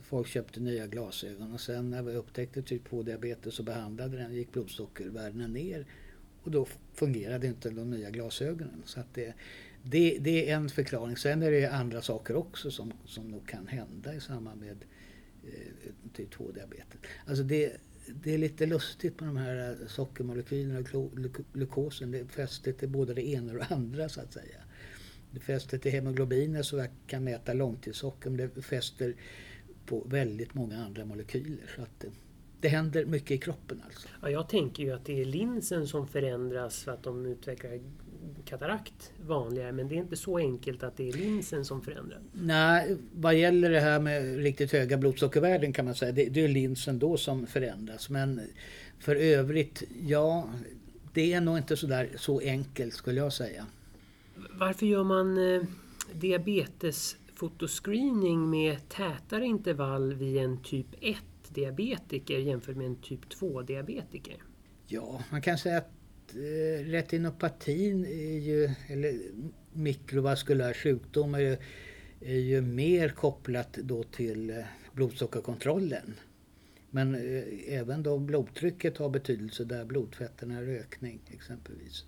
folk 0.02 0.28
köpte 0.28 0.60
nya 0.60 0.88
glasögon 0.88 1.54
och 1.54 1.62
sen 1.62 1.90
när 1.90 2.04
vi 2.04 2.16
upptäckte 2.16 2.62
typ 2.62 2.90
2-diabetes 2.90 3.60
och 3.60 3.66
behandlade 3.66 4.18
den 4.18 4.34
gick 4.34 4.52
blodsockervärdena 4.52 5.48
ner 5.48 5.86
och 6.44 6.52
då 6.52 6.68
fungerade 6.94 7.48
inte 7.48 7.70
de 7.70 7.90
nya 7.90 8.10
glasögonen. 8.10 8.82
Så 8.86 9.00
att 9.00 9.14
det, 9.14 9.34
det, 9.84 10.18
det 10.20 10.50
är 10.50 10.56
en 10.56 10.70
förklaring. 10.70 11.18
Sen 11.18 11.44
är 11.44 11.52
det 11.52 11.66
andra 11.66 12.02
saker 12.02 12.36
också 12.36 12.72
som, 12.72 12.94
som 13.06 13.28
nog 13.28 13.48
kan 13.48 13.68
hända 13.68 14.14
i 14.14 14.20
samband 14.20 14.62
med 14.62 14.86
eh, 15.44 15.92
typ 16.14 16.34
2-diabetes. 16.34 16.98
Alltså 17.26 17.44
det, 17.44 17.78
det 18.24 18.34
är 18.34 18.38
lite 18.38 18.66
lustigt 18.66 19.20
med 19.20 19.30
de 19.30 19.38
här 19.38 19.78
eh, 19.82 19.88
sockermolekylerna 19.88 20.80
och 20.94 21.12
glukosen. 21.54 22.12
Det 22.12 22.26
fäster 22.26 22.36
fästet 22.36 22.78
till 22.78 22.90
både 22.90 23.14
det 23.14 23.28
ena 23.28 23.52
och 23.52 23.58
det 23.58 23.68
andra 23.70 24.10
så 24.10 24.22
att 24.22 24.34
säga. 24.34 24.62
Det 25.32 25.40
fäster 25.40 25.78
till 25.78 25.92
hemoglobiner 25.92 26.62
så 26.62 26.78
jag 26.78 26.88
kan 27.08 27.24
mäta 27.24 27.54
långtidssocker 27.54 28.30
men 28.30 28.38
det 28.56 28.62
fäster 28.62 29.16
på 29.86 30.04
väldigt 30.10 30.54
många 30.54 30.86
andra 30.86 31.06
molekyler. 31.06 31.72
Så 31.76 31.82
att 31.82 32.00
det, 32.00 32.08
det 32.60 32.68
händer 32.68 33.06
mycket 33.06 33.32
i 33.32 33.38
kroppen 33.38 33.82
alltså. 33.86 34.08
Ja, 34.22 34.30
jag 34.30 34.50
tänker 34.50 34.84
ju 34.84 34.92
att 34.92 35.06
det 35.06 35.22
är 35.22 35.26
linsen 35.26 35.88
som 35.88 36.08
förändras 36.08 36.84
för 36.84 36.92
att 36.92 37.04
de 37.04 37.26
utvecklar 37.26 37.80
katarakt 38.46 39.12
vanligare 39.26 39.72
men 39.72 39.88
det 39.88 39.96
är 39.96 39.98
inte 39.98 40.16
så 40.16 40.38
enkelt 40.38 40.84
att 40.84 40.98
det 40.98 41.10
är 41.10 41.14
linsen 41.14 41.66
som 41.66 41.82
förändras. 41.82 42.20
Nej, 42.34 42.98
vad 43.14 43.36
gäller 43.36 43.70
det 43.70 43.80
här 43.80 44.00
med 44.00 44.38
riktigt 44.38 44.72
höga 44.72 44.98
blodsockervärden 44.98 45.74
kan 45.74 45.86
man 45.86 45.96
säga, 45.96 46.12
det, 46.12 46.26
det 46.26 46.44
är 46.44 46.48
linsen 46.48 47.00
då 47.00 47.18
som 47.18 47.48
förändras. 47.48 48.10
Men 48.10 48.42
för 49.00 49.16
övrigt, 49.16 49.84
ja, 50.08 50.50
det 51.14 51.34
är 51.34 51.42
nog 51.42 51.58
inte 51.58 51.78
så 51.78 51.88
där 51.88 52.10
så 52.18 52.40
enkelt 52.40 52.94
skulle 52.94 53.20
jag 53.20 53.34
säga. 53.34 53.66
Varför 54.52 54.86
gör 54.86 55.04
man 55.04 55.54
eh, 55.54 55.62
diabetesfotoscreening 56.14 58.50
med 58.50 58.90
tätare 58.90 59.46
intervall 59.46 60.14
vid 60.14 60.38
en 60.38 60.64
typ 60.64 60.88
1 61.02 61.18
diabetiker 61.50 62.38
jämfört 62.38 62.76
med 62.76 62.86
en 62.86 62.96
typ 62.96 63.30
2 63.30 63.62
diabetiker? 63.62 64.36
Ja, 64.88 65.24
man 65.32 65.42
kan 65.42 65.58
säga 65.58 65.78
att 65.78 65.92
Eh, 66.36 66.86
retinopatin 66.86 68.06
är 68.06 68.40
ju, 68.40 68.70
eller 68.88 69.20
mikrovaskulär 69.74 70.74
sjukdom 70.74 71.36
är 71.36 71.40
ju, 71.40 71.58
är 72.22 72.40
ju 72.40 72.62
mer 72.62 73.10
kopplat 73.10 73.74
då 73.74 74.04
till 74.04 74.50
eh, 74.50 74.66
blodsockerkontrollen. 74.94 76.14
Men 76.90 77.16
eh, 77.16 77.44
även 77.68 78.04
då 78.04 78.18
blodtrycket 78.18 78.98
har 78.98 79.10
betydelse 79.10 79.64
där 79.64 79.86
blodfetterna 79.86 80.58
är 80.58 80.68
ökning 80.68 81.20
exempelvis. 81.32 82.06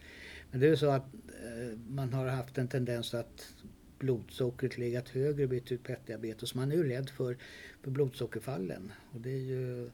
Men 0.52 0.60
det 0.60 0.68
är 0.68 0.76
så 0.76 0.90
att 0.90 1.14
eh, 1.14 1.78
man 1.88 2.14
har 2.14 2.28
haft 2.28 2.58
en 2.58 2.68
tendens 2.68 3.14
att 3.14 3.54
blodsockret 4.00 4.78
legat 4.78 5.10
högre 5.10 5.46
vid 5.46 5.66
typ 5.66 5.88
1-diabetes. 5.88 6.56
Man 6.56 6.72
är 6.72 6.76
ju 6.76 6.90
rädd 6.90 7.10
för, 7.10 7.38
för 7.82 7.92
blodsockerfallen. 7.92 8.92
Och 9.12 9.22
det 9.22 9.32
är 9.32 9.44
ju 9.44 9.90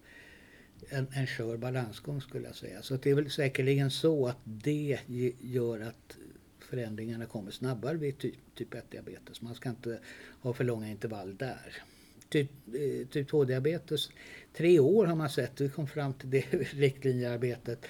en, 0.89 1.07
en 1.13 1.27
skör 1.27 1.57
balansgång 1.57 2.21
skulle 2.21 2.47
jag 2.47 2.55
säga. 2.55 2.81
Så 2.81 2.95
det 2.95 3.09
är 3.09 3.15
väl 3.15 3.31
säkerligen 3.31 3.91
så 3.91 4.27
att 4.27 4.37
det 4.43 4.99
gör 5.41 5.79
att 5.79 6.17
förändringarna 6.59 7.25
kommer 7.25 7.51
snabbare 7.51 7.97
vid 7.97 8.17
typ, 8.17 8.35
typ 8.55 8.73
1-diabetes. 8.73 9.41
Man 9.41 9.55
ska 9.55 9.69
inte 9.69 9.99
ha 10.41 10.53
för 10.53 10.63
långa 10.63 10.89
intervall 10.89 11.37
där. 11.37 11.83
Typ, 12.29 12.51
eh, 12.67 13.07
typ 13.07 13.31
2-diabetes, 13.31 14.09
tre 14.53 14.79
år 14.79 15.05
har 15.05 15.15
man 15.15 15.29
sett. 15.29 15.61
Vi 15.61 15.69
kom 15.69 15.87
fram 15.87 16.13
till 16.13 16.29
det 16.29 16.45
riktlinjearbetet 16.73 17.85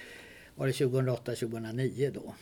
var 0.54 0.66
det 0.66 0.72
2008-2009 0.72 2.10
då 2.14 2.34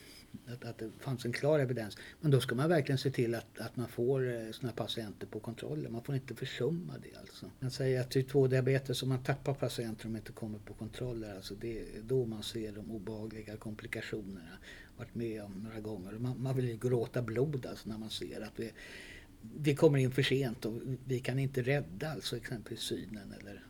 att, 0.47 0.65
att 0.65 0.79
det 0.79 0.91
fanns 1.01 1.25
en 1.25 1.33
klar 1.33 1.59
evidens. 1.59 1.97
Men 2.21 2.31
då 2.31 2.41
ska 2.41 2.55
man 2.55 2.69
verkligen 2.69 2.99
se 2.99 3.11
till 3.11 3.35
att, 3.35 3.59
att 3.59 3.77
man 3.77 3.89
får 3.89 4.35
eh, 4.35 4.51
sina 4.51 4.73
patienter 4.73 5.27
på 5.27 5.41
kontroller. 5.41 5.91
Man 5.91 6.03
får 6.03 6.15
inte 6.15 6.35
försumma 6.35 6.95
det 7.03 7.19
alltså. 7.19 7.51
Man 7.61 7.71
säger 7.71 8.01
att 8.01 8.11
typ 8.11 8.31
2-diabetes, 8.31 9.03
om 9.03 9.09
man 9.09 9.23
tappar 9.23 9.55
patienter 9.55 10.07
om 10.07 10.17
inte 10.17 10.33
kommer 10.33 10.59
på 10.59 10.75
kontroller, 10.75 11.35
alltså 11.35 11.55
det 11.55 11.79
är 11.79 12.03
då 12.03 12.27
man 12.27 12.43
ser 12.43 12.73
de 12.73 12.91
obehagliga 12.91 13.57
komplikationerna. 13.57 14.59
Varit 14.97 15.15
med 15.15 15.43
om 15.43 15.63
några 15.65 15.81
gånger. 15.81 16.13
Man, 16.13 16.43
man 16.43 16.57
vill 16.57 16.69
ju 16.69 16.77
gråta 16.77 17.23
blod 17.23 17.67
alltså 17.67 17.89
när 17.89 17.99
man 17.99 18.11
ser 18.11 18.41
att 18.41 18.61
vi, 18.61 18.73
vi 19.57 19.75
kommer 19.75 19.99
in 19.99 20.11
för 20.11 20.23
sent 20.23 20.65
och 20.65 20.75
vi 21.05 21.21
kan 21.21 21.39
inte 21.39 21.63
rädda 21.63 22.11
alltså 22.11 22.37
exempelvis 22.37 22.81
synen 22.81 23.35
eller, 23.41 23.67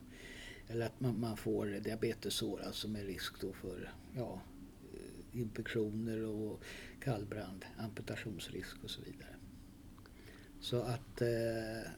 eller 0.68 0.86
att 0.86 1.00
man, 1.00 1.20
man 1.20 1.36
får 1.36 1.66
diabetessår 1.66 2.62
alltså 2.66 2.88
med 2.88 3.06
risk 3.06 3.40
då 3.40 3.52
för 3.52 3.92
ja, 4.16 4.42
infektioner 5.32 6.24
och 6.24 6.62
kallbrand, 7.00 7.64
amputationsrisk 7.76 8.76
och 8.84 8.90
så 8.90 9.00
vidare. 9.02 9.34
Så 10.60 10.80
att 10.80 11.22
eh, 11.22 11.90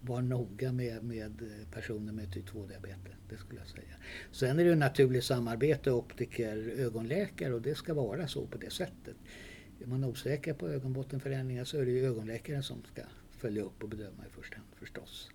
vara 0.00 0.20
noga 0.20 0.72
med, 0.72 1.04
med 1.04 1.42
personer 1.72 2.12
med 2.12 2.32
typ 2.32 2.50
2-diabetes, 2.50 3.14
det 3.28 3.36
skulle 3.36 3.60
jag 3.60 3.68
säga. 3.68 3.96
Sen 4.32 4.58
är 4.58 4.64
det 4.64 4.74
naturligt 4.74 5.24
samarbete 5.24 5.90
optiker-ögonläkare 5.90 7.54
och 7.54 7.62
det 7.62 7.74
ska 7.74 7.94
vara 7.94 8.28
så 8.28 8.46
på 8.46 8.58
det 8.58 8.70
sättet. 8.70 9.16
Är 9.80 9.86
man 9.86 10.04
osäker 10.04 10.54
på 10.54 10.68
ögonbottenförändringar 10.68 11.64
så 11.64 11.78
är 11.78 11.84
det 11.84 11.90
ju 11.90 12.06
ögonläkaren 12.06 12.62
som 12.62 12.82
ska 12.92 13.02
följa 13.30 13.62
upp 13.62 13.82
och 13.82 13.88
bedöma 13.88 14.26
i 14.26 14.30
första 14.40 14.56
hand 14.56 14.68
förstås. 14.74 15.30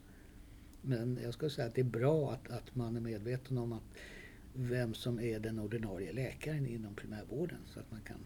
Men 0.81 1.19
jag 1.23 1.33
skulle 1.33 1.51
säga 1.51 1.67
att 1.67 1.75
det 1.75 1.81
är 1.81 1.85
bra 1.85 2.31
att, 2.31 2.51
att 2.51 2.75
man 2.75 2.95
är 2.95 3.01
medveten 3.01 3.57
om 3.57 3.73
att 3.73 3.83
vem 4.53 4.93
som 4.93 5.19
är 5.19 5.39
den 5.39 5.59
ordinarie 5.59 6.13
läkaren 6.13 6.67
inom 6.67 6.95
primärvården 6.95 7.59
så 7.65 7.79
att 7.79 7.91
man 7.91 8.01
kan 8.01 8.17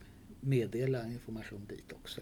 meddela 0.42 1.08
information 1.08 1.66
dit 1.70 1.92
också. 1.92 2.22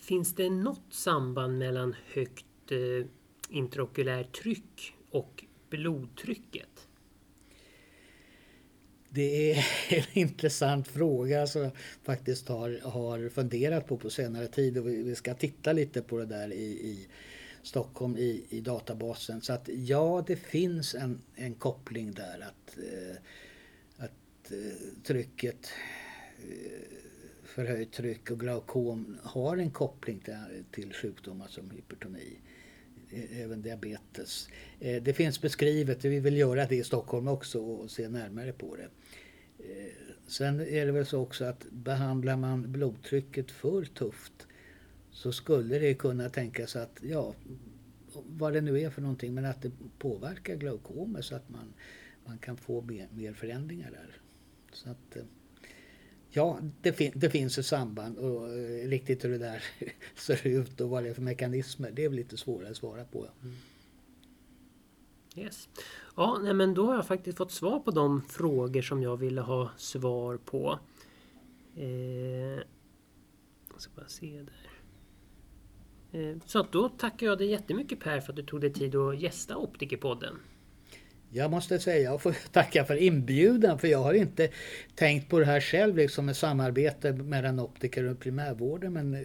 Finns 0.00 0.34
det 0.34 0.50
något 0.50 0.92
samband 0.94 1.58
mellan 1.58 1.94
högt 2.14 2.44
eh, 2.70 3.06
intraokulärt 3.48 4.32
tryck 4.42 4.94
och 5.10 5.44
blodtrycket? 5.70 6.88
Det 9.10 9.52
är 9.52 9.66
en 9.88 10.18
intressant 10.18 10.88
fråga 10.88 11.46
som 11.46 11.62
jag 11.62 11.72
faktiskt 12.02 12.48
har, 12.48 12.80
har 12.82 13.28
funderat 13.28 13.86
på 13.86 13.96
på 13.96 14.10
senare 14.10 14.46
tid 14.46 14.78
och 14.78 14.88
vi, 14.88 15.02
vi 15.02 15.14
ska 15.14 15.34
titta 15.34 15.72
lite 15.72 16.02
på 16.02 16.18
det 16.18 16.26
där 16.26 16.52
i, 16.52 16.64
i 16.64 17.08
Stockholm 17.68 18.16
i, 18.16 18.44
i 18.48 18.60
databasen. 18.60 19.40
Så 19.40 19.52
att 19.52 19.68
ja, 19.68 20.24
det 20.26 20.36
finns 20.36 20.94
en, 20.94 21.20
en 21.34 21.54
koppling 21.54 22.12
där 22.12 22.40
att, 22.40 22.78
eh, 22.78 23.16
att 23.96 24.52
eh, 24.52 25.02
trycket, 25.04 25.68
eh, 26.38 26.98
förhöjt 27.44 27.92
tryck 27.92 28.30
och 28.30 28.40
glaukom 28.40 29.18
har 29.22 29.56
en 29.56 29.70
koppling 29.70 30.18
till, 30.18 30.64
till 30.70 30.92
sjukdomar 30.92 31.48
som 31.48 31.70
hypertoni 31.70 32.40
eh, 33.10 33.40
även 33.40 33.62
diabetes. 33.62 34.48
Eh, 34.80 35.02
det 35.02 35.12
finns 35.12 35.40
beskrivet, 35.40 36.04
vi 36.04 36.20
vill 36.20 36.36
göra 36.36 36.66
det 36.66 36.76
i 36.76 36.84
Stockholm 36.84 37.28
också 37.28 37.60
och 37.60 37.90
se 37.90 38.08
närmare 38.08 38.52
på 38.52 38.76
det. 38.76 38.88
Eh, 39.58 39.92
sen 40.26 40.60
är 40.60 40.86
det 40.86 40.92
väl 40.92 41.06
så 41.06 41.20
också 41.20 41.44
att 41.44 41.66
behandlar 41.70 42.36
man 42.36 42.72
blodtrycket 42.72 43.50
för 43.50 43.84
tufft 43.84 44.47
så 45.18 45.32
skulle 45.32 45.78
det 45.78 45.94
kunna 45.94 46.28
tänkas 46.28 46.76
att, 46.76 47.00
ja, 47.02 47.34
vad 48.12 48.52
det 48.52 48.60
nu 48.60 48.80
är 48.80 48.90
för 48.90 49.02
någonting, 49.02 49.34
men 49.34 49.44
att 49.44 49.62
det 49.62 49.70
påverkar 49.98 50.56
glaukomer 50.56 51.22
så 51.22 51.34
att 51.36 51.48
man, 51.48 51.72
man 52.26 52.38
kan 52.38 52.56
få 52.56 52.82
mer, 52.82 53.08
mer 53.12 53.32
förändringar 53.32 53.90
där. 53.90 54.20
Så 54.72 54.90
att, 54.90 55.16
eh, 55.16 55.22
ja, 56.30 56.58
det, 56.82 56.92
fin 56.92 57.12
det 57.14 57.30
finns 57.30 57.58
ett 57.58 57.66
samband 57.66 58.18
och 58.18 58.48
eh, 58.48 58.88
riktigt 58.88 59.24
hur 59.24 59.30
det 59.30 59.38
där 59.38 59.62
ser 60.16 60.46
ut 60.46 60.80
och 60.80 60.90
vad 60.90 61.02
det 61.02 61.10
är 61.10 61.14
för 61.14 61.22
mekanismer, 61.22 61.90
det 61.90 62.04
är 62.04 62.10
lite 62.10 62.36
svårare 62.36 62.70
att 62.70 62.76
svara 62.76 63.04
på. 63.04 63.28
Mm. 63.42 63.56
Yes. 65.36 65.68
Ja, 66.16 66.38
nej, 66.42 66.54
men 66.54 66.74
då 66.74 66.86
har 66.86 66.94
jag 66.94 67.06
faktiskt 67.06 67.38
fått 67.38 67.52
svar 67.52 67.80
på 67.80 67.90
de 67.90 68.22
frågor 68.22 68.82
som 68.82 69.02
jag 69.02 69.16
ville 69.16 69.40
ha 69.40 69.70
svar 69.76 70.36
på. 70.36 70.78
Eh, 71.76 72.62
jag 73.72 73.80
ska 73.80 73.92
bara 73.94 74.08
se 74.08 74.42
där. 74.42 74.67
Eh, 76.12 76.36
så 76.46 76.66
då 76.70 76.88
tackar 76.88 77.26
jag 77.26 77.38
dig 77.38 77.50
jättemycket 77.50 78.00
Per 78.00 78.20
för 78.20 78.32
att 78.32 78.36
du 78.36 78.42
tog 78.42 78.60
dig 78.60 78.72
tid 78.72 78.96
att 78.96 79.20
gästa 79.20 79.56
Optikerpodden. 79.56 80.34
Jag 81.30 81.50
måste 81.50 81.78
säga, 81.78 82.10
jag 82.10 82.22
får 82.22 82.36
tacka 82.52 82.84
för 82.84 82.96
inbjudan 82.96 83.78
för 83.78 83.88
jag 83.88 83.98
har 83.98 84.14
inte 84.14 84.50
tänkt 84.94 85.30
på 85.30 85.38
det 85.38 85.44
här 85.44 85.60
själv 85.60 85.96
liksom 85.96 86.26
med 86.26 86.36
samarbete 86.36 87.12
mellan 87.12 87.60
optiker 87.60 88.04
och 88.04 88.20
primärvården 88.20 88.92
men 88.92 89.14
eh, 89.14 89.20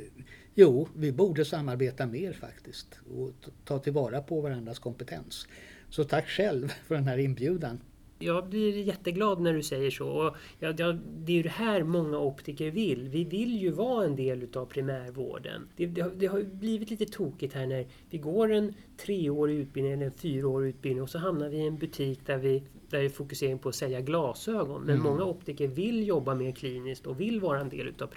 jo, 0.56 0.88
vi 0.96 1.12
borde 1.12 1.46
samarbeta 1.46 2.06
mer 2.06 2.34
faktiskt 2.34 3.00
och 3.18 3.32
ta 3.66 3.80
tillvara 3.80 4.22
på 4.22 4.42
varandras 4.42 4.80
kompetens. 4.80 5.48
Så 5.90 6.04
tack 6.04 6.28
själv 6.28 6.68
för 6.88 6.96
den 6.96 7.08
här 7.08 7.18
inbjudan 7.18 7.80
jag 8.24 8.49
blir 8.49 8.78
jätteglad 8.78 9.41
när 9.41 9.53
du 9.53 9.63
säger 9.63 9.91
så. 9.91 10.07
Och 10.07 10.36
ja, 10.59 10.74
ja, 10.78 10.97
det 11.17 11.32
är 11.32 11.38
ju 11.38 11.43
det 11.43 11.49
här 11.49 11.84
många 11.84 12.19
optiker 12.19 12.71
vill. 12.71 13.09
Vi 13.09 13.24
vill 13.24 13.61
ju 13.61 13.71
vara 13.71 14.05
en 14.05 14.15
del 14.15 14.43
utav 14.43 14.65
primärvården. 14.65 15.67
Det, 15.76 15.86
det, 15.86 16.11
det 16.15 16.26
har 16.26 16.43
blivit 16.43 16.89
lite 16.89 17.05
tokigt 17.05 17.53
här 17.53 17.67
när 17.67 17.88
vi 18.09 18.17
går 18.17 18.51
en 18.51 18.74
treårig 18.97 19.57
utbildning 19.57 19.93
eller 19.93 20.05
en 20.05 20.11
fyraårig 20.11 20.69
utbildning 20.69 21.03
och 21.03 21.09
så 21.09 21.17
hamnar 21.17 21.49
vi 21.49 21.57
i 21.57 21.67
en 21.67 21.78
butik 21.78 22.19
där 22.26 22.38
vi 22.38 22.63
där 22.89 23.03
är 23.03 23.09
fokusering 23.09 23.59
på 23.59 23.69
att 23.69 23.76
sälja 23.76 24.01
glasögon. 24.01 24.82
Men 24.82 24.95
mm. 24.95 25.03
många 25.03 25.24
optiker 25.24 25.67
vill 25.67 26.07
jobba 26.07 26.36
mer 26.36 26.51
kliniskt 26.51 27.07
och 27.07 27.19
vill 27.19 27.39
vara 27.39 27.59
en 27.59 27.69
del 27.69 27.88
utav 27.88 28.09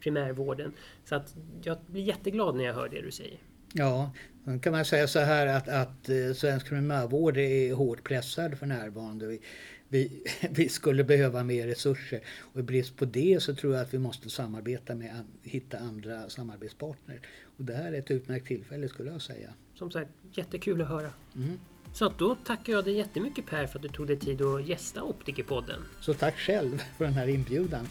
primärvården. 0.00 0.72
Så 1.04 1.14
att 1.14 1.36
jag 1.62 1.76
blir 1.86 2.02
jätteglad 2.02 2.56
när 2.56 2.64
jag 2.64 2.74
hör 2.74 2.88
det 2.88 3.00
du 3.00 3.10
säger. 3.10 3.38
Ja, 3.72 4.10
då 4.44 4.58
kan 4.58 4.72
man 4.72 4.84
säga 4.84 5.06
så 5.06 5.18
här 5.18 5.46
att, 5.46 5.68
att 5.68 6.08
eh, 6.08 6.32
svensk 6.34 6.68
primärvård 6.68 7.36
är 7.36 7.74
hårt 7.74 8.04
pressad 8.04 8.58
för 8.58 8.66
närvarande. 8.66 9.26
Vi, 9.26 9.40
vi, 9.88 10.22
vi, 10.50 10.68
skulle 10.68 11.04
behöva 11.04 11.44
mer 11.44 11.66
resurser 11.66 12.20
och 12.52 12.60
i 12.60 12.62
brist 12.62 12.96
på 12.96 13.04
det 13.04 13.42
så 13.42 13.54
tror 13.54 13.74
jag 13.74 13.82
att 13.82 13.94
vi 13.94 13.98
måste 13.98 14.30
samarbeta 14.30 14.94
med 14.94 15.10
att 15.20 15.50
hitta 15.50 15.78
andra 15.78 16.28
samarbetspartner. 16.28 17.20
Och 17.58 17.64
det 17.64 17.74
här 17.74 17.92
är 17.92 17.98
ett 17.98 18.10
utmärkt 18.10 18.46
tillfälle 18.46 18.88
skulle 18.88 19.10
jag 19.10 19.22
säga. 19.22 19.50
Som 19.74 19.90
sagt, 19.90 20.10
jättekul 20.32 20.82
att 20.82 20.88
höra. 20.88 21.12
Mm. 21.36 21.58
Så 21.92 22.12
då 22.18 22.34
tackar 22.34 22.72
jag 22.72 22.84
dig 22.84 22.96
jättemycket 22.96 23.46
Per 23.46 23.66
för 23.66 23.78
att 23.78 23.82
du 23.82 23.88
tog 23.88 24.06
dig 24.06 24.18
tid 24.18 24.42
att 24.42 24.66
gästa 24.66 25.02
Optikerpodden. 25.02 25.80
Så 26.00 26.14
tack 26.14 26.36
själv 26.36 26.82
för 26.98 27.04
den 27.04 27.14
här 27.14 27.28
inbjudan. 27.28 27.86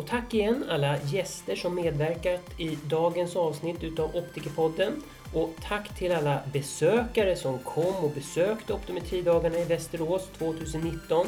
Och 0.00 0.06
tack 0.06 0.34
igen 0.34 0.64
alla 0.70 0.98
gäster 1.02 1.56
som 1.56 1.74
medverkat 1.74 2.60
i 2.60 2.78
dagens 2.84 3.36
avsnitt 3.36 3.84
utav 3.84 4.16
Optikerpodden. 4.16 5.02
Och 5.34 5.50
tack 5.68 5.98
till 5.98 6.12
alla 6.12 6.40
besökare 6.52 7.36
som 7.36 7.58
kom 7.58 7.94
och 7.94 8.10
besökte 8.10 8.72
Optometridagarna 8.72 9.58
i 9.58 9.64
Västerås 9.64 10.28
2019. 10.38 11.26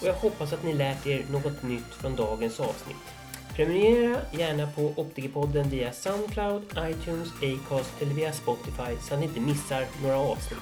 Och 0.00 0.06
jag 0.06 0.14
hoppas 0.14 0.52
att 0.52 0.64
ni 0.64 0.74
lärt 0.74 1.06
er 1.06 1.24
något 1.30 1.62
nytt 1.62 1.94
från 2.00 2.16
dagens 2.16 2.60
avsnitt. 2.60 2.96
Prenumerera 3.54 4.16
gärna 4.32 4.66
på 4.66 4.92
Optikerpodden 4.96 5.68
via 5.68 5.92
Soundcloud, 5.92 6.62
iTunes, 6.78 7.28
Acast 7.42 8.02
eller 8.02 8.14
via 8.14 8.32
Spotify 8.32 8.96
så 9.00 9.14
att 9.14 9.20
ni 9.20 9.26
inte 9.26 9.40
missar 9.40 9.84
några 10.02 10.18
avsnitt. 10.18 10.58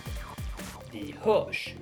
Vi 0.93 1.15
hörs! 1.23 1.75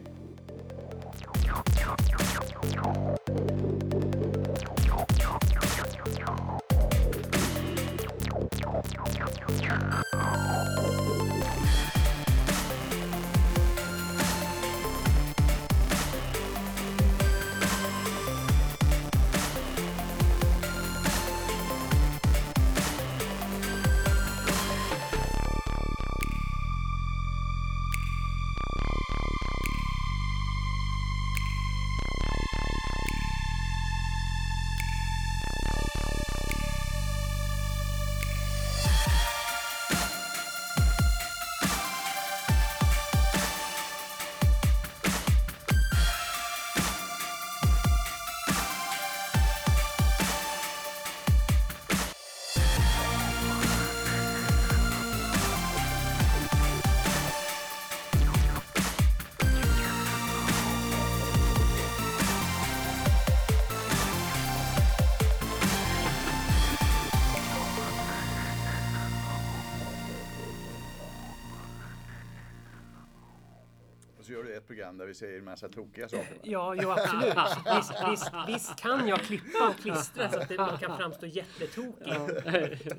Program 74.92 74.98
där 74.98 75.06
vi 75.06 75.14
säger 75.14 75.38
en 75.38 75.44
massa 75.44 75.68
tokiga 75.68 76.08
saker. 76.08 76.34
va? 76.34 76.40
Ja, 76.42 76.74
jo 76.74 76.90
absolut. 76.90 77.34
Visst, 77.76 77.92
visst, 78.10 78.32
visst 78.48 78.80
kan 78.80 79.08
jag 79.08 79.20
klippa 79.20 79.68
och 79.68 79.76
klistra 79.76 80.30
så 80.30 80.40
att 80.40 80.48
det, 80.48 80.56
man 80.56 80.78
kan 80.78 80.96
framstå 80.96 81.26
jättetokig. 81.26 82.14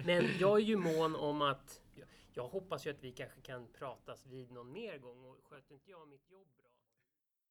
Men 0.05 0.29
jag 0.39 0.57
är 0.57 0.63
ju 0.63 0.77
mån 0.77 1.15
om 1.15 1.41
att... 1.41 1.79
Jag 2.35 2.47
hoppas 2.47 2.85
ju 2.85 2.91
att 2.91 3.03
vi 3.03 3.11
kanske 3.11 3.41
kan 3.41 3.67
pratas 3.79 4.25
vid 4.25 4.51
någon 4.51 4.71
mer 4.71 4.97
gång 4.97 5.25
och 5.25 5.37
sköter 5.49 5.73
inte 5.73 5.91
jag 5.91 6.07
mitt 6.07 6.31
jobb 6.31 6.47